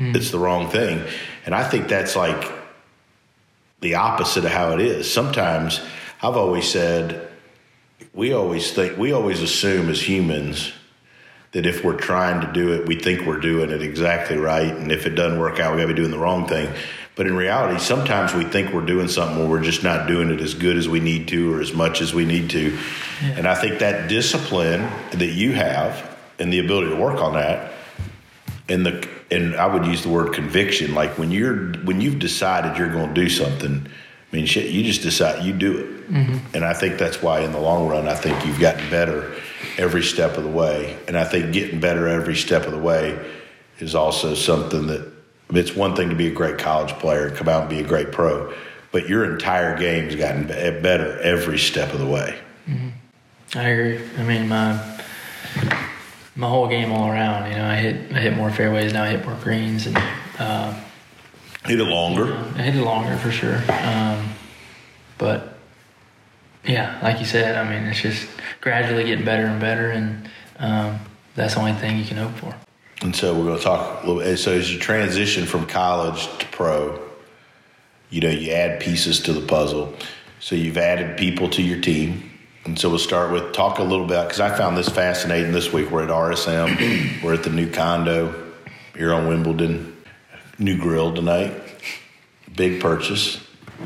Mm. 0.00 0.16
it's 0.16 0.30
the 0.30 0.38
wrong 0.38 0.70
thing, 0.70 1.04
and 1.44 1.54
I 1.54 1.62
think 1.62 1.88
that's 1.88 2.16
like 2.16 2.50
the 3.80 3.96
opposite 3.96 4.44
of 4.46 4.50
how 4.50 4.72
it 4.72 4.80
is. 4.80 5.12
Sometimes 5.12 5.80
I've 6.22 6.36
always 6.36 6.66
said 6.66 7.28
we 8.14 8.32
always 8.32 8.72
think 8.72 8.96
we 8.96 9.12
always 9.12 9.42
assume 9.42 9.90
as 9.90 10.00
humans 10.08 10.72
that 11.52 11.66
if 11.66 11.84
we're 11.84 11.98
trying 11.98 12.40
to 12.40 12.52
do 12.52 12.72
it, 12.72 12.86
we 12.86 12.94
think 12.94 13.26
we're 13.26 13.40
doing 13.40 13.70
it 13.70 13.82
exactly 13.82 14.36
right, 14.36 14.74
and 14.74 14.90
if 14.90 15.06
it 15.06 15.10
doesn't 15.10 15.38
work 15.38 15.60
out, 15.60 15.74
we 15.74 15.82
got 15.82 15.88
to 15.88 15.94
be 15.94 16.00
doing 16.00 16.10
the 16.10 16.18
wrong 16.18 16.46
thing. 16.46 16.72
But 17.16 17.26
in 17.26 17.36
reality, 17.36 17.78
sometimes 17.78 18.32
we 18.32 18.44
think 18.44 18.72
we're 18.72 18.86
doing 18.86 19.08
something 19.08 19.38
where 19.38 19.48
we're 19.48 19.62
just 19.62 19.82
not 19.82 20.06
doing 20.06 20.30
it 20.30 20.40
as 20.40 20.54
good 20.54 20.76
as 20.76 20.88
we 20.88 21.00
need 21.00 21.28
to 21.28 21.52
or 21.52 21.60
as 21.60 21.74
much 21.74 22.00
as 22.00 22.14
we 22.14 22.24
need 22.24 22.48
to. 22.50 22.78
And 23.20 23.46
I 23.46 23.54
think 23.54 23.80
that 23.80 24.08
discipline 24.08 24.88
that 25.10 25.26
you 25.26 25.52
have 25.52 26.16
and 26.38 26.50
the 26.50 26.60
ability 26.60 26.90
to 26.90 26.96
work 26.96 27.20
on 27.20 27.34
that 27.34 27.72
and 28.68 28.86
the 28.86 29.06
and 29.30 29.54
I 29.54 29.66
would 29.66 29.86
use 29.86 30.02
the 30.02 30.08
word 30.08 30.32
conviction. 30.32 30.94
Like 30.94 31.18
when 31.18 31.30
you're 31.30 31.72
when 31.84 32.00
you've 32.00 32.18
decided 32.18 32.76
you're 32.76 32.92
going 32.92 33.14
to 33.14 33.20
do 33.20 33.28
something, 33.28 33.86
I 33.86 34.36
mean, 34.36 34.46
shit, 34.46 34.70
you 34.70 34.82
just 34.82 35.02
decide 35.02 35.44
you 35.44 35.52
do 35.52 35.78
it. 35.78 36.10
Mm-hmm. 36.10 36.54
And 36.54 36.64
I 36.64 36.72
think 36.72 36.98
that's 36.98 37.22
why, 37.22 37.40
in 37.40 37.52
the 37.52 37.60
long 37.60 37.88
run, 37.88 38.08
I 38.08 38.14
think 38.14 38.44
you've 38.46 38.60
gotten 38.60 38.88
better 38.90 39.34
every 39.76 40.02
step 40.02 40.36
of 40.36 40.44
the 40.44 40.50
way. 40.50 40.98
And 41.08 41.16
I 41.16 41.24
think 41.24 41.52
getting 41.52 41.80
better 41.80 42.08
every 42.08 42.36
step 42.36 42.66
of 42.66 42.72
the 42.72 42.78
way 42.78 43.18
is 43.78 43.94
also 43.94 44.34
something 44.34 44.86
that 44.88 45.10
it's 45.50 45.74
one 45.74 45.96
thing 45.96 46.10
to 46.10 46.14
be 46.14 46.28
a 46.28 46.32
great 46.32 46.58
college 46.58 46.92
player 46.94 47.30
come 47.30 47.48
out 47.48 47.62
and 47.62 47.70
be 47.70 47.80
a 47.80 47.86
great 47.86 48.12
pro, 48.12 48.54
but 48.92 49.08
your 49.08 49.32
entire 49.32 49.76
game's 49.76 50.14
gotten 50.14 50.46
better 50.46 51.18
every 51.20 51.58
step 51.58 51.92
of 51.92 51.98
the 51.98 52.06
way. 52.06 52.38
Mm-hmm. 52.68 53.58
I 53.58 53.62
agree. 53.62 54.00
I 54.16 54.22
mean, 54.22 54.48
my 54.48 55.00
my 56.40 56.48
whole 56.48 56.66
game 56.66 56.90
all 56.90 57.08
around. 57.08 57.50
You 57.50 57.58
know, 57.58 57.66
I 57.66 57.76
hit 57.76 58.12
I 58.12 58.20
hit 58.20 58.34
more 58.34 58.50
fairways 58.50 58.92
now. 58.92 59.04
I 59.04 59.10
hit 59.10 59.24
more 59.24 59.36
greens, 59.42 59.86
and 59.86 59.96
uh, 60.38 60.74
Hit 61.66 61.78
it 61.78 61.84
longer. 61.84 62.34
I 62.56 62.62
hit 62.62 62.74
it 62.74 62.82
longer 62.82 63.16
for 63.18 63.30
sure. 63.30 63.60
Um, 63.68 64.30
but 65.18 65.58
yeah, 66.64 66.98
like 67.02 67.20
you 67.20 67.26
said, 67.26 67.54
I 67.54 67.68
mean, 67.68 67.86
it's 67.86 68.00
just 68.00 68.28
gradually 68.62 69.04
getting 69.04 69.26
better 69.26 69.44
and 69.44 69.60
better, 69.60 69.90
and 69.90 70.28
um, 70.58 70.98
that's 71.34 71.54
the 71.54 71.60
only 71.60 71.74
thing 71.74 71.98
you 71.98 72.04
can 72.04 72.16
hope 72.16 72.32
for. 72.32 72.54
And 73.02 73.14
so 73.14 73.34
we're 73.34 73.44
going 73.44 73.58
to 73.58 73.62
talk 73.62 74.02
a 74.02 74.06
little 74.06 74.22
bit. 74.22 74.38
So 74.38 74.52
as 74.52 74.72
you 74.72 74.78
transition 74.78 75.44
from 75.46 75.66
college 75.66 76.26
to 76.38 76.46
pro, 76.46 76.98
you 78.08 78.20
know, 78.20 78.30
you 78.30 78.52
add 78.52 78.80
pieces 78.80 79.20
to 79.20 79.32
the 79.32 79.46
puzzle. 79.46 79.94
So 80.38 80.54
you've 80.54 80.78
added 80.78 81.18
people 81.18 81.50
to 81.50 81.62
your 81.62 81.80
team. 81.80 82.29
And 82.64 82.78
so 82.78 82.90
we'll 82.90 82.98
start 82.98 83.32
with 83.32 83.52
talk 83.52 83.78
a 83.78 83.82
little 83.82 84.06
bit 84.06 84.22
because 84.24 84.40
I 84.40 84.54
found 84.54 84.76
this 84.76 84.88
fascinating 84.88 85.52
this 85.52 85.72
week. 85.72 85.90
We're 85.90 86.04
at 86.04 86.10
RSM, 86.10 87.22
we're 87.22 87.34
at 87.34 87.42
the 87.42 87.50
new 87.50 87.70
condo 87.70 88.52
here 88.94 89.14
on 89.14 89.26
Wimbledon, 89.26 89.96
new 90.58 90.78
grill 90.78 91.14
tonight, 91.14 91.52
big 92.54 92.80
purchase. 92.80 93.44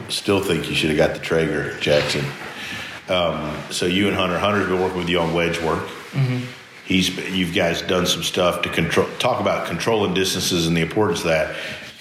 Still 0.08 0.42
think 0.42 0.68
you 0.68 0.74
should 0.74 0.90
have 0.90 0.96
got 0.96 1.14
the 1.14 1.20
Traeger, 1.20 1.78
Jackson. 1.78 2.24
Um, 3.08 3.56
so 3.70 3.86
you 3.86 4.08
and 4.08 4.16
Hunter, 4.16 4.38
Hunter's 4.38 4.66
been 4.66 4.80
working 4.80 4.98
with 4.98 5.08
you 5.08 5.20
on 5.20 5.34
wedge 5.34 5.60
work. 5.60 5.88
he's 6.84 7.16
you 7.30 7.50
guys 7.52 7.80
done 7.82 8.06
some 8.06 8.22
stuff 8.22 8.62
to 8.62 8.68
control. 8.70 9.06
Talk 9.18 9.40
about 9.40 9.68
controlling 9.68 10.14
distances 10.14 10.66
and 10.66 10.76
the 10.76 10.80
importance 10.80 11.20
of 11.20 11.26
that. 11.26 11.54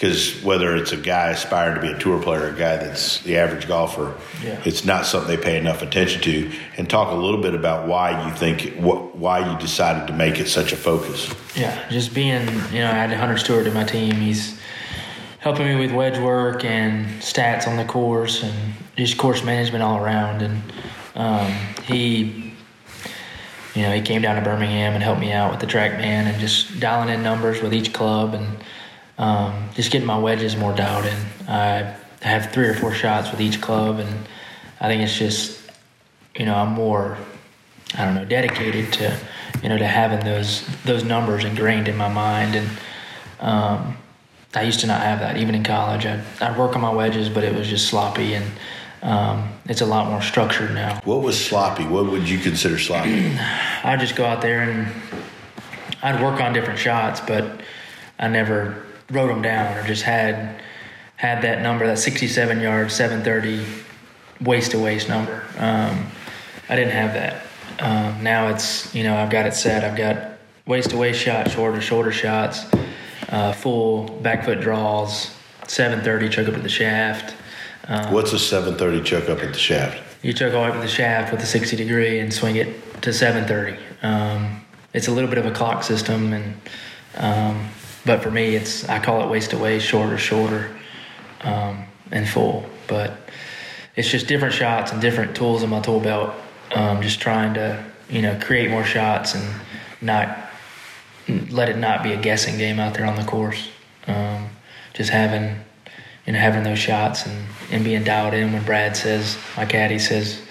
Because 0.03 0.43
whether 0.43 0.75
it's 0.75 0.91
a 0.91 0.97
guy 0.97 1.29
aspiring 1.29 1.75
to 1.75 1.81
be 1.81 1.87
a 1.87 1.97
tour 1.97 2.21
player, 2.21 2.49
a 2.49 2.51
guy 2.51 2.75
that's 2.75 3.21
the 3.21 3.37
average 3.37 3.69
golfer, 3.69 4.13
Yeah. 4.43 4.59
it's 4.65 4.83
not 4.83 5.05
something 5.05 5.33
they 5.33 5.41
pay 5.41 5.57
enough 5.57 5.81
attention 5.81 6.21
to. 6.23 6.51
And 6.75 6.89
talk 6.89 7.09
a 7.09 7.15
little 7.15 7.41
bit 7.41 7.53
about 7.55 7.87
why 7.87 8.27
you 8.27 8.33
think 8.35 8.73
what 8.75 9.15
why 9.15 9.49
you 9.49 9.57
decided 9.59 10.07
to 10.07 10.13
make 10.13 10.39
it 10.41 10.49
such 10.49 10.73
a 10.73 10.75
focus. 10.75 11.33
Yeah, 11.55 11.79
just 11.89 12.13
being, 12.13 12.41
you 12.73 12.79
know, 12.81 12.89
I 12.89 12.95
had 12.95 13.13
Hunter 13.13 13.37
Stewart 13.37 13.65
in 13.65 13.73
my 13.73 13.85
team. 13.85 14.15
He's 14.15 14.59
helping 15.39 15.67
me 15.67 15.75
with 15.77 15.93
wedge 15.93 16.19
work 16.19 16.65
and 16.65 17.05
stats 17.21 17.65
on 17.65 17.77
the 17.77 17.85
course 17.85 18.43
and 18.43 18.53
just 18.97 19.17
course 19.17 19.41
management 19.41 19.85
all 19.85 20.03
around. 20.03 20.41
And 20.41 20.61
um, 21.15 21.49
he, 21.83 22.51
you 23.73 23.83
know, 23.83 23.91
he 23.93 24.01
came 24.01 24.21
down 24.21 24.35
to 24.35 24.41
Birmingham 24.41 24.95
and 24.95 25.01
helped 25.01 25.21
me 25.21 25.31
out 25.31 25.49
with 25.51 25.61
the 25.61 25.67
TrackMan 25.67 26.27
and 26.27 26.41
just 26.41 26.81
dialing 26.81 27.07
in 27.07 27.23
numbers 27.23 27.61
with 27.61 27.73
each 27.73 27.93
club 27.93 28.33
and 28.33 28.57
um, 29.17 29.69
just 29.73 29.91
getting 29.91 30.07
my 30.07 30.17
wedges 30.17 30.55
more 30.55 30.73
dialed 30.73 31.05
in. 31.05 31.17
I 31.47 31.95
have 32.21 32.51
three 32.51 32.67
or 32.67 32.73
four 32.73 32.93
shots 32.93 33.31
with 33.31 33.41
each 33.41 33.61
club, 33.61 33.99
and 33.99 34.27
I 34.79 34.87
think 34.87 35.03
it's 35.03 35.17
just, 35.17 35.59
you 36.35 36.45
know, 36.45 36.55
I'm 36.55 36.73
more 36.73 37.17
I 37.95 38.05
don't 38.05 38.15
know, 38.15 38.25
dedicated 38.25 38.91
to, 38.93 39.17
you 39.61 39.69
know, 39.69 39.77
to 39.77 39.87
having 39.87 40.25
those 40.25 40.65
those 40.83 41.03
numbers 41.03 41.43
ingrained 41.43 41.87
in 41.87 41.95
my 41.95 42.07
mind. 42.07 42.55
And 42.55 42.69
um, 43.39 43.97
I 44.55 44.63
used 44.63 44.79
to 44.81 44.87
not 44.87 45.01
have 45.01 45.19
that. 45.19 45.37
Even 45.37 45.55
in 45.55 45.63
college, 45.63 46.05
I'd, 46.05 46.23
I'd 46.41 46.57
work 46.57 46.75
on 46.75 46.81
my 46.81 46.91
wedges, 46.91 47.29
but 47.29 47.43
it 47.43 47.55
was 47.55 47.67
just 47.67 47.87
sloppy, 47.87 48.33
and 48.33 48.45
um, 49.03 49.49
it's 49.65 49.81
a 49.81 49.85
lot 49.85 50.09
more 50.09 50.21
structured 50.21 50.73
now. 50.73 51.01
What 51.03 51.21
was 51.21 51.43
sloppy? 51.43 51.85
What 51.85 52.09
would 52.09 52.27
you 52.27 52.39
consider 52.39 52.79
sloppy? 52.79 53.37
I'd 53.83 53.99
just 53.99 54.15
go 54.15 54.25
out 54.25 54.41
there 54.41 54.61
and 54.61 54.87
I'd 56.01 56.21
work 56.21 56.41
on 56.41 56.53
different 56.53 56.79
shots, 56.79 57.19
but 57.19 57.61
I 58.17 58.27
never 58.27 58.83
wrote 59.13 59.27
them 59.27 59.41
down 59.41 59.77
or 59.77 59.85
just 59.85 60.03
had 60.03 60.61
had 61.15 61.41
that 61.43 61.61
number, 61.61 61.87
that 61.87 61.99
67 61.99 62.59
yard, 62.59 62.91
730 62.91 63.65
waist 64.41 64.71
to 64.71 64.79
waist 64.79 65.07
number. 65.07 65.43
Um, 65.57 66.07
I 66.69 66.75
didn't 66.75 66.91
have 66.91 67.13
that. 67.13 67.45
Um, 67.79 68.23
now 68.23 68.49
it's 68.49 68.93
you 68.93 69.03
know 69.03 69.15
I've 69.15 69.29
got 69.29 69.45
it 69.45 69.53
set. 69.53 69.83
I've 69.83 69.97
got 69.97 70.37
waist 70.65 70.91
to 70.91 70.97
waist 70.97 71.19
shots, 71.19 71.51
shoulder 71.51 71.75
to 71.75 71.81
shoulder 71.81 72.11
shots, 72.11 72.65
uh, 73.29 73.53
full 73.53 74.07
back 74.21 74.45
foot 74.45 74.61
draws, 74.61 75.35
730 75.67 76.29
choke 76.29 76.47
up 76.47 76.55
to 76.55 76.61
the 76.61 76.69
shaft. 76.69 77.35
What's 78.11 78.31
a 78.33 78.39
730 78.39 79.03
chuck 79.03 79.29
up 79.29 79.39
at 79.39 79.53
the 79.53 79.59
shaft? 79.59 80.01
You 80.21 80.31
choke 80.31 80.53
all 80.53 80.63
up 80.63 80.79
the 80.79 80.87
shaft 80.87 81.33
with 81.33 81.41
a 81.41 81.45
60 81.45 81.75
degree 81.75 82.19
and 82.19 82.33
swing 82.33 82.55
it 82.55 83.01
to 83.01 83.11
730. 83.11 83.77
Um, 84.03 84.61
it's 84.93 85.07
a 85.07 85.11
little 85.11 85.29
bit 85.29 85.37
of 85.37 85.45
a 85.45 85.51
clock 85.51 85.83
system, 85.83 86.31
and 86.31 86.61
um, 87.17 87.67
but 88.05 88.21
for 88.21 88.31
me, 88.31 88.55
it's 88.55 88.87
I 88.89 88.99
call 88.99 89.23
it 89.23 89.29
waist 89.29 89.53
away, 89.53 89.79
shorter, 89.79 90.17
shorter, 90.17 90.75
um, 91.41 91.85
and 92.11 92.27
full. 92.27 92.65
But 92.87 93.13
it's 93.95 94.09
just 94.09 94.27
different 94.27 94.53
shots 94.53 94.91
and 94.91 95.01
different 95.01 95.35
tools 95.35 95.63
in 95.63 95.69
my 95.69 95.79
tool 95.79 95.99
belt. 95.99 96.33
Um, 96.73 97.01
just 97.01 97.19
trying 97.19 97.53
to 97.55 97.83
you 98.09 98.21
know 98.21 98.39
create 98.41 98.69
more 98.69 98.83
shots 98.83 99.35
and 99.35 99.61
not 100.01 100.37
let 101.49 101.69
it 101.69 101.77
not 101.77 102.03
be 102.03 102.11
a 102.13 102.21
guessing 102.21 102.57
game 102.57 102.79
out 102.79 102.93
there 102.93 103.05
on 103.05 103.15
the 103.15 103.23
course. 103.23 103.69
Um, 104.07 104.49
just 104.93 105.09
having 105.09 105.59
you 106.25 106.33
know 106.33 106.39
having 106.39 106.63
those 106.63 106.79
shots 106.79 107.25
and, 107.25 107.47
and 107.71 107.83
being 107.83 108.03
dialed 108.03 108.33
in 108.33 108.53
when 108.53 108.63
Brad 108.63 108.95
says 108.95 109.37
my 109.57 109.65
caddy 109.65 109.99
says 109.99 110.41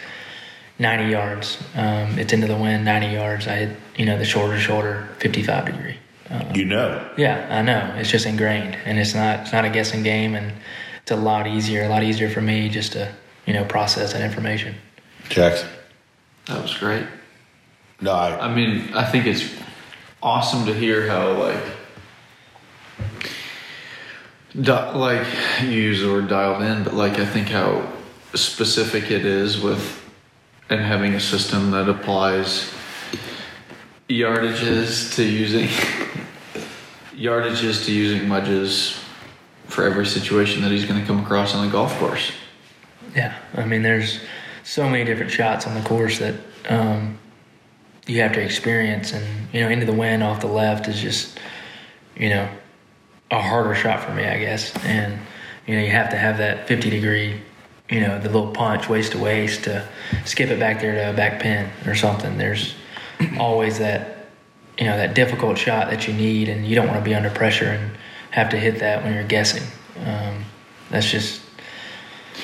90 0.79 1.11
yards 1.11 1.63
um, 1.75 2.19
it's 2.19 2.33
into 2.33 2.47
the 2.47 2.57
wind 2.57 2.85
90 2.85 3.09
yards 3.09 3.47
I 3.47 3.57
hit 3.57 3.77
you 3.97 4.05
know 4.05 4.19
the 4.19 4.25
shorter, 4.25 4.59
shorter, 4.59 5.09
55 5.19 5.67
degree 5.67 5.97
Uh, 6.33 6.51
you 6.55 6.65
know. 6.65 7.07
yeah 7.17 7.47
I 7.51 7.63
know 7.63 7.95
it's 7.99 8.11
just 8.11 8.25
ingrained 8.25 8.77
and 8.87 8.99
it's 8.99 9.15
not 9.15 9.41
it's 9.41 9.53
not 9.53 9.65
a 9.67 9.71
guessing 9.71 10.03
game 10.03 10.35
and 10.35 10.53
it's 11.03 11.11
a 11.11 11.17
lot 11.17 11.47
easier 11.47 11.85
a 11.85 11.89
lot 11.89 12.03
easier 12.03 12.31
for 12.31 12.41
me 12.41 12.69
just 12.71 12.93
to 12.93 13.13
you 13.47 13.53
know 13.53 13.65
process 13.65 14.15
that 14.15 14.23
information 14.23 14.75
Jackson? 15.29 15.69
That 16.47 16.61
was 16.61 16.77
great. 16.77 17.07
No, 18.01 18.13
I, 18.13 18.49
I 18.49 18.55
mean, 18.55 18.93
I 18.95 19.05
think 19.05 19.27
it's 19.27 19.49
awesome 20.23 20.67
to 20.67 20.75
hear 20.75 21.07
how 21.07 21.33
like, 21.33 21.65
di- 24.61 24.93
like 24.93 25.27
you 25.63 25.69
use 25.69 26.01
the 26.03 26.09
word 26.09 26.29
dialed 26.29 26.63
in, 26.63 26.85
but 26.85 26.95
like 26.95 27.19
I 27.19 27.25
think 27.25 27.49
how 27.49 27.91
specific 28.35 29.11
it 29.11 29.25
is 29.25 29.61
with 29.61 30.01
and 30.69 30.81
having 30.81 31.15
a 31.15 31.21
system 31.21 31.71
that 31.71 31.89
applies 31.89 32.73
yardages 34.09 35.15
to 35.17 35.25
using 35.25 35.69
yardages 37.23 37.87
to 37.87 37.93
using 37.93 38.29
wedges 38.29 38.99
for 39.67 39.85
every 39.85 40.05
situation 40.05 40.61
that 40.63 40.73
he's 40.73 40.85
going 40.85 41.01
to 41.01 41.07
come 41.07 41.21
across 41.21 41.55
on 41.55 41.65
the 41.65 41.71
golf 41.71 41.97
course. 41.99 42.33
Yeah, 43.15 43.37
I 43.55 43.65
mean, 43.65 43.83
there's 43.83 44.21
so 44.65 44.89
many 44.89 45.05
different 45.05 45.31
shots 45.31 45.67
on 45.67 45.75
the 45.75 45.87
course 45.89 46.19
that 46.19 46.35
um, 46.69 47.19
you 48.07 48.21
have 48.21 48.33
to 48.33 48.41
experience, 48.41 49.13
and 49.13 49.25
you 49.53 49.61
know, 49.61 49.69
into 49.69 49.87
the 49.87 49.93
wind 49.93 50.23
off 50.23 50.41
the 50.41 50.47
left 50.47 50.89
is 50.89 51.01
just, 51.01 51.39
you 52.17 52.29
know, 52.29 52.49
a 53.31 53.41
harder 53.41 53.75
shot 53.75 54.03
for 54.03 54.13
me, 54.13 54.25
I 54.25 54.39
guess. 54.39 54.75
And 54.85 55.19
you 55.67 55.77
know, 55.77 55.83
you 55.83 55.91
have 55.91 56.11
to 56.11 56.17
have 56.17 56.39
that 56.39 56.67
50 56.67 56.91
degree, 56.91 57.41
you 57.89 58.01
know, 58.01 58.19
the 58.19 58.29
little 58.29 58.51
punch 58.51 58.89
waist 58.89 59.13
to 59.13 59.19
waist 59.19 59.65
to 59.65 59.87
skip 60.25 60.51
it 60.51 60.59
back 60.59 60.81
there 60.81 60.93
to 60.95 61.11
a 61.11 61.13
back 61.13 61.41
pin 61.41 61.71
or 61.87 61.95
something. 61.95 62.37
There's 62.37 62.75
always 63.39 63.79
that, 63.79 64.22
you 64.83 64.89
know, 64.89 64.97
that 64.97 65.15
difficult 65.15 65.57
shot 65.57 65.91
that 65.91 66.09
you 66.09 66.13
need, 66.13 66.49
and 66.49 66.67
you 66.67 66.75
don't 66.75 66.89
want 66.89 66.99
to 66.99 67.05
be 67.05 67.15
under 67.15 67.31
pressure 67.31 67.67
and 67.67 67.93
have 68.33 68.51
to 68.51 68.57
hit 68.57 68.81
that 68.81 69.05
when 69.05 69.15
you're 69.15 69.23
guessing. 69.23 69.63
Um, 70.05 70.45
that's 70.91 71.09
just 71.09 71.41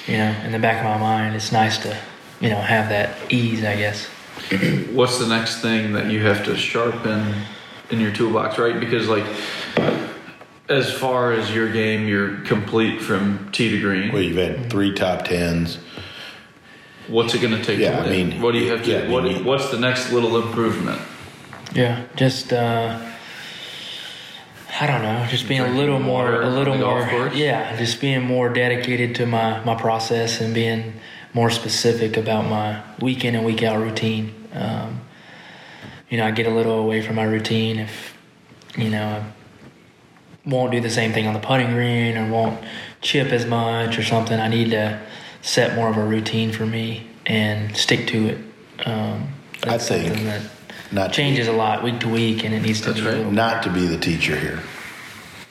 you 0.06 0.18
know, 0.18 0.30
in 0.44 0.52
the 0.52 0.58
back 0.60 0.78
of 0.78 0.84
my 0.84 0.98
mind, 0.98 1.34
it's 1.34 1.50
nice 1.50 1.78
to, 1.78 1.98
you 2.40 2.50
know, 2.50 2.60
have 2.60 2.90
that 2.90 3.16
ease, 3.32 3.64
I 3.64 3.74
guess. 3.74 4.06
what's 4.92 5.18
the 5.18 5.26
next 5.26 5.62
thing 5.62 5.94
that 5.94 6.12
you 6.12 6.22
have 6.22 6.44
to 6.44 6.56
sharpen 6.56 7.34
in 7.90 7.98
your 7.98 8.12
toolbox, 8.12 8.56
right? 8.56 8.78
Because 8.78 9.08
like 9.08 9.26
as 10.68 10.92
far 10.92 11.32
as 11.32 11.52
your 11.52 11.72
game, 11.72 12.06
you're 12.06 12.36
complete 12.42 13.02
from 13.02 13.50
tee 13.50 13.70
to 13.70 13.80
green. 13.80 14.12
well, 14.12 14.22
you've 14.22 14.36
had 14.36 14.70
three 14.70 14.94
top 14.94 15.24
tens. 15.24 15.80
What's 17.08 17.34
it 17.34 17.40
going 17.40 17.56
to 17.56 17.64
take? 17.64 17.80
Yeah, 17.80 17.96
to 17.96 18.08
I 18.08 18.10
mean, 18.10 18.40
what 18.40 18.52
do 18.52 18.58
you 18.58 18.70
have 18.70 18.84
to? 18.84 18.90
yeah, 18.92 19.16
I 19.16 19.22
mean, 19.22 19.38
you- 19.38 19.44
what's 19.44 19.72
the 19.72 19.80
next 19.80 20.12
little 20.12 20.40
improvement? 20.40 21.00
Yeah, 21.72 22.04
just 22.16 22.52
uh, 22.52 22.98
I 24.80 24.86
don't 24.86 25.02
know, 25.02 25.26
just 25.28 25.48
being 25.48 25.60
a 25.60 25.68
little 25.68 25.98
more, 25.98 26.42
a 26.42 26.48
little 26.48 26.74
on 26.74 26.78
the 26.78 26.84
golf 26.84 27.10
more, 27.10 27.28
yeah, 27.28 27.76
just 27.76 28.00
being 28.00 28.22
more 28.22 28.48
dedicated 28.48 29.14
to 29.16 29.26
my 29.26 29.62
my 29.64 29.74
process 29.74 30.40
and 30.40 30.54
being 30.54 30.94
more 31.34 31.50
specific 31.50 32.16
about 32.16 32.46
my 32.46 32.82
week 33.00 33.24
in 33.24 33.34
and 33.34 33.44
week 33.44 33.62
out 33.62 33.78
routine. 33.80 34.34
Um, 34.54 35.00
you 36.08 36.16
know, 36.16 36.26
I 36.26 36.30
get 36.30 36.46
a 36.46 36.50
little 36.50 36.78
away 36.78 37.02
from 37.02 37.16
my 37.16 37.24
routine 37.24 37.78
if 37.78 38.16
you 38.76 38.88
know 38.90 39.24
I 40.46 40.48
won't 40.48 40.72
do 40.72 40.80
the 40.80 40.90
same 40.90 41.12
thing 41.12 41.26
on 41.26 41.34
the 41.34 41.40
putting 41.40 41.72
green 41.72 42.16
or 42.16 42.30
won't 42.30 42.64
chip 43.00 43.28
as 43.32 43.44
much 43.44 43.98
or 43.98 44.04
something. 44.04 44.38
I 44.38 44.48
need 44.48 44.70
to 44.70 45.00
set 45.42 45.74
more 45.76 45.88
of 45.88 45.96
a 45.96 46.04
routine 46.04 46.52
for 46.52 46.66
me 46.66 47.06
and 47.26 47.76
stick 47.76 48.06
to 48.08 48.28
it. 48.28 48.38
Um, 48.86 49.28
I 49.64 49.70
that's 49.70 49.88
think 49.88 50.06
something 50.06 50.24
that 50.24 50.42
not 50.90 51.08
to 51.08 51.16
changes 51.16 51.48
a 51.48 51.52
lot 51.52 51.82
week 51.82 52.00
to 52.00 52.08
week, 52.08 52.44
and 52.44 52.54
it 52.54 52.60
needs 52.60 52.80
to 52.82 52.92
That's 52.92 53.00
be 53.00 53.22
right. 53.22 53.32
not 53.32 53.62
to 53.64 53.70
be 53.70 53.86
the 53.86 53.98
teacher 53.98 54.36
here, 54.36 54.62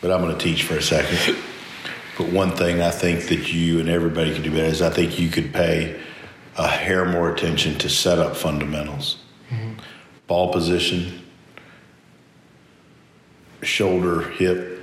but 0.02 0.12
I'm 0.12 0.22
going 0.22 0.38
to 0.38 0.44
teach 0.44 0.64
for 0.64 0.76
a 0.76 0.82
second. 0.82 1.38
But 2.18 2.30
one 2.30 2.52
thing 2.52 2.82
I 2.82 2.90
think 2.90 3.28
that 3.28 3.54
you 3.54 3.80
and 3.80 3.88
everybody 3.88 4.34
could 4.34 4.44
do 4.44 4.50
better 4.50 4.64
is 4.64 4.82
I 4.82 4.90
think 4.90 5.20
you 5.20 5.30
could 5.30 5.54
pay 5.54 6.02
a 6.58 6.68
hair 6.68 7.06
more 7.06 7.32
attention 7.32 7.78
to 7.78 7.90
setup 7.90 8.36
fundamentals, 8.36 9.18
mm-hmm. 9.52 9.74
ball 10.26 10.52
position, 10.52 11.22
shoulder, 13.62 14.24
hip, 14.30 14.82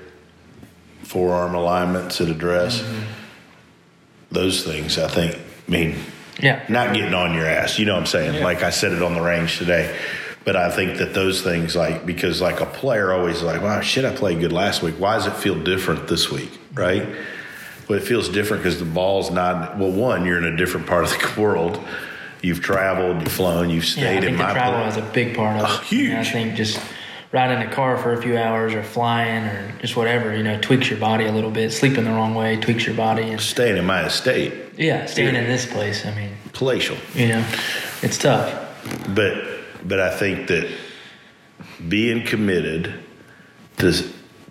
forearm 1.02 1.54
alignments 1.56 2.20
at 2.20 2.28
address. 2.28 2.80
Mm-hmm. 2.80 3.02
Those 4.30 4.64
things, 4.64 4.98
I 4.98 5.08
think. 5.08 5.36
I 5.36 5.70
mean, 5.70 5.96
yeah. 6.40 6.64
not 6.68 6.94
getting 6.94 7.14
on 7.14 7.34
your 7.34 7.46
ass. 7.46 7.78
You 7.78 7.86
know 7.86 7.94
what 7.94 8.00
I'm 8.00 8.06
saying? 8.06 8.42
Like 8.42 8.62
I 8.62 8.70
said 8.70 8.92
it 8.92 9.02
on 9.02 9.14
the 9.14 9.20
range 9.20 9.58
today. 9.58 9.96
But 10.44 10.57
I 10.57 10.70
think 10.70 10.98
that 10.98 11.14
those 11.14 11.40
things, 11.42 11.74
like, 11.74 12.04
because 12.04 12.40
like 12.42 12.61
a 12.61 12.66
player 12.66 13.12
always 13.12 13.42
like, 13.42 13.62
wow, 13.62 13.80
shit, 13.80 14.04
I 14.04 14.14
played 14.14 14.40
good 14.40 14.52
last 14.52 14.83
week. 14.83 14.96
Why 14.98 15.14
does 15.14 15.26
it 15.26 15.33
feel 15.35 15.54
different 15.59 16.07
this 16.09 16.30
week? 16.30 16.50
Right? 16.74 17.07
Well, 17.88 17.98
it 17.98 18.02
feels 18.02 18.28
different 18.28 18.62
because 18.62 18.78
the 18.78 18.85
ball's 18.85 19.30
not, 19.30 19.78
well, 19.78 19.90
one, 19.90 20.24
you're 20.26 20.38
in 20.38 20.44
a 20.44 20.57
different 20.57 20.87
part 20.87 21.04
of 21.04 21.11
the 21.11 21.35
world. 21.40 21.83
You've 22.42 22.61
traveled, 22.61 23.22
you've 23.22 23.33
flown, 23.33 23.70
you've 23.70 23.85
Yeah, 23.85 23.90
stayed 23.90 24.24
I 24.24 24.26
in 24.26 24.33
the 24.37 24.42
my 24.42 24.52
travel 24.52 24.83
place. 24.83 24.96
is 24.96 25.02
a 25.02 25.12
big 25.14 25.35
part 25.35 25.57
of 25.59 25.64
it. 25.64 25.70
Oh, 25.72 25.78
huge. 25.85 26.11
And 26.11 26.18
I 26.18 26.24
think 26.24 26.54
just 26.57 26.78
riding 27.33 27.62
in 27.62 27.66
a 27.66 27.72
car 27.72 27.96
for 27.96 28.12
a 28.12 28.20
few 28.20 28.37
hours 28.37 28.74
or 28.74 28.83
flying 28.83 29.44
or 29.44 29.72
just 29.80 29.96
whatever, 29.96 30.37
you 30.37 30.42
know, 30.42 30.61
tweaks 30.61 30.90
your 30.90 30.98
body 30.98 31.24
a 31.24 31.33
little 31.33 31.50
bit. 31.50 31.72
Sleeping 31.72 32.04
the 32.04 32.11
wrong 32.11 32.35
way 32.35 32.57
tweaks 32.61 32.85
your 32.85 32.94
body. 32.96 33.22
And 33.30 33.40
Staying 33.40 33.78
in 33.78 33.87
my 33.87 34.04
estate, 34.04 34.52
yeah, 34.76 35.07
staying 35.07 35.35
in 35.37 35.44
this 35.44 35.64
place, 35.64 36.04
I 36.04 36.14
mean, 36.14 36.30
palatial. 36.52 36.98
you 37.14 37.28
know, 37.28 37.46
it's 38.02 38.18
tough. 38.18 38.52
But 39.14 39.42
but 39.85 40.01
I 40.01 40.16
think 40.16 40.49
that 40.49 40.70
being 41.88 42.25
committed 42.25 42.94
to 43.79 43.92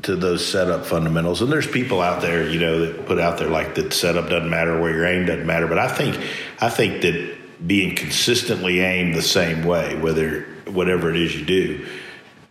to 0.04 0.15
those 0.17 0.46
setup 0.46 0.86
fundamentals. 0.86 1.41
And 1.41 1.52
there's 1.52 1.67
people 1.67 2.02
out 2.02 2.22
there, 2.22 2.50
you 2.50 2.60
know, 2.60 2.86
that 2.86 3.06
put 3.06 3.19
out 3.19 3.38
there 3.38 3.48
like 3.48 3.76
that 3.76 3.93
setup 3.93 4.30
doesn't 4.30 4.50
matter, 4.50 4.80
where 4.80 4.91
your 4.91 5.06
aim 5.06 5.26
doesn't 5.26 5.46
matter. 5.46 5.67
But 5.67 5.80
I 5.80 5.88
think 5.88 6.19
I 6.60 6.69
think 6.69 7.02
that 7.02 7.65
being 7.65 7.96
consistently 7.96 8.82
aimed 8.82 9.15
the 9.15 9.22
same 9.22 9.63
way, 9.63 9.96
whether 9.96 10.41
whatever 10.65 11.10
it 11.10 11.15
is 11.15 11.36
you 11.36 11.46
do, 11.46 11.88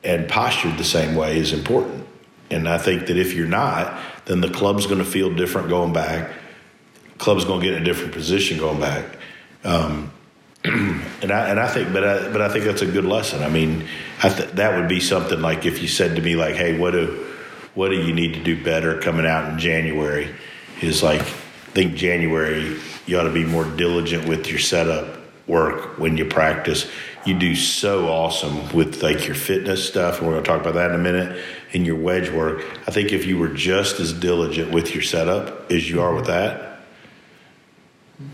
and 0.02 0.28
postured 0.28 0.78
the 0.78 0.84
same 0.84 1.14
way 1.14 1.38
is 1.38 1.52
important. 1.52 2.06
And 2.50 2.68
I 2.68 2.78
think 2.78 3.06
that 3.06 3.16
if 3.16 3.34
you're 3.34 3.46
not, 3.46 3.98
then 4.26 4.40
the 4.40 4.50
club's 4.50 4.86
going 4.86 4.98
to 4.98 5.04
feel 5.04 5.34
different 5.34 5.68
going 5.68 5.92
back. 5.92 6.30
Club's 7.18 7.44
going 7.44 7.60
to 7.60 7.66
get 7.66 7.76
in 7.76 7.82
a 7.82 7.84
different 7.84 8.12
position 8.12 8.58
going 8.58 8.80
back. 8.80 9.04
Um, 9.64 10.10
and 10.64 11.32
I 11.32 11.48
and 11.48 11.58
I 11.58 11.66
think, 11.66 11.92
but 11.92 12.04
I 12.04 12.30
but 12.30 12.40
I 12.40 12.48
think 12.48 12.64
that's 12.64 12.82
a 12.82 12.86
good 12.86 13.04
lesson. 13.04 13.42
I 13.42 13.48
mean, 13.48 13.88
I 14.22 14.28
th- 14.28 14.50
that 14.50 14.78
would 14.78 14.88
be 14.88 15.00
something 15.00 15.40
like 15.40 15.66
if 15.66 15.82
you 15.82 15.88
said 15.88 16.14
to 16.16 16.22
me 16.22 16.36
like, 16.36 16.54
"Hey, 16.54 16.78
what 16.78 16.92
do 16.92 17.26
what 17.74 17.88
do 17.88 17.96
you 17.96 18.14
need 18.14 18.34
to 18.34 18.44
do 18.44 18.62
better 18.62 19.00
coming 19.00 19.26
out 19.26 19.52
in 19.52 19.58
January?" 19.58 20.32
Is 20.80 21.02
like, 21.02 21.20
I 21.20 21.24
think 21.74 21.94
January 21.94 22.78
you 23.06 23.18
ought 23.18 23.24
to 23.24 23.32
be 23.32 23.44
more 23.44 23.64
diligent 23.64 24.28
with 24.28 24.48
your 24.48 24.60
setup 24.60 25.18
work 25.48 25.98
when 25.98 26.16
you 26.16 26.26
practice. 26.26 26.88
You 27.24 27.38
do 27.38 27.56
so 27.56 28.08
awesome 28.08 28.72
with 28.72 29.02
like 29.02 29.26
your 29.26 29.34
fitness 29.34 29.86
stuff, 29.86 30.18
and 30.18 30.28
we're 30.28 30.34
going 30.34 30.44
to 30.44 30.50
talk 30.50 30.60
about 30.60 30.74
that 30.74 30.90
in 30.90 31.00
a 31.00 31.02
minute. 31.02 31.44
In 31.72 31.84
your 31.84 31.96
wedge 31.96 32.30
work, 32.30 32.64
I 32.86 32.90
think 32.90 33.12
if 33.12 33.26
you 33.26 33.38
were 33.38 33.48
just 33.48 33.98
as 33.98 34.12
diligent 34.12 34.70
with 34.70 34.94
your 34.94 35.02
setup 35.02 35.72
as 35.72 35.90
you 35.90 36.02
are 36.02 36.14
with 36.14 36.26
that, 36.26 36.71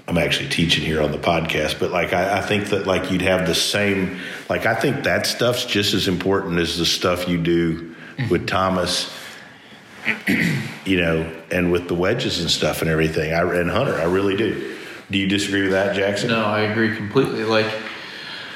I'm 0.07 0.17
actually 0.17 0.49
teaching 0.49 0.85
here 0.85 1.03
on 1.03 1.13
the 1.13 1.19
podcast, 1.19 1.79
but 1.79 1.91
like 1.91 2.13
I, 2.13 2.39
I, 2.39 2.41
think 2.41 2.71
that 2.71 2.87
like 2.87 3.11
you'd 3.11 3.23
have 3.23 3.47
the 3.47 3.55
same 3.55 4.19
like 4.49 4.65
I 4.65 4.75
think 4.75 5.05
that 5.05 5.27
stuff's 5.27 5.67
just 5.67 5.93
as 5.93 6.09
important 6.09 6.59
as 6.59 6.79
the 6.79 6.87
stuff 6.87 7.29
you 7.29 7.37
do 7.37 7.95
with 8.31 8.47
Thomas, 8.47 9.13
you 10.87 11.01
know, 11.01 11.31
and 11.51 11.71
with 11.71 11.89
the 11.89 11.95
wedges 11.95 12.41
and 12.41 12.51
stuff 12.51 12.81
and 12.81 12.91
everything. 12.91 13.35
I 13.35 13.43
and 13.61 13.71
Hunter, 13.71 13.97
I 13.97 14.05
really 14.05 14.37
do. 14.37 14.77
Do 15.11 15.19
you 15.19 15.29
disagree 15.29 15.63
with 15.63 15.73
that, 15.73 15.95
Jackson? 15.95 16.31
No, 16.31 16.45
I 16.45 16.61
agree 16.61 16.97
completely. 16.97 17.45
Like 17.45 17.71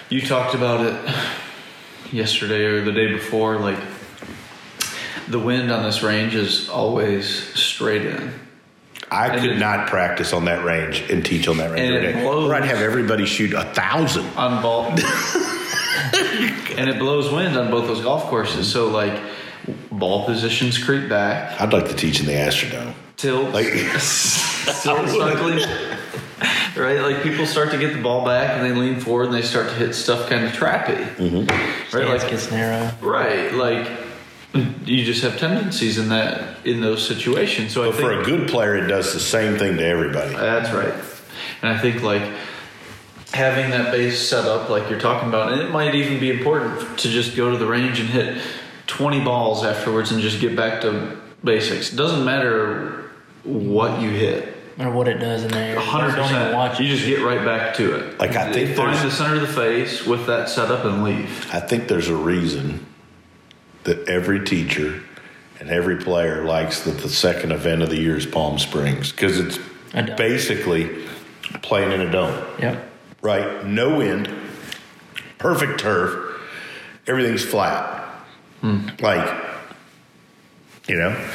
you 0.08 0.20
talked 0.20 0.54
about 0.54 0.84
it 0.86 1.14
yesterday 2.12 2.64
or 2.64 2.84
the 2.84 2.92
day 2.92 3.12
before, 3.12 3.58
like 3.58 3.78
the 5.28 5.38
wind 5.38 5.70
on 5.70 5.82
this 5.82 6.02
range 6.02 6.34
is 6.34 6.68
always 6.68 7.28
straight 7.54 8.04
in. 8.04 8.32
I 9.12 9.28
and 9.28 9.40
could 9.40 9.58
not 9.58 9.88
practice 9.88 10.32
on 10.32 10.46
that 10.46 10.64
range 10.64 11.08
and 11.10 11.24
teach 11.24 11.46
on 11.46 11.58
that 11.58 11.70
range 11.70 11.92
every 11.92 12.12
day. 12.12 12.24
Or 12.24 12.54
I'd 12.54 12.64
have 12.64 12.80
everybody 12.80 13.26
shoot 13.26 13.52
a 13.52 13.64
thousand 13.64 14.26
on 14.36 14.62
ball, 14.62 14.86
and 14.86 16.88
it 16.88 16.98
blows 16.98 17.30
wind 17.30 17.56
on 17.56 17.70
both 17.70 17.86
those 17.86 18.00
golf 18.00 18.24
courses. 18.24 18.72
So 18.72 18.88
like 18.88 19.20
ball 19.90 20.24
positions 20.24 20.82
creep 20.82 21.10
back. 21.10 21.60
I'd 21.60 21.72
like 21.72 21.88
to 21.88 21.94
teach 21.94 22.20
in 22.20 22.26
the 22.26 22.32
Astrodome. 22.32 22.94
Tilt, 23.16 23.52
like 23.52 23.66
tilt 24.82 25.06
right? 26.76 27.00
Like 27.00 27.22
people 27.22 27.46
start 27.46 27.70
to 27.72 27.78
get 27.78 27.94
the 27.94 28.02
ball 28.02 28.24
back 28.24 28.56
and 28.56 28.64
they 28.64 28.74
lean 28.74 28.98
forward 28.98 29.26
and 29.26 29.34
they 29.34 29.42
start 29.42 29.68
to 29.68 29.74
hit 29.74 29.94
stuff 29.94 30.28
kind 30.28 30.44
of 30.44 30.52
trappy. 30.52 31.04
Mm-hmm. 31.16 31.96
Right, 31.96 32.08
like 32.08 32.30
gets 32.30 32.50
narrow. 32.50 32.90
Right, 33.00 33.52
like 33.52 33.86
you 34.54 35.04
just 35.04 35.22
have 35.22 35.38
tendencies 35.38 35.98
in 35.98 36.08
that 36.10 36.66
in 36.66 36.80
those 36.80 37.06
situations. 37.06 37.72
So 37.72 37.84
but 37.84 37.96
think, 37.96 38.04
for 38.04 38.20
a 38.20 38.24
good 38.24 38.48
player, 38.48 38.76
it 38.76 38.88
does 38.88 39.12
the 39.12 39.20
same 39.20 39.58
thing 39.58 39.76
to 39.76 39.84
everybody. 39.84 40.34
That's 40.34 40.72
right, 40.72 40.94
and 41.62 41.74
I 41.74 41.78
think 41.78 42.02
like 42.02 42.22
having 43.32 43.70
that 43.70 43.90
base 43.90 44.28
set 44.28 44.44
up, 44.44 44.68
like 44.68 44.90
you're 44.90 45.00
talking 45.00 45.28
about, 45.28 45.52
and 45.52 45.60
it 45.60 45.70
might 45.70 45.94
even 45.94 46.20
be 46.20 46.30
important 46.30 46.98
to 46.98 47.08
just 47.08 47.34
go 47.36 47.50
to 47.50 47.56
the 47.56 47.66
range 47.66 47.98
and 47.98 48.08
hit 48.08 48.42
20 48.88 49.24
balls 49.24 49.64
afterwards 49.64 50.12
and 50.12 50.20
just 50.20 50.40
get 50.40 50.54
back 50.54 50.82
to 50.82 51.18
basics. 51.42 51.92
It 51.92 51.96
doesn't 51.96 52.24
matter 52.24 53.10
what 53.44 54.00
you 54.02 54.10
hit 54.10 54.54
or 54.78 54.90
what 54.90 55.08
it 55.08 55.18
does 55.18 55.44
in 55.44 55.50
there. 55.50 55.78
Hundred 55.78 56.14
percent. 56.14 56.78
You 56.78 56.88
just 56.88 57.06
get 57.06 57.20
right 57.20 57.44
back 57.44 57.74
to 57.76 57.96
it. 57.96 58.18
Like 58.18 58.36
I 58.36 58.52
think 58.52 58.76
find 58.76 58.96
the 58.98 59.10
center 59.10 59.36
of 59.36 59.40
the 59.40 59.46
face 59.46 60.06
with 60.06 60.26
that 60.26 60.48
setup 60.48 60.84
and 60.84 61.02
leave. 61.02 61.48
I 61.52 61.60
think 61.60 61.88
there's 61.88 62.08
a 62.08 62.16
reason 62.16 62.86
that 63.84 64.08
every 64.08 64.44
teacher 64.44 65.02
and 65.60 65.70
every 65.70 65.96
player 65.96 66.44
likes 66.44 66.80
that 66.82 66.98
the 66.98 67.08
second 67.08 67.52
event 67.52 67.82
of 67.82 67.90
the 67.90 67.96
year 67.96 68.16
is 68.16 68.26
Palm 68.26 68.58
Springs 68.58 69.12
because 69.12 69.38
it's 69.38 69.58
basically 70.16 71.06
playing 71.62 71.92
in 71.92 72.00
a 72.00 72.10
dome. 72.10 72.44
Yep. 72.60 72.90
Right. 73.20 73.64
No 73.64 73.98
wind. 73.98 74.28
Perfect 75.38 75.80
turf. 75.80 76.40
Everything's 77.06 77.44
flat. 77.44 78.04
Hmm. 78.60 78.88
Like, 79.00 79.44
you 80.88 80.96
know. 80.96 81.30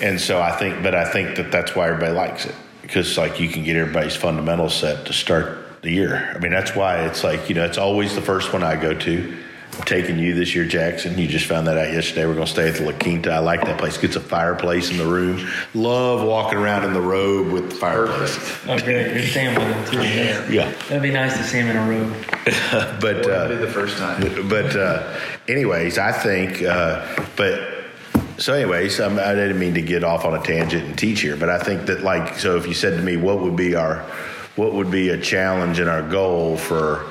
And 0.00 0.20
so 0.20 0.40
I 0.40 0.52
think, 0.52 0.82
but 0.82 0.94
I 0.94 1.10
think 1.10 1.36
that 1.36 1.50
that's 1.50 1.74
why 1.74 1.88
everybody 1.88 2.12
likes 2.12 2.46
it 2.46 2.54
because 2.86 3.18
like 3.18 3.40
you 3.40 3.48
can 3.48 3.64
get 3.64 3.76
everybody's 3.76 4.14
fundamentals 4.14 4.74
set 4.74 5.06
to 5.06 5.12
start 5.12 5.82
the 5.82 5.90
year. 5.90 6.32
I 6.34 6.38
mean, 6.38 6.52
that's 6.52 6.74
why 6.74 7.04
it's 7.06 7.24
like, 7.24 7.48
you 7.48 7.54
know, 7.54 7.64
it's 7.64 7.78
always 7.78 8.14
the 8.14 8.22
first 8.22 8.52
one 8.52 8.62
I 8.62 8.80
go 8.80 8.94
to. 8.94 9.36
I'm 9.76 9.84
taking 9.84 10.18
you 10.18 10.32
this 10.34 10.54
year, 10.54 10.64
Jackson. 10.64 11.18
You 11.18 11.28
just 11.28 11.44
found 11.44 11.66
that 11.66 11.76
out 11.76 11.92
yesterday. 11.92 12.24
We're 12.24 12.34
going 12.34 12.46
to 12.46 12.52
stay 12.52 12.68
at 12.68 12.76
the 12.76 12.84
La 12.84 12.92
Quinta. 12.92 13.30
I 13.30 13.40
like 13.40 13.60
that 13.66 13.78
place. 13.78 13.98
Gets 13.98 14.16
a 14.16 14.20
fireplace 14.20 14.90
in 14.90 14.96
the 14.96 15.04
room. 15.04 15.46
Love 15.74 16.26
walking 16.26 16.58
around 16.58 16.84
in 16.84 16.94
the 16.94 17.00
robe 17.00 17.52
with 17.52 17.70
the 17.70 17.76
fireplace. 17.76 18.38
Oh, 18.66 18.78
great. 18.78 19.12
Good 19.12 19.28
staying 19.28 19.54
with 19.54 19.62
him, 19.62 19.84
too. 19.92 20.02
Yeah. 20.02 20.48
yeah. 20.48 20.70
That'd 20.88 21.02
be 21.02 21.10
nice 21.10 21.36
to 21.36 21.44
see 21.44 21.58
him 21.58 21.68
in 21.68 21.76
a 21.76 21.86
robe. 21.86 22.14
but, 23.00 23.28
uh, 23.28 23.48
be 23.48 23.56
the 23.56 23.70
first 23.70 23.98
time. 23.98 24.16
But, 24.48 24.74
uh, 24.76 25.18
anyways, 25.48 25.98
I 25.98 26.12
think, 26.12 26.62
uh, 26.62 27.26
but, 27.36 27.84
so, 28.38 28.54
anyways, 28.54 28.98
I'm, 29.00 29.18
I 29.18 29.34
did 29.34 29.50
not 29.50 29.58
mean 29.58 29.74
to 29.74 29.82
get 29.82 30.04
off 30.04 30.24
on 30.24 30.34
a 30.34 30.42
tangent 30.42 30.84
and 30.84 30.98
teach 30.98 31.20
here, 31.20 31.36
but 31.36 31.50
I 31.50 31.58
think 31.58 31.86
that, 31.86 32.02
like, 32.02 32.38
so 32.38 32.56
if 32.56 32.66
you 32.66 32.74
said 32.74 32.96
to 32.96 33.02
me, 33.02 33.16
what 33.16 33.40
would 33.40 33.56
be 33.56 33.74
our, 33.74 34.00
what 34.56 34.72
would 34.72 34.90
be 34.90 35.10
a 35.10 35.20
challenge 35.20 35.80
and 35.80 35.90
our 35.90 36.02
goal 36.02 36.56
for 36.56 37.06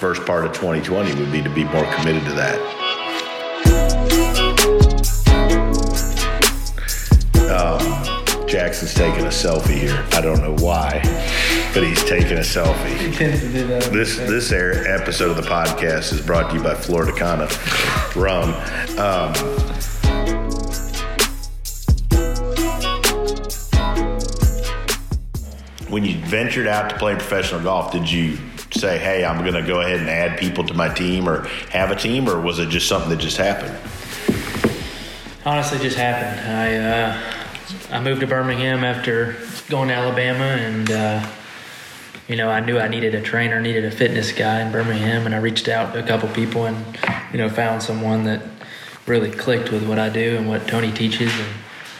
first 0.00 0.24
part 0.24 0.46
of 0.46 0.52
2020 0.54 1.14
would 1.20 1.30
be 1.30 1.42
to 1.42 1.50
be 1.50 1.62
more 1.62 1.84
committed 1.92 2.24
to 2.24 2.32
that. 2.32 2.58
Um, 7.50 8.48
Jackson's 8.48 8.94
taking 8.94 9.26
a 9.26 9.28
selfie 9.28 9.78
here. 9.78 10.02
I 10.12 10.22
don't 10.22 10.40
know 10.40 10.56
why, 10.64 11.02
but 11.74 11.82
he's 11.82 12.02
taking 12.04 12.38
a 12.38 12.40
selfie. 12.40 12.96
He 12.96 13.14
tends 13.14 13.40
to 13.42 13.52
do 13.52 13.66
that. 13.66 13.82
This 13.92 14.16
this 14.16 14.52
episode 14.52 15.32
of 15.32 15.36
the 15.36 15.42
podcast 15.42 16.14
is 16.14 16.24
brought 16.24 16.48
to 16.48 16.56
you 16.56 16.62
by 16.62 16.74
Florida 16.74 17.12
Cana 17.12 17.46
Rum. 18.16 18.54
Um, 18.98 19.34
when 25.90 26.06
you 26.06 26.16
ventured 26.24 26.66
out 26.66 26.88
to 26.88 26.96
play 26.96 27.12
professional 27.16 27.60
golf, 27.60 27.92
did 27.92 28.10
you 28.10 28.38
say, 28.72 28.98
"Hey, 28.98 29.24
I'm 29.24 29.42
going 29.42 29.54
to 29.54 29.62
go 29.62 29.80
ahead 29.80 30.00
and 30.00 30.08
add 30.08 30.38
people 30.38 30.64
to 30.64 30.74
my 30.74 30.88
team 30.88 31.28
or 31.28 31.46
have 31.70 31.90
a 31.90 31.96
team," 31.96 32.28
or 32.28 32.40
was 32.40 32.58
it 32.58 32.68
just 32.68 32.88
something 32.88 33.10
that 33.10 33.18
just 33.18 33.36
happened? 33.36 33.76
Honestly, 35.44 35.78
just 35.78 35.96
happened. 35.96 36.50
I 36.50 36.76
uh, 36.76 37.40
I 37.90 38.00
moved 38.00 38.20
to 38.20 38.26
Birmingham 38.26 38.84
after 38.84 39.36
going 39.68 39.88
to 39.88 39.94
Alabama, 39.94 40.44
and 40.44 40.90
uh, 40.90 41.26
you 42.28 42.36
know 42.36 42.50
I 42.50 42.60
knew 42.60 42.78
I 42.78 42.88
needed 42.88 43.14
a 43.14 43.22
trainer, 43.22 43.60
needed 43.60 43.84
a 43.84 43.90
fitness 43.90 44.32
guy 44.32 44.60
in 44.60 44.70
Birmingham, 44.70 45.26
and 45.26 45.34
I 45.34 45.38
reached 45.38 45.68
out 45.68 45.94
to 45.94 46.04
a 46.04 46.06
couple 46.06 46.28
people, 46.30 46.66
and 46.66 46.98
you 47.32 47.38
know 47.38 47.48
found 47.48 47.82
someone 47.82 48.24
that 48.24 48.42
really 49.06 49.30
clicked 49.30 49.72
with 49.72 49.88
what 49.88 49.98
I 49.98 50.08
do 50.08 50.36
and 50.36 50.48
what 50.48 50.68
Tony 50.68 50.92
teaches, 50.92 51.32
and 51.32 51.48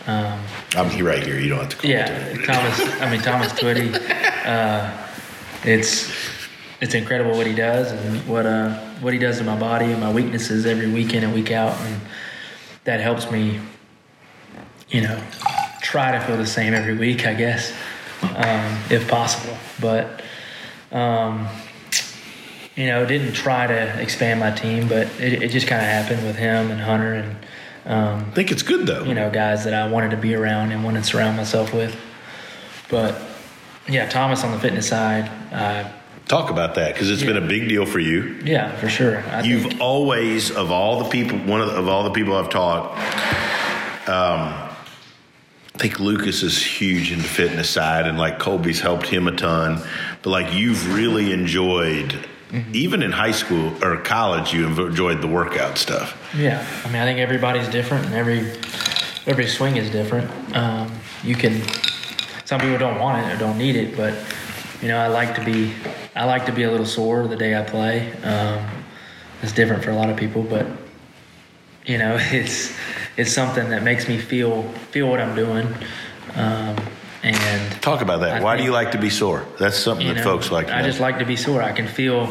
um, 0.06 0.40
I'm 0.76 0.90
here 0.90 1.04
right 1.04 1.22
here. 1.22 1.38
You 1.38 1.48
don't 1.48 1.60
have 1.60 1.68
to. 1.70 1.76
Call 1.76 1.90
yeah, 1.90 2.34
Thomas. 2.44 2.80
I 3.00 3.10
mean 3.10 3.20
Thomas 3.22 3.52
Twitty. 3.52 3.94
Uh, 4.44 5.06
it's 5.64 6.10
it's 6.80 6.94
incredible 6.94 7.36
what 7.36 7.46
he 7.46 7.54
does 7.54 7.92
and 7.92 8.26
what 8.26 8.46
uh 8.46 8.74
what 9.00 9.12
he 9.12 9.18
does 9.18 9.38
to 9.38 9.44
my 9.44 9.58
body 9.58 9.86
and 9.86 10.00
my 10.00 10.12
weaknesses 10.12 10.66
every 10.66 10.90
week 10.90 11.14
in 11.14 11.24
and 11.24 11.34
week 11.34 11.50
out, 11.50 11.78
and 11.80 12.00
that 12.84 13.00
helps 13.00 13.30
me. 13.30 13.60
You 14.88 15.02
know, 15.02 15.22
try 15.82 16.10
to 16.10 16.20
feel 16.20 16.36
the 16.36 16.46
same 16.46 16.74
every 16.74 16.96
week, 16.96 17.24
I 17.24 17.34
guess, 17.34 17.72
um, 18.22 18.78
if 18.90 19.08
possible. 19.08 19.56
But 19.80 20.22
um, 20.90 21.46
you 22.74 22.86
know, 22.86 23.06
didn't 23.06 23.34
try 23.34 23.68
to 23.68 24.00
expand 24.00 24.40
my 24.40 24.50
team, 24.50 24.88
but 24.88 25.06
it, 25.20 25.44
it 25.44 25.50
just 25.50 25.68
kind 25.68 25.80
of 25.80 25.86
happened 25.86 26.26
with 26.26 26.36
him 26.36 26.72
and 26.72 26.80
Hunter 26.80 27.14
and 27.14 27.36
um, 27.86 28.26
I 28.26 28.30
think 28.34 28.52
it's 28.52 28.62
good 28.62 28.86
though. 28.86 29.04
You 29.04 29.14
know, 29.14 29.30
guys 29.30 29.64
that 29.64 29.74
I 29.74 29.88
wanted 29.88 30.10
to 30.10 30.16
be 30.16 30.34
around 30.34 30.72
and 30.72 30.84
wanted 30.84 31.04
to 31.04 31.04
surround 31.04 31.36
myself 31.36 31.72
with. 31.72 31.96
But 32.88 33.20
yeah, 33.88 34.08
Thomas 34.08 34.44
on 34.44 34.52
the 34.52 34.58
fitness 34.58 34.88
side. 34.88 35.30
Uh, 35.52 35.90
Talk 36.30 36.48
about 36.48 36.76
that 36.76 36.94
because 36.94 37.10
it's 37.10 37.22
yeah. 37.22 37.32
been 37.32 37.42
a 37.42 37.46
big 37.48 37.68
deal 37.68 37.84
for 37.84 37.98
you. 37.98 38.38
Yeah, 38.44 38.70
for 38.76 38.88
sure. 38.88 39.18
I 39.30 39.42
You've 39.42 39.64
think. 39.64 39.80
always, 39.80 40.52
of 40.52 40.70
all 40.70 41.02
the 41.02 41.10
people, 41.10 41.36
one 41.38 41.60
of, 41.60 41.66
the, 41.66 41.74
of 41.74 41.88
all 41.88 42.04
the 42.04 42.12
people 42.12 42.36
I've 42.36 42.50
taught, 42.50 42.92
um, 44.08 44.70
I 45.74 45.78
think 45.78 45.98
Lucas 45.98 46.44
is 46.44 46.64
huge 46.64 47.10
in 47.10 47.18
the 47.18 47.24
fitness 47.24 47.68
side, 47.68 48.06
and 48.06 48.16
like 48.16 48.38
Colby's 48.38 48.78
helped 48.78 49.08
him 49.08 49.26
a 49.26 49.32
ton. 49.32 49.82
But 50.22 50.30
like 50.30 50.54
you've 50.54 50.94
really 50.94 51.32
enjoyed 51.32 52.14
even 52.72 53.02
in 53.02 53.10
high 53.10 53.32
school 53.32 53.72
or 53.82 53.96
college, 53.96 54.54
you 54.54 54.68
enjoyed 54.68 55.22
the 55.22 55.26
workout 55.26 55.78
stuff. 55.78 56.16
Yeah, 56.36 56.64
I 56.84 56.92
mean, 56.92 57.02
I 57.02 57.06
think 57.06 57.18
everybody's 57.18 57.66
different, 57.66 58.06
and 58.06 58.14
every 58.14 58.52
every 59.26 59.48
swing 59.48 59.78
is 59.78 59.90
different. 59.90 60.30
Um, 60.56 60.92
you 61.24 61.34
can. 61.34 61.60
Some 62.44 62.60
people 62.60 62.78
don't 62.78 63.00
want 63.00 63.26
it 63.26 63.34
or 63.34 63.36
don't 63.36 63.58
need 63.58 63.74
it, 63.74 63.96
but 63.96 64.14
you 64.80 64.86
know, 64.86 64.98
I 64.98 65.08
like 65.08 65.34
to 65.34 65.44
be. 65.44 65.74
I 66.20 66.24
like 66.24 66.44
to 66.46 66.52
be 66.52 66.64
a 66.64 66.70
little 66.70 66.84
sore 66.84 67.26
the 67.26 67.36
day 67.36 67.58
I 67.58 67.62
play. 67.62 68.12
Um, 68.24 68.68
it's 69.40 69.52
different 69.52 69.82
for 69.82 69.90
a 69.90 69.96
lot 69.96 70.10
of 70.10 70.18
people, 70.18 70.42
but 70.42 70.66
you 71.86 71.96
know, 71.96 72.18
it's 72.20 72.76
it's 73.16 73.32
something 73.32 73.70
that 73.70 73.82
makes 73.82 74.06
me 74.06 74.18
feel 74.18 74.64
feel 74.92 75.08
what 75.08 75.18
I'm 75.18 75.34
doing. 75.34 75.66
Um, 76.34 76.76
and 77.22 77.82
talk 77.82 78.02
about 78.02 78.20
that. 78.20 78.42
I 78.42 78.44
Why 78.44 78.58
do 78.58 78.62
you 78.62 78.70
like 78.70 78.92
to 78.92 78.98
be 78.98 79.08
sore? 79.08 79.46
That's 79.58 79.78
something 79.78 80.06
that 80.08 80.16
know, 80.16 80.22
folks 80.22 80.50
like. 80.50 80.66
To 80.66 80.74
I 80.74 80.82
know. 80.82 80.88
just 80.88 81.00
like 81.00 81.18
to 81.20 81.24
be 81.24 81.36
sore. 81.36 81.62
I 81.62 81.72
can 81.72 81.88
feel 81.88 82.26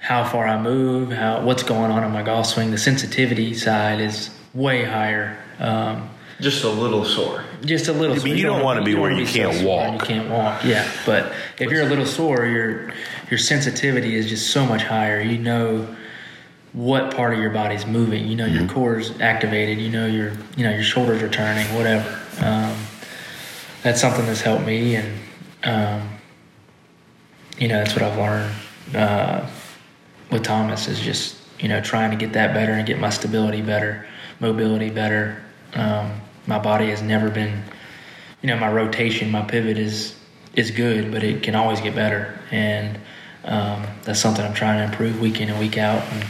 how 0.00 0.24
far 0.24 0.46
I 0.46 0.58
move, 0.58 1.12
how 1.12 1.42
what's 1.42 1.64
going 1.64 1.90
on 1.90 2.02
in 2.02 2.12
my 2.12 2.22
golf 2.22 2.46
swing. 2.46 2.70
The 2.70 2.78
sensitivity 2.78 3.52
side 3.52 4.00
is 4.00 4.30
way 4.54 4.84
higher. 4.84 5.36
Um, 5.58 6.08
Just 6.40 6.64
a 6.64 6.68
little 6.68 7.04
sore. 7.04 7.44
just 7.64 7.88
a 7.88 7.92
little. 7.92 8.12
I 8.12 8.18
mean, 8.18 8.26
sore. 8.26 8.34
you 8.36 8.42
don't 8.42 8.62
wanna 8.62 8.82
be 8.82 8.94
where 8.94 9.10
you 9.10 9.26
can't 9.26 9.54
sore 9.54 9.56
and 9.56 9.66
walk. 9.66 9.92
You 10.02 10.06
can't 10.14 10.30
walk. 10.30 10.64
Yeah, 10.64 10.86
but 11.06 11.32
if 11.58 11.70
you're 11.70 11.82
a 11.82 11.86
little 11.88 12.04
sore, 12.06 12.44
your 12.46 12.92
your 13.30 13.38
sensitivity 13.38 14.14
is 14.16 14.28
just 14.28 14.50
so 14.50 14.66
much 14.66 14.82
higher. 14.82 15.20
You 15.20 15.38
know 15.38 15.96
what 16.72 17.16
part 17.16 17.32
of 17.32 17.40
your 17.40 17.48
body's 17.50 17.86
moving. 17.86 18.26
You 18.28 18.36
know 18.36 18.46
Mm-hmm. 18.46 18.64
your 18.66 18.68
core's 18.68 19.18
activated. 19.20 19.78
You 19.78 19.90
know 19.90 20.06
your 20.06 20.32
you 20.56 20.64
know 20.64 20.70
your 20.72 20.82
shoulders 20.84 21.22
are 21.22 21.30
turning. 21.30 21.66
Whatever. 21.74 22.20
Um, 22.42 22.76
that's 23.82 24.00
something 24.00 24.26
that's 24.26 24.42
helped 24.42 24.66
me, 24.66 24.96
and 24.96 25.18
um, 25.64 26.08
you 27.58 27.68
know 27.68 27.78
that's 27.78 27.94
what 27.94 28.02
I've 28.02 28.18
learned 28.18 28.52
uh, 28.94 29.48
with 30.30 30.42
Thomas 30.42 30.86
is 30.88 31.00
just 31.00 31.36
you 31.60 31.68
know 31.68 31.80
trying 31.80 32.10
to 32.10 32.16
get 32.18 32.34
that 32.34 32.52
better 32.52 32.72
and 32.72 32.86
get 32.86 32.98
my 33.00 33.08
stability 33.10 33.62
better, 33.62 34.06
mobility 34.38 34.90
better. 34.90 35.42
Um, 35.76 36.20
my 36.46 36.58
body 36.58 36.88
has 36.90 37.02
never 37.02 37.30
been, 37.30 37.62
you 38.42 38.48
know, 38.48 38.56
my 38.56 38.70
rotation, 38.70 39.30
my 39.30 39.42
pivot 39.42 39.78
is 39.78 40.14
is 40.54 40.70
good, 40.70 41.12
but 41.12 41.22
it 41.22 41.42
can 41.42 41.54
always 41.54 41.80
get 41.82 41.94
better, 41.94 42.38
and 42.50 42.98
um, 43.44 43.86
that's 44.04 44.18
something 44.18 44.44
I'm 44.44 44.54
trying 44.54 44.78
to 44.78 44.84
improve 44.84 45.20
week 45.20 45.40
in 45.40 45.50
and 45.50 45.58
week 45.60 45.76
out. 45.76 46.02
And 46.12 46.24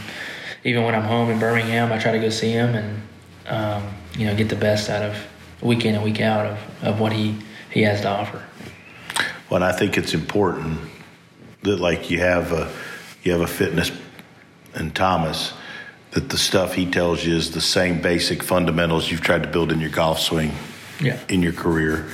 even 0.65 0.83
when 0.83 0.93
I'm 0.93 1.03
home 1.03 1.29
in 1.29 1.39
Birmingham, 1.39 1.93
I 1.93 1.97
try 1.97 2.11
to 2.11 2.19
go 2.19 2.29
see 2.29 2.51
him 2.51 2.75
and 2.75 3.01
um, 3.47 3.87
you 4.17 4.25
know 4.25 4.35
get 4.35 4.49
the 4.49 4.55
best 4.55 4.89
out 4.89 5.01
of 5.01 5.17
week 5.61 5.85
in 5.85 5.95
and 5.95 6.03
week 6.03 6.21
out 6.21 6.45
of, 6.45 6.83
of 6.83 6.99
what 6.99 7.13
he 7.13 7.37
he 7.71 7.83
has 7.83 8.01
to 8.01 8.09
offer. 8.09 8.43
Well, 9.49 9.63
I 9.63 9.71
think 9.71 9.97
it's 9.97 10.13
important 10.13 10.79
that 11.63 11.79
like 11.79 12.09
you 12.09 12.19
have 12.19 12.51
a 12.51 12.71
you 13.23 13.31
have 13.31 13.41
a 13.41 13.47
fitness 13.47 13.91
and 14.73 14.93
Thomas 14.93 15.53
that 16.11 16.29
the 16.29 16.37
stuff 16.37 16.73
he 16.73 16.89
tells 16.89 17.25
you 17.25 17.35
is 17.35 17.51
the 17.51 17.61
same 17.61 18.01
basic 18.01 18.41
fundamentals 18.43 19.11
you've 19.11 19.21
tried 19.21 19.43
to 19.43 19.49
build 19.49 19.71
in 19.71 19.79
your 19.79 19.89
golf 19.89 20.19
swing 20.19 20.51
Yeah. 20.99 21.19
in 21.29 21.41
your 21.43 21.53
career 21.53 22.07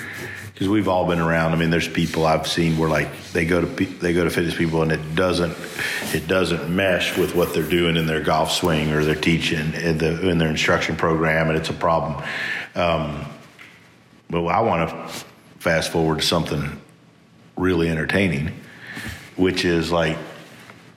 because 0.54 0.70
we've 0.70 0.88
all 0.88 1.08
been 1.08 1.20
around. 1.20 1.52
I 1.54 1.56
mean, 1.56 1.70
there's 1.72 1.88
people 1.88 2.26
I've 2.26 2.48
seen 2.48 2.78
where 2.78 2.90
like 2.90 3.10
they 3.34 3.46
go 3.46 3.62
to 3.62 3.68
they 3.86 4.14
go 4.14 4.24
to 4.24 4.30
fitness 4.30 4.56
people 4.56 4.82
and 4.84 4.92
it 4.92 5.16
doesn't 5.16 5.56
it 6.14 6.28
doesn't 6.28 6.74
mesh 6.74 7.18
with 7.18 7.36
what 7.36 7.54
they're 7.54 7.64
doing 7.68 7.98
in 7.98 8.06
their 8.06 8.22
golf 8.22 8.52
swing 8.52 8.92
or 8.92 9.04
their 9.04 9.16
teaching 9.16 9.74
in, 9.74 9.98
the, 9.98 10.30
in 10.30 10.38
their 10.38 10.50
instruction 10.50 10.96
program, 10.96 11.50
and 11.50 11.58
it's 11.58 11.70
a 11.70 11.74
problem. 11.74 12.22
Um, 12.76 13.26
but 14.30 14.46
I 14.46 14.62
want 14.62 14.90
to 14.90 15.26
fast 15.60 15.92
forward 15.92 16.20
to 16.20 16.26
something 16.26 16.80
really 17.58 17.90
entertaining, 17.90 18.52
which 19.36 19.66
is 19.66 19.92
like 19.92 20.18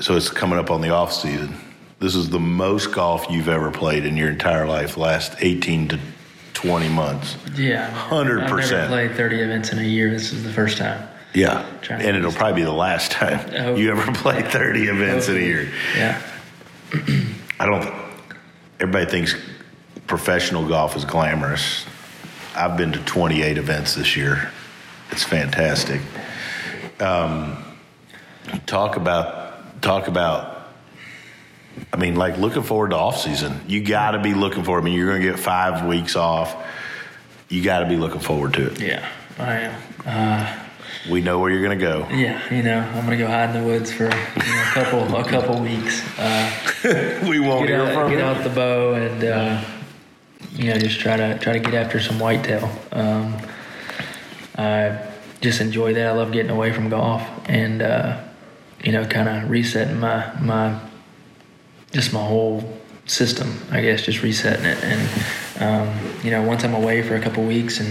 so 0.00 0.16
it's 0.16 0.28
coming 0.30 0.58
up 0.58 0.70
on 0.70 0.80
the 0.82 0.90
off 0.90 1.12
season. 1.12 1.54
This 1.98 2.14
is 2.14 2.28
the 2.28 2.40
most 2.40 2.92
golf 2.92 3.26
you've 3.30 3.48
ever 3.48 3.70
played 3.70 4.04
in 4.04 4.16
your 4.16 4.28
entire 4.28 4.66
life, 4.66 4.96
last 4.96 5.34
18 5.40 5.88
to 5.88 5.98
20 6.52 6.88
months. 6.90 7.36
Yeah, 7.54 7.88
Hundred 7.90 8.42
I've 8.42 8.50
percent. 8.50 8.90
never 8.90 9.08
played 9.08 9.16
30 9.16 9.40
events 9.40 9.72
in 9.72 9.78
a 9.78 9.82
year. 9.82 10.10
This 10.10 10.32
is 10.32 10.42
the 10.42 10.52
first 10.52 10.78
time. 10.78 11.08
Yeah. 11.34 11.66
And 11.90 12.16
it'll 12.16 12.32
probably 12.32 12.60
be 12.60 12.64
the 12.64 12.72
last 12.72 13.12
time 13.12 13.40
I 13.50 13.74
you 13.74 13.90
ever 13.90 14.10
play 14.12 14.42
30 14.42 14.84
events 14.88 15.28
in 15.28 15.36
a 15.36 15.40
year. 15.40 15.70
Yeah, 15.94 16.22
I 17.60 17.66
don't, 17.66 17.94
everybody 18.80 19.06
thinks 19.06 19.34
professional 20.06 20.66
golf 20.66 20.96
is 20.96 21.04
glamorous. 21.04 21.84
I've 22.54 22.76
been 22.76 22.92
to 22.92 23.00
28 23.04 23.58
events 23.58 23.94
this 23.94 24.16
year. 24.16 24.50
It's 25.10 25.24
fantastic. 25.24 26.00
Um, 27.00 27.62
talk 28.64 28.96
about, 28.96 29.82
talk 29.82 30.08
about, 30.08 30.55
I 31.92 31.96
mean, 31.96 32.16
like 32.16 32.36
looking 32.38 32.62
forward 32.62 32.90
to 32.90 32.96
off 32.96 33.18
season. 33.20 33.60
You 33.66 33.82
got 33.82 34.12
to 34.12 34.20
be 34.20 34.34
looking 34.34 34.64
forward. 34.64 34.80
I 34.82 34.84
mean, 34.84 34.94
you're 34.94 35.08
going 35.08 35.22
to 35.22 35.28
get 35.30 35.38
five 35.38 35.86
weeks 35.86 36.16
off. 36.16 36.54
You 37.48 37.62
got 37.62 37.80
to 37.80 37.86
be 37.86 37.96
looking 37.96 38.20
forward 38.20 38.54
to 38.54 38.66
it. 38.72 38.80
yeah, 38.80 39.08
I 39.38 39.52
am. 39.60 39.82
Uh, 40.04 40.62
We 41.10 41.20
know 41.20 41.38
where 41.38 41.50
you're 41.50 41.62
going 41.62 41.78
to 41.78 41.84
go. 41.84 42.06
yeah, 42.10 42.42
you 42.52 42.62
know, 42.62 42.78
I'm 42.80 43.04
gonna 43.04 43.16
go 43.16 43.26
hide 43.28 43.54
in 43.54 43.60
the 43.62 43.66
woods 43.66 43.92
for 43.92 44.04
you 44.04 44.10
know, 44.10 44.16
a 44.16 44.72
couple 44.74 45.16
a 45.16 45.24
couple 45.24 45.60
weeks. 45.60 46.02
Uh, 46.18 46.50
We 47.28 47.38
won't 47.40 47.66
get 47.68 47.80
out, 47.80 48.10
get 48.10 48.20
out 48.20 48.42
the 48.42 48.50
bow 48.50 48.94
and 48.94 49.22
uh, 49.24 49.64
you 50.52 50.64
know 50.72 50.78
just 50.78 50.98
try 51.00 51.16
to 51.16 51.38
try 51.38 51.52
to 51.52 51.58
get 51.60 51.74
after 51.74 52.00
some 52.00 52.18
whitetail. 52.18 52.68
Um, 52.92 53.36
I 54.58 54.98
just 55.40 55.60
enjoy 55.60 55.94
that. 55.94 56.06
I 56.06 56.12
love 56.12 56.32
getting 56.32 56.50
away 56.50 56.72
from 56.72 56.88
golf 56.88 57.22
and 57.48 57.82
uh, 57.82 58.20
you 58.82 58.92
know 58.92 59.04
kind 59.06 59.28
of 59.28 59.50
resetting 59.50 59.98
my 60.00 60.32
my 60.40 60.78
just 61.96 62.12
my 62.12 62.24
whole 62.24 62.62
system. 63.06 63.52
I 63.70 63.80
guess 63.80 64.02
just 64.02 64.22
resetting 64.22 64.66
it 64.66 64.78
and 64.82 65.02
um, 65.62 66.20
you 66.22 66.30
know 66.30 66.42
once 66.42 66.64
I'm 66.64 66.74
away 66.74 67.02
for 67.02 67.16
a 67.16 67.20
couple 67.20 67.44
weeks 67.44 67.80
and 67.80 67.88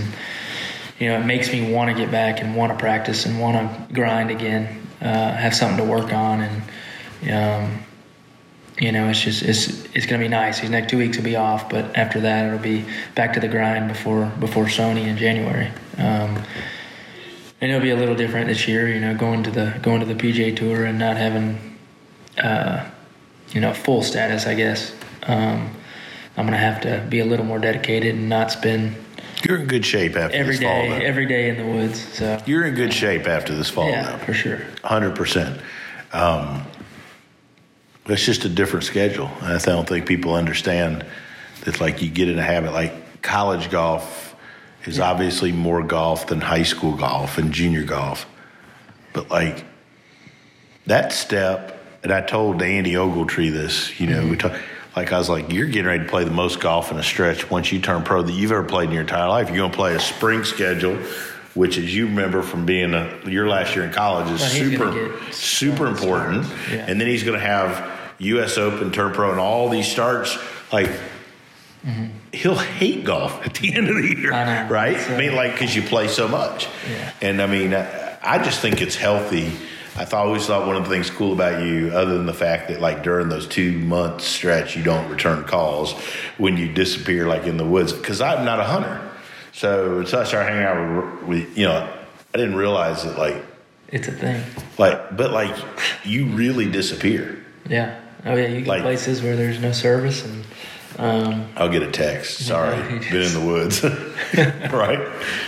you 1.00 1.10
know 1.10 1.20
it 1.20 1.26
makes 1.26 1.52
me 1.52 1.74
want 1.74 1.90
to 1.90 1.96
get 1.96 2.12
back 2.12 2.42
and 2.42 2.56
want 2.56 2.72
to 2.72 2.78
practice 2.78 3.26
and 3.26 3.40
want 3.40 3.58
to 3.58 3.94
grind 3.94 4.30
again. 4.32 4.82
Uh, 5.02 5.32
have 5.34 5.56
something 5.56 5.78
to 5.78 5.92
work 5.92 6.14
on 6.14 6.42
and. 6.42 6.64
Um, 7.32 7.80
you 8.78 8.92
know, 8.92 9.08
it's 9.08 9.22
just 9.22 9.42
it's 9.42 9.86
it's 9.96 10.06
gonna 10.06 10.22
be 10.22 10.28
nice. 10.28 10.60
These 10.60 10.70
next 10.70 10.90
two 10.90 10.98
weeks 10.98 11.16
will 11.16 11.24
be 11.24 11.38
off, 11.38 11.70
but 11.70 11.98
after 11.98 12.20
that 12.20 12.46
it'll 12.46 12.60
be 12.60 12.84
back 13.16 13.32
to 13.34 13.40
the 13.40 13.48
grind 13.48 13.88
before 13.88 14.26
before 14.38 14.66
Sony 14.66 15.06
in 15.08 15.16
January. 15.16 15.72
Um, 15.98 16.44
and 17.62 17.72
it'll 17.72 17.82
be 17.82 17.92
a 17.92 17.96
little 17.96 18.16
different 18.16 18.48
this 18.48 18.68
year, 18.68 18.90
you 18.90 19.00
know, 19.00 19.16
going 19.16 19.44
to 19.44 19.52
the 19.52 19.80
going 19.82 20.02
to 20.02 20.06
the 20.06 20.14
PGA 20.14 20.56
Tour 20.56 20.84
and 20.84 21.00
not 21.00 21.16
having, 21.16 21.78
uh, 22.38 22.86
you 23.52 23.62
know, 23.62 23.74
full 23.74 24.02
status. 24.04 24.46
I 24.48 24.56
guess 24.56 24.94
um, 25.24 25.72
I'm 26.38 26.46
gonna 26.46 26.58
have 26.58 26.82
to 26.82 27.06
be 27.10 27.20
a 27.20 27.26
little 27.26 27.46
more 27.46 27.60
dedicated 27.60 28.16
and 28.16 28.28
not 28.30 28.52
spend 28.52 28.96
You're 29.44 29.58
in 29.60 29.68
good 29.68 29.86
shape 29.86 30.16
after 30.16 30.36
every 30.38 30.56
this 30.56 30.64
fall. 30.64 30.82
day 30.82 30.90
though. 30.90 31.06
every 31.06 31.26
day 31.26 31.50
in 31.50 31.58
the 31.58 31.66
woods. 31.66 32.00
So 32.14 32.42
You're 32.46 32.66
in 32.66 32.76
good 32.76 32.94
shape 32.94 33.28
after 33.28 33.56
this 33.56 33.70
fall. 33.70 33.90
yeah, 33.90 34.02
now. 34.04 34.18
for 34.20 34.34
sure. 34.34 34.62
hundred 34.84 35.16
percent. 35.16 35.60
Um, 36.14 36.64
it's 38.08 38.24
just 38.26 38.46
a 38.46 38.50
different 38.50 38.86
schedule. 38.86 39.30
I 39.42 39.58
don't 39.58 39.88
think 39.88 40.06
people 40.08 40.36
understand 40.36 41.06
that. 41.64 41.82
Like 41.82 42.02
you 42.02 42.10
get 42.10 42.30
in 42.30 42.38
a 42.38 42.44
habit, 42.44 42.72
like 42.74 43.22
college 43.24 43.72
golf 43.72 44.36
is 44.86 45.00
obviously 45.00 45.52
more 45.52 45.82
golf 45.82 46.28
than 46.28 46.40
high 46.42 46.62
school 46.64 46.96
golf 46.96 47.40
and 47.40 47.52
junior 47.52 47.84
golf, 47.84 48.28
but 49.14 49.30
like 49.32 49.66
that 50.86 51.12
step. 51.12 51.72
And 52.06 52.14
I 52.14 52.22
told 52.22 52.62
Andy 52.62 52.94
Ogletree 52.94 53.52
this. 53.52 54.00
You 54.00 54.06
know, 54.06 54.28
we 54.28 54.38
talk. 54.38 54.54
Like 54.96 55.12
I 55.12 55.18
was 55.18 55.28
like, 55.28 55.52
you're 55.52 55.66
getting 55.66 55.88
ready 55.88 56.04
to 56.04 56.10
play 56.10 56.24
the 56.24 56.30
most 56.30 56.60
golf 56.60 56.92
in 56.92 57.00
a 57.00 57.04
stretch 57.04 57.50
once 57.50 57.72
you 57.72 57.80
turn 57.82 58.04
pro 58.04 58.22
that 58.22 58.32
you've 58.32 58.52
ever 58.52 58.64
played 58.64 58.90
in 58.90 58.92
your 58.94 59.02
entire 59.02 59.28
life. 59.28 59.48
You're 59.50 59.58
going 59.58 59.72
to 59.72 59.76
play 59.76 59.96
a 59.96 60.00
spring 60.00 60.44
schedule, 60.44 60.98
which, 61.56 61.80
as 61.80 61.94
you 61.96 62.06
remember 62.06 62.44
from 62.44 62.68
being 62.68 62.94
a, 62.94 63.12
your 63.26 63.48
last 63.50 63.76
year 63.76 63.86
in 63.86 63.92
college, 63.92 64.30
is 64.32 64.40
Well, 64.42 64.50
super 64.52 65.32
super 65.32 65.88
important. 65.88 66.46
Yeah. 66.72 66.86
And 66.88 67.02
then 67.02 67.08
he's 67.08 67.24
going 67.24 67.40
to 67.40 67.44
have 67.44 67.92
U.S. 68.20 68.60
Open, 68.60 68.92
Turn 68.92 69.12
Pro, 69.14 69.32
and 69.32 69.40
all 69.40 69.68
these 69.70 69.88
starts. 69.88 70.38
Like 70.72 70.92
he'll 72.32 72.54
hate 72.56 73.04
golf 73.04 73.44
at 73.48 73.56
the 73.56 73.74
end 73.74 73.90
of 73.90 73.96
the 73.96 74.16
year, 74.16 74.32
Mm-hmm. 74.32 74.68
I 74.68 74.70
right? 74.70 74.98
So- 75.00 75.16
I 75.16 75.18
mean, 75.18 75.34
like 75.36 75.54
because 75.54 75.76
you 75.76 75.82
play 75.82 76.08
so 76.08 76.28
much. 76.28 76.68
Yeah. 76.88 77.12
And 77.24 77.42
I 77.42 77.48
mean, 77.48 77.74
I, 77.74 78.18
I 78.22 78.38
just 78.44 78.60
think 78.62 78.80
it's 78.82 78.96
healthy. 78.96 79.52
I 79.98 80.04
thought, 80.04 80.26
always 80.28 80.46
thought 80.46 80.68
one 80.68 80.76
of 80.76 80.84
the 80.84 80.90
things 80.90 81.10
cool 81.10 81.32
about 81.32 81.64
you, 81.64 81.92
other 81.94 82.18
than 82.18 82.26
the 82.26 82.34
fact 82.34 82.68
that 82.68 82.82
like 82.82 83.02
during 83.04 83.30
those 83.30 83.48
two 83.48 83.72
month 83.80 84.22
stretch, 84.22 84.76
you 84.76 84.84
don't 84.84 85.10
return 85.10 85.46
calls 85.46 85.94
when 86.38 86.58
you 86.58 86.72
disappear 86.72 87.28
like 87.28 87.44
in 87.46 87.56
the 87.58 87.66
woods. 87.66 87.94
Because 87.94 88.20
I'm 88.20 88.44
not 88.44 88.60
a 88.60 88.66
hunter, 88.66 89.10
so 89.54 90.00
until 90.00 90.20
I 90.20 90.24
started 90.26 90.50
hanging 90.52 90.66
out 90.66 91.20
with, 91.22 91.24
with 91.30 91.58
you 91.58 91.66
know, 91.66 91.90
I 92.34 92.38
didn't 92.38 92.56
realize 92.56 93.04
that 93.06 93.18
like 93.18 93.38
It's 93.90 94.10
a 94.10 94.12
thing. 94.12 94.44
like, 94.78 95.16
but 95.16 95.32
like, 95.32 95.56
you 96.04 96.26
really 96.26 96.70
disappear. 96.70 97.42
Yeah. 97.70 97.98
Oh 98.26 98.36
yeah, 98.36 98.48
you 98.48 98.60
get 98.62 98.68
Like- 98.68 98.82
places 98.82 99.22
where 99.22 99.36
there's 99.38 99.60
no 99.60 99.72
service 99.72 100.26
and. 100.26 100.44
Um, 100.98 101.50
I'll 101.58 101.68
get 101.70 101.84
a 101.84 101.92
text. 101.92 102.40
Sorry, 102.48 102.78
been 103.00 103.22
in 103.24 103.34
the 103.34 103.46
woods. 103.46 103.84
right? 104.74 105.00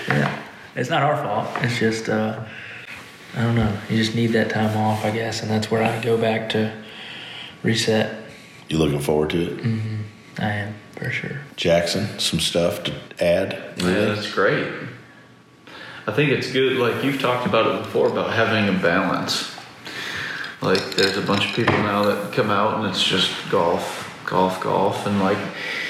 Yeah, 0.10 0.42
it's 0.76 0.90
not 0.90 1.04
our 1.04 1.16
fault. 1.24 1.48
It's 1.64 1.80
just, 1.80 2.10
uh, 2.10 2.44
I 3.38 3.44
don't 3.44 3.54
know. 3.54 3.78
You 3.88 3.98
just 3.98 4.16
need 4.16 4.28
that 4.28 4.50
time 4.50 4.76
off, 4.76 5.06
I 5.06 5.12
guess, 5.12 5.44
and 5.44 5.52
that's 5.52 5.70
where 5.70 5.84
I 5.84 6.02
go 6.04 6.18
back 6.18 6.50
to 6.50 6.74
reset. 7.62 8.24
You 8.68 8.80
looking 8.80 9.00
forward 9.00 9.30
to 9.30 9.52
it? 9.52 9.58
Mm-hmm. 9.60 9.98
I 10.40 10.54
am 10.54 10.74
for 10.94 11.12
sure. 11.12 11.42
Jackson, 11.56 12.18
some 12.18 12.40
stuff 12.40 12.84
to 12.86 12.94
add? 13.20 13.76
Yeah, 13.78 14.06
that's 14.16 14.34
great. 14.34 14.68
I 16.08 16.14
think 16.14 16.32
it's 16.32 16.52
good. 16.52 16.78
Like 16.78 17.04
you've 17.04 17.22
talked 17.22 17.46
about 17.46 17.68
it 17.68 17.84
before 17.84 18.08
about 18.08 18.34
having 18.34 18.76
a 18.76 18.80
balance. 18.80 19.56
Like 20.60 20.96
there's 20.96 21.18
a 21.18 21.22
bunch 21.22 21.48
of 21.48 21.56
people 21.56 21.78
now 21.78 22.06
that 22.06 22.34
come 22.34 22.50
out 22.50 22.80
and 22.80 22.88
it's 22.88 23.04
just 23.04 23.32
golf, 23.52 24.20
golf, 24.26 24.60
golf, 24.62 25.06
and 25.06 25.20
like 25.20 25.38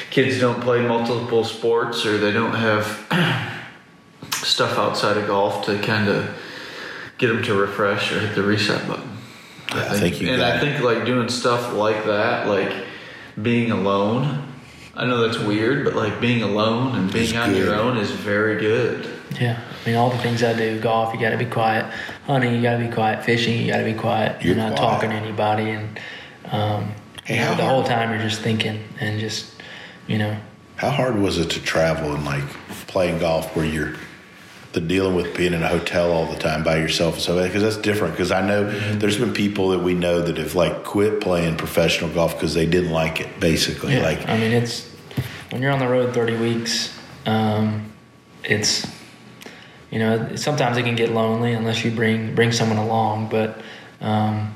kids 0.09 0.37
don't 0.41 0.59
play 0.59 0.85
multiple 0.85 1.45
sports 1.45 2.05
or 2.05 2.17
they 2.17 2.33
don't 2.33 2.55
have 2.55 3.07
stuff 4.33 4.77
outside 4.77 5.15
of 5.15 5.27
golf 5.27 5.65
to 5.67 5.79
kind 5.79 6.09
of 6.09 6.29
get 7.17 7.27
them 7.27 7.43
to 7.43 7.53
refresh 7.53 8.11
or 8.11 8.19
hit 8.19 8.35
the 8.35 8.43
reset 8.43 8.87
button. 8.87 9.09
I, 9.69 9.95
I 9.95 9.99
think, 9.99 10.21
you 10.21 10.29
and 10.29 10.41
I 10.41 10.57
it. 10.57 10.59
think 10.61 10.81
like 10.83 11.05
doing 11.05 11.29
stuff 11.29 11.73
like 11.73 12.05
that, 12.05 12.47
like 12.47 12.85
being 13.41 13.71
alone. 13.71 14.43
I 14.95 15.05
know 15.05 15.27
that's 15.27 15.37
weird, 15.43 15.83
but 15.85 15.93
like 15.95 16.19
being 16.19 16.41
alone 16.41 16.95
and 16.95 17.11
being 17.11 17.25
It's 17.25 17.35
on 17.35 17.55
your 17.55 17.75
own 17.75 17.97
is 17.97 18.09
very 18.09 18.59
good. 18.59 19.07
Yeah, 19.39 19.59
I 19.59 19.85
mean, 19.87 19.95
all 19.95 20.09
the 20.09 20.17
things 20.19 20.41
I 20.41 20.53
do, 20.57 20.79
golf, 20.79 21.13
you 21.13 21.19
got 21.19 21.31
to 21.31 21.37
be 21.37 21.45
quiet. 21.45 21.85
Hunting, 22.25 22.55
you 22.55 22.61
got 22.61 22.77
to 22.77 22.87
be 22.87 22.91
quiet. 22.91 23.23
Fishing, 23.23 23.61
you 23.61 23.67
got 23.71 23.77
to 23.79 23.83
be 23.83 23.93
quiet. 23.93 24.41
You're 24.41 24.55
You're, 24.55 24.63
not 24.63 24.77
quiet. 24.77 24.91
talking 24.91 25.09
to 25.11 25.15
anybody, 25.15 25.69
and 25.69 25.99
um, 26.51 26.93
Hey, 27.25 27.35
you 27.35 27.41
know, 27.41 27.47
how 27.47 27.55
the 27.55 27.65
whole 27.65 27.83
time 27.83 28.09
you're 28.09 28.21
just 28.27 28.41
thinking 28.41 28.81
and 29.01 29.19
just, 29.19 29.53
you 30.07 30.17
know, 30.17 30.35
How 30.77 30.89
hard 30.89 31.17
was 31.19 31.37
it 31.37 31.49
to 31.51 31.61
travel 31.61 32.15
and 32.15 32.23
like 32.25 32.43
playing 32.87 33.19
golf 33.19 33.53
where 33.55 33.65
you're 33.65 33.95
the 34.79 34.87
dealing 34.87 35.15
with 35.15 35.35
being 35.35 35.53
in 35.53 35.63
a 35.63 35.67
hotel 35.67 36.11
all 36.11 36.27
the 36.27 36.37
time 36.37 36.63
by 36.63 36.77
yourself 36.77 37.15
and 37.15 37.23
so 37.23 37.43
because 37.43 37.63
that's 37.63 37.77
different 37.77 38.13
because 38.13 38.31
I 38.31 38.45
know 38.45 38.69
there's 38.97 39.17
been 39.17 39.33
people 39.33 39.69
that 39.69 39.79
we 39.79 39.95
know 39.95 40.21
that 40.21 40.37
have 40.37 40.53
like 40.53 40.83
quit 40.83 41.19
playing 41.19 41.57
professional 41.57 42.11
golf 42.11 42.35
because 42.35 42.53
they 42.53 42.67
didn't 42.67 42.91
like 42.91 43.19
it 43.19 43.39
basically 43.39 43.95
yeah. 43.95 44.03
like 44.03 44.27
I 44.27 44.37
mean, 44.37 44.51
it's 44.51 44.87
when 45.49 45.63
you're 45.63 45.71
on 45.71 45.79
the 45.79 45.87
road 45.87 46.13
30 46.13 46.37
weeks, 46.37 46.95
um, 47.25 47.91
it's 48.43 48.85
you 49.89 49.97
know 49.97 50.35
sometimes 50.35 50.77
it 50.77 50.83
can 50.83 50.95
get 50.95 51.11
lonely 51.11 51.53
unless 51.53 51.83
you 51.83 51.89
bring 51.89 52.35
bring 52.35 52.51
someone 52.51 52.77
along, 52.77 53.29
but 53.29 53.59
um, 53.99 54.53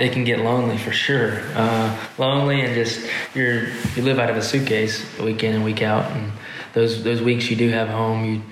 it 0.00 0.12
can 0.12 0.24
get 0.24 0.38
lonely 0.38 0.78
for 0.78 0.92
sure. 0.92 1.42
Uh, 1.54 1.94
lonely 2.16 2.62
and 2.62 2.74
just 2.74 3.06
you're 3.34 3.68
you 3.94 4.02
live 4.02 4.18
out 4.18 4.30
of 4.30 4.36
a 4.36 4.42
suitcase 4.42 5.04
week 5.18 5.44
in 5.44 5.54
and 5.54 5.64
week 5.64 5.82
out, 5.82 6.10
and 6.12 6.32
those 6.72 7.04
those 7.04 7.20
weeks 7.20 7.50
you 7.50 7.56
do 7.56 7.68
have 7.68 7.88
home 7.88 8.24
you. 8.24 8.42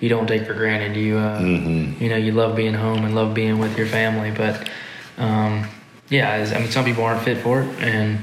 You 0.00 0.08
don't 0.08 0.26
take 0.26 0.46
for 0.46 0.54
granted. 0.54 0.96
You, 0.96 1.18
uh, 1.18 1.40
you 1.40 2.08
know, 2.08 2.16
you 2.16 2.32
love 2.32 2.54
being 2.54 2.74
home 2.74 3.04
and 3.04 3.14
love 3.14 3.34
being 3.34 3.58
with 3.58 3.76
your 3.76 3.86
family. 3.86 4.30
But, 4.30 4.70
um, 5.16 5.68
yeah, 6.08 6.32
I 6.34 6.58
mean, 6.58 6.70
some 6.70 6.84
people 6.84 7.04
aren't 7.04 7.22
fit 7.22 7.38
for 7.38 7.62
it, 7.62 7.68
and 7.80 8.18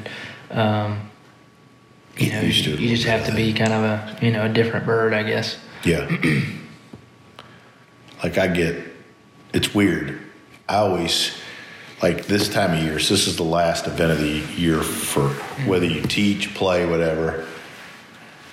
um, 0.52 1.10
you 2.18 2.32
know, 2.32 2.42
Used 2.42 2.64
to 2.66 2.74
it 2.74 2.80
a 2.80 2.82
you 2.82 2.90
just 2.90 3.08
have 3.08 3.26
to 3.28 3.36
be 3.36 3.54
kind 3.54 3.74
of 3.74 3.84
a 3.84 4.18
you 4.22 4.32
know 4.32 4.46
a 4.46 4.50
different 4.50 4.86
bird, 4.86 5.14
I 5.14 5.24
guess. 5.24 5.58
Yeah. 5.84 6.10
like 8.24 8.38
I 8.38 8.48
get, 8.48 8.84
it's 9.54 9.74
weird. 9.76 10.20
I 10.68 10.78
always 10.78 11.38
like 12.02 12.26
this 12.26 12.50
time 12.50 12.76
of 12.76 12.84
year. 12.84 13.00
So 13.00 13.14
this 13.14 13.28
is 13.28 13.36
the 13.36 13.44
last 13.44 13.86
event 13.86 14.12
of 14.12 14.20
the 14.20 14.40
year 14.60 14.82
for 14.82 15.30
whether 15.68 15.86
you 15.86 16.02
teach, 16.02 16.54
play, 16.56 16.86
whatever. 16.86 17.46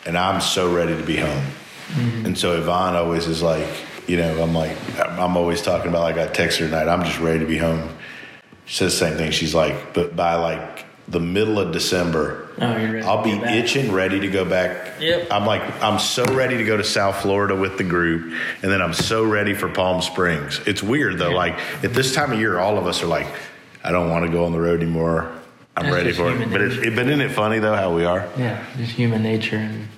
And 0.04 0.18
I'm 0.18 0.40
so 0.40 0.74
ready 0.74 0.96
to 0.96 1.02
be 1.02 1.16
home. 1.16 1.44
Mm-hmm. 1.88 2.26
And 2.26 2.38
so 2.38 2.56
Yvonne 2.56 2.94
always 2.94 3.26
is 3.26 3.42
like, 3.42 3.68
you 4.06 4.16
know, 4.16 4.42
I'm 4.42 4.54
like, 4.54 4.76
I'm 4.98 5.36
always 5.36 5.62
talking 5.62 5.88
about 5.88 6.02
like 6.02 6.16
I 6.16 6.26
text 6.26 6.58
her 6.58 6.66
tonight. 6.66 6.88
I'm 6.88 7.04
just 7.04 7.20
ready 7.20 7.40
to 7.40 7.46
be 7.46 7.58
home. 7.58 7.96
She 8.64 8.76
says 8.76 8.92
the 8.92 9.06
same 9.06 9.16
thing. 9.16 9.30
She's 9.32 9.54
like, 9.54 9.94
but 9.94 10.16
by 10.16 10.34
like 10.34 10.84
the 11.08 11.20
middle 11.20 11.58
of 11.58 11.72
December, 11.72 12.42
Oh, 12.58 13.00
I'll 13.04 13.24
be 13.24 13.32
itching, 13.32 13.92
ready 13.92 14.20
to 14.20 14.28
go 14.28 14.44
back. 14.44 15.00
Yep. 15.00 15.28
I'm 15.32 15.46
like, 15.46 15.62
I'm 15.82 15.98
so 15.98 16.24
ready 16.26 16.58
to 16.58 16.64
go 16.64 16.76
to 16.76 16.84
South 16.84 17.22
Florida 17.22 17.56
with 17.56 17.78
the 17.78 17.84
group, 17.84 18.38
and 18.62 18.70
then 18.70 18.80
I'm 18.82 18.92
so 18.92 19.24
ready 19.24 19.54
for 19.54 19.68
Palm 19.68 20.02
Springs. 20.02 20.60
It's 20.66 20.82
weird 20.82 21.18
though. 21.18 21.30
Like 21.30 21.54
at 21.82 21.94
this 21.94 22.14
time 22.14 22.32
of 22.32 22.38
year, 22.38 22.58
all 22.58 22.78
of 22.78 22.86
us 22.86 23.02
are 23.02 23.06
like, 23.06 23.26
I 23.82 23.90
don't 23.90 24.10
want 24.10 24.26
to 24.26 24.30
go 24.30 24.44
on 24.44 24.52
the 24.52 24.60
road 24.60 24.80
anymore. 24.80 25.32
I'm 25.76 25.84
That's 25.84 25.96
ready 25.96 26.12
for 26.12 26.30
it. 26.30 26.50
But, 26.50 26.60
it, 26.60 26.72
it, 26.86 26.94
but 26.94 27.08
isn't 27.08 27.20
it 27.20 27.30
funny 27.30 27.58
though 27.58 27.74
how 27.74 27.94
we 27.94 28.04
are? 28.04 28.28
Yeah, 28.36 28.64
just 28.76 28.92
human 28.92 29.22
nature, 29.22 29.56
and 29.56 29.88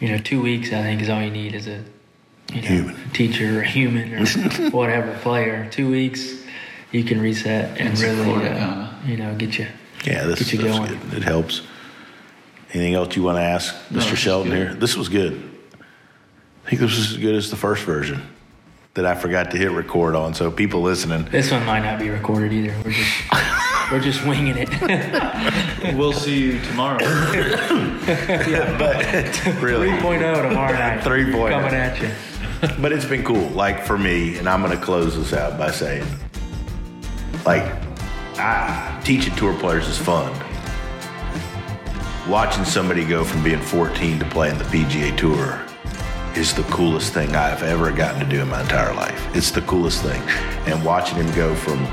you 0.00 0.08
know, 0.08 0.18
two 0.18 0.40
weeks 0.42 0.68
I 0.72 0.82
think 0.82 1.00
is 1.02 1.08
all 1.08 1.22
you 1.22 1.30
need 1.30 1.54
as 1.54 1.66
a 1.66 1.82
you 2.52 2.62
know, 2.62 2.68
Human. 2.68 3.10
teacher 3.12 3.60
or 3.60 3.62
human 3.62 4.12
or 4.14 4.26
whatever 4.70 5.16
player. 5.18 5.68
Two 5.70 5.88
weeks, 5.90 6.42
you 6.90 7.04
can 7.04 7.20
reset 7.20 7.78
and 7.78 7.90
It's 7.90 8.02
really, 8.02 8.24
Florida, 8.24 8.50
uh, 8.50 8.56
kinda. 8.58 8.94
you 9.06 9.16
know, 9.16 9.34
get 9.36 9.56
you. 9.58 9.66
Yeah, 10.04 10.24
this 10.24 10.40
Get 10.50 10.52
you 10.54 10.62
going. 10.68 10.86
good. 10.88 11.14
It 11.18 11.22
helps. 11.22 11.62
Anything 12.72 12.94
else 12.94 13.14
you 13.16 13.22
want 13.22 13.36
to 13.38 13.42
ask, 13.42 13.74
Mr. 13.74 13.88
this 13.90 14.12
is 14.12 14.18
Shelton? 14.18 14.50
good. 14.50 14.56
Here, 14.68 14.74
this 14.74 14.96
was 14.96 15.08
good. 15.08 15.34
I 16.66 16.68
think 16.70 16.80
this 16.80 16.96
was 16.96 17.12
as 17.12 17.16
good 17.18 17.34
as 17.34 17.50
the 17.50 17.56
first 17.56 17.84
version 17.84 18.22
that 18.94 19.04
I 19.06 19.14
forgot 19.14 19.50
to 19.52 19.56
hit 19.56 19.70
record 19.70 20.14
on. 20.16 20.34
So 20.34 20.50
people 20.50 20.80
listening, 20.82 21.24
This 21.30 21.50
one 21.52 21.64
might 21.66 21.80
not 21.84 21.98
be 22.00 22.08
recorded 22.10 22.52
either. 22.52 22.74
We're 22.84 22.92
just 22.92 23.12
we're 23.90 24.00
just 24.00 24.24
winging 24.24 24.56
it. 24.56 24.70
We'll 25.96 26.12
see 26.12 26.38
you 26.38 26.60
tomorrow. 26.60 26.98
yeah, 27.02 28.76
but 28.78 29.44
really, 29.62 29.88
3.0 29.88 30.48
tomorrow 30.48 30.72
night. 30.72 31.00
3.0. 31.02 31.50
coming 31.50 31.74
at 31.74 32.00
you. 32.00 32.10
But 32.80 32.92
it's 32.92 33.06
been 33.06 33.24
cool, 33.24 33.48
like 33.50 33.84
for 33.84 33.96
me, 33.96 34.36
and 34.36 34.48
I'm 34.48 34.62
going 34.62 34.76
to 34.76 34.82
close 34.82 35.16
this 35.16 35.32
out 35.32 35.58
by 35.58 35.70
saying, 35.70 36.06
like, 37.46 37.64
I, 38.36 39.00
teaching 39.04 39.34
tour 39.36 39.58
players 39.58 39.88
is 39.88 39.98
fun. 39.98 40.32
Watching 42.28 42.64
somebody 42.64 43.04
go 43.04 43.24
from 43.24 43.42
being 43.42 43.60
14 43.60 44.18
to 44.18 44.24
playing 44.26 44.58
the 44.58 44.64
PGA 44.64 45.16
Tour 45.16 45.60
is 46.36 46.54
the 46.54 46.62
coolest 46.64 47.12
thing 47.12 47.34
I've 47.34 47.62
ever 47.62 47.90
gotten 47.90 48.20
to 48.20 48.26
do 48.26 48.42
in 48.42 48.48
my 48.48 48.60
entire 48.60 48.94
life. 48.94 49.34
It's 49.34 49.50
the 49.50 49.62
coolest 49.62 50.02
thing. 50.02 50.22
And 50.66 50.84
watching 50.84 51.16
him 51.16 51.34
go 51.34 51.54
from, 51.54 51.84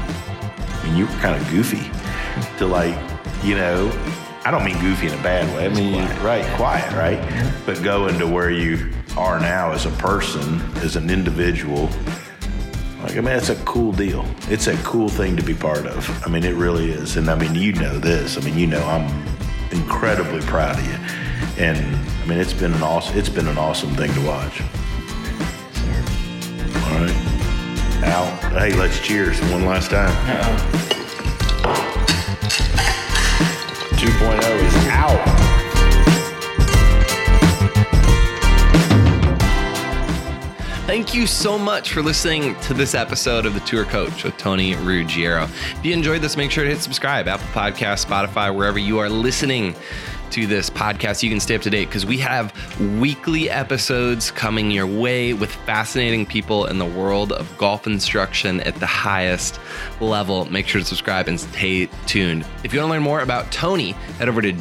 Mean, 0.87 0.97
you 0.97 1.05
were 1.05 1.11
kind 1.13 1.39
of 1.39 1.49
goofy 1.49 1.91
to 2.59 2.65
like, 2.65 2.95
you 3.43 3.55
know, 3.55 3.91
I 4.45 4.51
don't 4.51 4.63
mean 4.63 4.79
goofy 4.79 5.07
in 5.07 5.13
a 5.13 5.21
bad 5.21 5.53
way. 5.53 5.65
I 5.65 5.69
mean, 5.69 6.05
quiet. 6.05 6.23
right, 6.23 6.55
quiet, 6.55 6.93
right? 6.93 7.53
But 7.65 7.83
going 7.83 8.17
to 8.19 8.27
where 8.27 8.49
you 8.49 8.93
are 9.17 9.39
now 9.39 9.71
as 9.71 9.85
a 9.85 9.89
person, 9.91 10.61
as 10.77 10.95
an 10.95 11.09
individual, 11.09 11.89
like, 13.03 13.17
I 13.17 13.21
mean, 13.21 13.35
it's 13.35 13.49
a 13.49 13.55
cool 13.65 13.91
deal. 13.91 14.25
It's 14.49 14.67
a 14.67 14.77
cool 14.77 15.09
thing 15.09 15.35
to 15.35 15.43
be 15.43 15.53
part 15.53 15.85
of. 15.85 16.25
I 16.25 16.29
mean, 16.29 16.45
it 16.45 16.55
really 16.55 16.91
is. 16.91 17.17
And 17.17 17.29
I 17.29 17.35
mean, 17.35 17.53
you 17.53 17.73
know 17.73 17.99
this. 17.99 18.37
I 18.37 18.41
mean, 18.41 18.57
you 18.57 18.67
know, 18.67 18.83
I'm 18.85 19.27
incredibly 19.71 20.39
proud 20.41 20.79
of 20.79 20.85
you. 20.85 21.63
And 21.63 21.77
I 22.23 22.25
mean, 22.25 22.37
it's 22.39 22.53
been 22.53 22.73
an 22.73 22.83
awesome, 22.83 23.17
it's 23.17 23.29
been 23.29 23.47
an 23.47 23.57
awesome 23.57 23.93
thing 23.95 24.13
to 24.13 24.21
watch. 24.25 24.61
All 26.85 27.03
right. 27.03 27.26
Al, 28.03 28.25
hey, 28.51 28.73
let's 28.75 28.99
cheers 28.99 29.39
one 29.51 29.65
last 29.65 29.89
time. 29.89 30.09
Uh-oh. 30.29 30.87
2.0 33.97 34.63
is 34.63 34.87
out. 34.87 35.37
Thank 40.85 41.13
you 41.13 41.27
so 41.27 41.59
much 41.59 41.91
for 41.91 42.01
listening 42.01 42.55
to 42.61 42.73
this 42.73 42.95
episode 42.95 43.45
of 43.45 43.53
The 43.53 43.59
Tour 43.61 43.83
Coach 43.83 44.23
with 44.23 44.37
Tony 44.37 44.75
Ruggiero. 44.75 45.43
If 45.43 45.79
you 45.83 45.93
enjoyed 45.93 46.21
this, 46.21 46.37
make 46.37 46.49
sure 46.49 46.63
to 46.63 46.69
hit 46.69 46.79
subscribe, 46.79 47.27
Apple 47.27 47.47
Podcast, 47.47 48.05
Spotify, 48.05 48.55
wherever 48.55 48.79
you 48.79 48.99
are 48.99 49.09
listening 49.09 49.75
to 50.31 50.47
this 50.47 50.69
podcast. 50.69 51.23
You 51.23 51.29
can 51.29 51.39
stay 51.39 51.55
up 51.55 51.61
to 51.63 51.69
date 51.69 51.85
because 51.85 52.05
we 52.05 52.17
have 52.17 52.53
weekly 52.99 53.49
episodes 53.49 54.31
coming 54.31 54.71
your 54.71 54.87
way 54.87 55.33
with 55.33 55.51
fascinating 55.51 56.25
people 56.25 56.65
in 56.65 56.77
the 56.77 56.85
world 56.85 57.31
of 57.31 57.57
golf 57.57 57.87
instruction 57.87 58.61
at 58.61 58.75
the 58.75 58.85
highest 58.85 59.59
level. 59.99 60.45
Make 60.45 60.67
sure 60.67 60.81
to 60.81 60.87
subscribe 60.87 61.27
and 61.27 61.39
stay 61.39 61.87
tuned. 62.05 62.45
If 62.63 62.73
you 62.73 62.79
want 62.79 62.89
to 62.89 62.93
learn 62.93 63.03
more 63.03 63.21
about 63.21 63.51
Tony, 63.51 63.91
head 64.19 64.29
over 64.29 64.41
to 64.41 64.51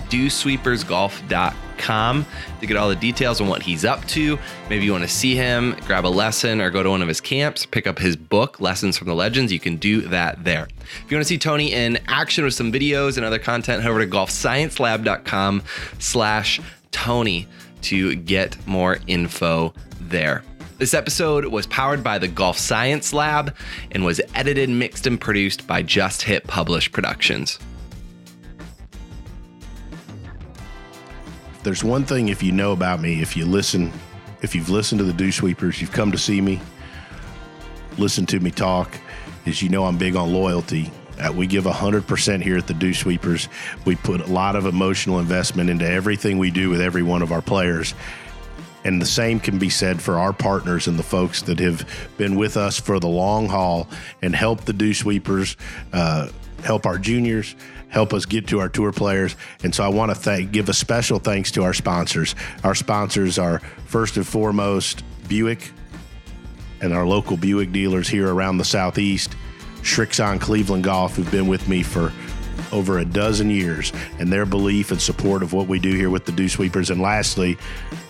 to 1.79 2.67
get 2.67 2.77
all 2.77 2.89
the 2.89 2.97
details 2.97 3.41
on 3.41 3.49
what 3.49 3.63
he's 3.63 3.85
up 3.85 4.05
to. 4.07 4.39
Maybe 4.69 4.85
you 4.85 4.93
want 4.93 5.05
to 5.05 5.09
see 5.09 5.35
him, 5.35 5.77
grab 5.87 6.05
a 6.05 6.09
lesson, 6.09 6.61
or 6.61 6.71
go 6.71 6.83
to 6.83 6.91
one 6.91 7.03
of 7.03 7.09
his 7.09 7.21
camps, 7.21 7.67
pick 7.67 7.87
up 7.87 7.99
his 7.99 8.17
book, 8.17 8.61
Lessons 8.61 8.99
from 8.99 9.09
the 9.09 9.15
Legends. 9.15 9.53
You 9.53 9.61
can 9.61 9.77
do 9.77 10.03
that 10.03 10.45
there. 10.45 10.69
If 11.05 11.11
you 11.11 11.17
want 11.17 11.25
to 11.25 11.29
see 11.29 11.39
Tony 11.39 11.73
in 11.73 11.99
action 12.09 12.45
with 12.45 12.55
some 12.55 12.73
videos 12.73 13.17
and 13.17 13.25
other 13.25 13.39
content, 13.39 13.83
head 13.83 13.91
over 13.91 14.05
to 14.05 14.11
golfsciencelab.com 14.11 15.63
slash 15.99 16.61
Tony 16.91 17.47
to 17.83 18.17
get 18.17 18.57
more 18.67 18.99
info 19.07 19.75
there. 20.01 20.43
This 20.79 20.93
episode 20.93 21.47
was 21.47 21.67
powered 21.67 22.05
by 22.05 22.19
the 22.19 22.29
Golf 22.29 22.59
Science 22.59 23.15
Lab 23.15 23.55
and 23.93 24.05
was 24.05 24.21
edited, 24.35 24.69
mixed, 24.69 25.07
and 25.07 25.19
produced 25.19 25.67
by 25.67 25.83
Just 25.83 26.23
Hit 26.23 26.47
Publish 26.47 26.93
Productions. 26.93 27.59
There's 31.67 31.83
one 31.83 32.05
thing 32.05 32.29
if 32.29 32.45
you 32.45 32.53
know 32.53 32.71
about 32.71 33.01
me, 33.01 33.21
if 33.21 33.37
you 33.37 33.45
listen, 33.45 33.93
if 34.41 34.55
you've 34.55 34.71
listened 34.71 35.01
to 35.01 35.05
the 35.05 35.13
Dew 35.13 35.33
Sweepers, 35.33 35.81
you've 35.81 35.91
come 35.91 36.13
to 36.13 36.19
see 36.19 36.41
me, 36.41 36.61
listen 37.99 38.25
to 38.27 38.39
me 38.39 38.53
talk, 38.53 38.97
is 39.47 39.61
you 39.61 39.69
know 39.69 39.85
I'm 39.85 39.99
big 39.99 40.15
on 40.15 40.33
loyalty. 40.33 40.93
Uh, 41.19 41.33
we 41.33 41.49
give 41.49 41.65
100% 41.65 42.41
here 42.41 42.57
at 42.57 42.69
the 42.69 42.75
Dew 42.75 42.95
Sweepers. 42.95 43.49
We 43.85 43.97
put 43.97 44.21
a 44.21 44.27
lot 44.27 44.55
of 44.55 44.67
emotional 44.67 45.19
investment 45.19 45.69
into 45.69 45.91
everything 45.91 46.39
we 46.39 46.53
do 46.53 46.71
with 46.71 46.81
every 46.81 47.03
one 47.03 47.21
of 47.21 47.33
our 47.33 47.43
players. 47.43 47.95
And 48.85 49.03
the 49.03 49.07
same 49.07 49.41
can 49.41 49.59
be 49.59 49.69
said 49.69 50.01
for 50.01 50.21
our 50.21 50.33
partners 50.33 50.87
and 50.87 50.97
the 50.97 51.03
folks 51.03 51.43
that 51.43 51.59
have 51.59 51.85
been 52.17 52.37
with 52.37 52.57
us 52.57 52.79
for 52.79 53.01
the 53.01 53.09
long 53.09 53.49
haul 53.49 53.89
and 54.23 54.37
helped 54.37 54.67
the 54.67 54.73
Dew 54.73 54.95
Sweepers, 54.95 55.57
uh, 55.93 56.29
help 56.63 56.87
our 56.87 56.99
juniors, 56.99 57.55
help 57.89 58.13
us 58.13 58.27
get 58.27 58.49
to 58.49 58.61
our 58.61 58.69
tour 58.69 58.93
players. 58.93 59.37
And 59.63 59.75
so 59.75 59.85
I 59.85 59.89
want 59.89 60.11
to 60.11 60.15
thank, 60.15 60.53
give 60.53 60.69
a 60.69 60.75
special 60.75 61.19
thanks 61.19 61.51
to 61.53 61.63
our 61.63 61.73
sponsors. 61.73 62.35
Our 62.65 62.75
sponsors 62.75 63.39
are 63.39 63.61
first 63.87 64.17
and 64.17 64.27
foremost 64.27 65.03
Buick 65.29 65.71
and 66.81 66.93
our 66.93 67.07
local 67.07 67.37
Buick 67.37 67.73
dealers 67.73 68.09
here 68.09 68.33
around 68.33 68.59
the 68.59 68.65
Southeast, 68.65 69.35
Srixon 69.83 70.41
Cleveland 70.41 70.85
Golf, 70.85 71.17
who've 71.17 71.31
been 71.31 71.47
with 71.47 71.69
me 71.69 71.83
for 71.83 72.13
over 72.73 72.99
a 72.99 73.05
dozen 73.05 73.49
years 73.49 73.93
and 74.19 74.33
their 74.33 74.45
belief 74.45 74.91
and 74.91 75.01
support 75.01 75.43
of 75.43 75.53
what 75.53 75.69
we 75.69 75.79
do 75.79 75.95
here 75.95 76.11
with 76.11 76.25
the 76.25 76.33
Dew 76.33 76.49
Sweepers. 76.49 76.91
And 76.91 77.01
lastly, 77.01 77.57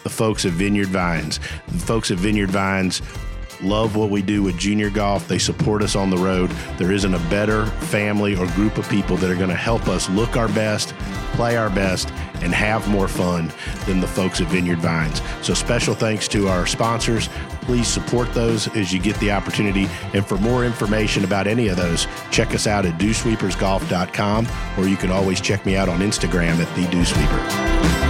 the 0.03 0.09
folks 0.09 0.45
at 0.47 0.53
Vineyard 0.53 0.89
Vines. 0.89 1.39
The 1.69 1.79
folks 1.79 2.11
at 2.11 2.19
Vineyard 2.19 2.51
Vines 2.51 3.03
love 3.63 3.97
what 3.97 4.11
we 4.11 4.23
do 4.23 4.43
with 4.43 4.59
junior 4.59 4.91
golf. 4.91 5.29
They 5.29 5.39
support 5.39 5.83
us 5.83 5.97
on 5.97 6.11
the 6.11 6.17
road. 6.17 6.51
There 6.79 6.93
isn't 6.93 7.15
a 7.15 7.19
better 7.31 7.67
family 7.67 8.37
or 8.37 8.47
group 8.49 8.79
of 8.79 8.89
people 8.89 9.17
that 9.17 9.31
are 9.31 9.37
going 9.37 9.49
to 9.49 9.55
help 9.55 9.89
us 9.89 10.09
look 10.11 10.37
our 10.37 10.49
best, 10.49 10.95
play 11.33 11.57
our 11.57 11.71
best, 11.71 12.11
and 12.43 12.55
have 12.55 12.89
more 12.89 13.09
fun 13.09 13.53
than 13.87 14.01
the 14.01 14.07
folks 14.07 14.41
at 14.41 14.49
Vineyard 14.49 14.79
Vines. 14.79 15.23
So, 15.43 15.55
special 15.55 15.95
thanks 15.95 16.29
to 16.29 16.49
our 16.49 16.67
sponsors. 16.67 17.29
Please 17.63 17.89
support 17.89 18.33
those 18.33 18.69
as 18.77 18.93
you 18.93 19.01
get 19.01 19.17
the 19.17 19.33
opportunity. 19.33 19.89
And 20.15 20.25
for 20.25 20.39
more 20.39 20.65
information 20.65 21.25
about 21.25 21.47
any 21.47 21.69
of 21.69 21.77
those, 21.77 22.07
check 22.31 22.55
us 22.55 22.67
out 22.67 22.87
at 22.87 22.99
dewsweepersgolf.com 22.99 24.49
or 24.79 24.87
you 24.87 24.97
can 24.97 25.11
always 25.11 25.41
check 25.41 25.67
me 25.67 25.75
out 25.77 25.89
on 25.89 26.01
Instagram 26.01 26.65
at 26.65 26.77
the 26.77 26.87
Dew 26.91 27.05
Sweeper. 27.05 28.06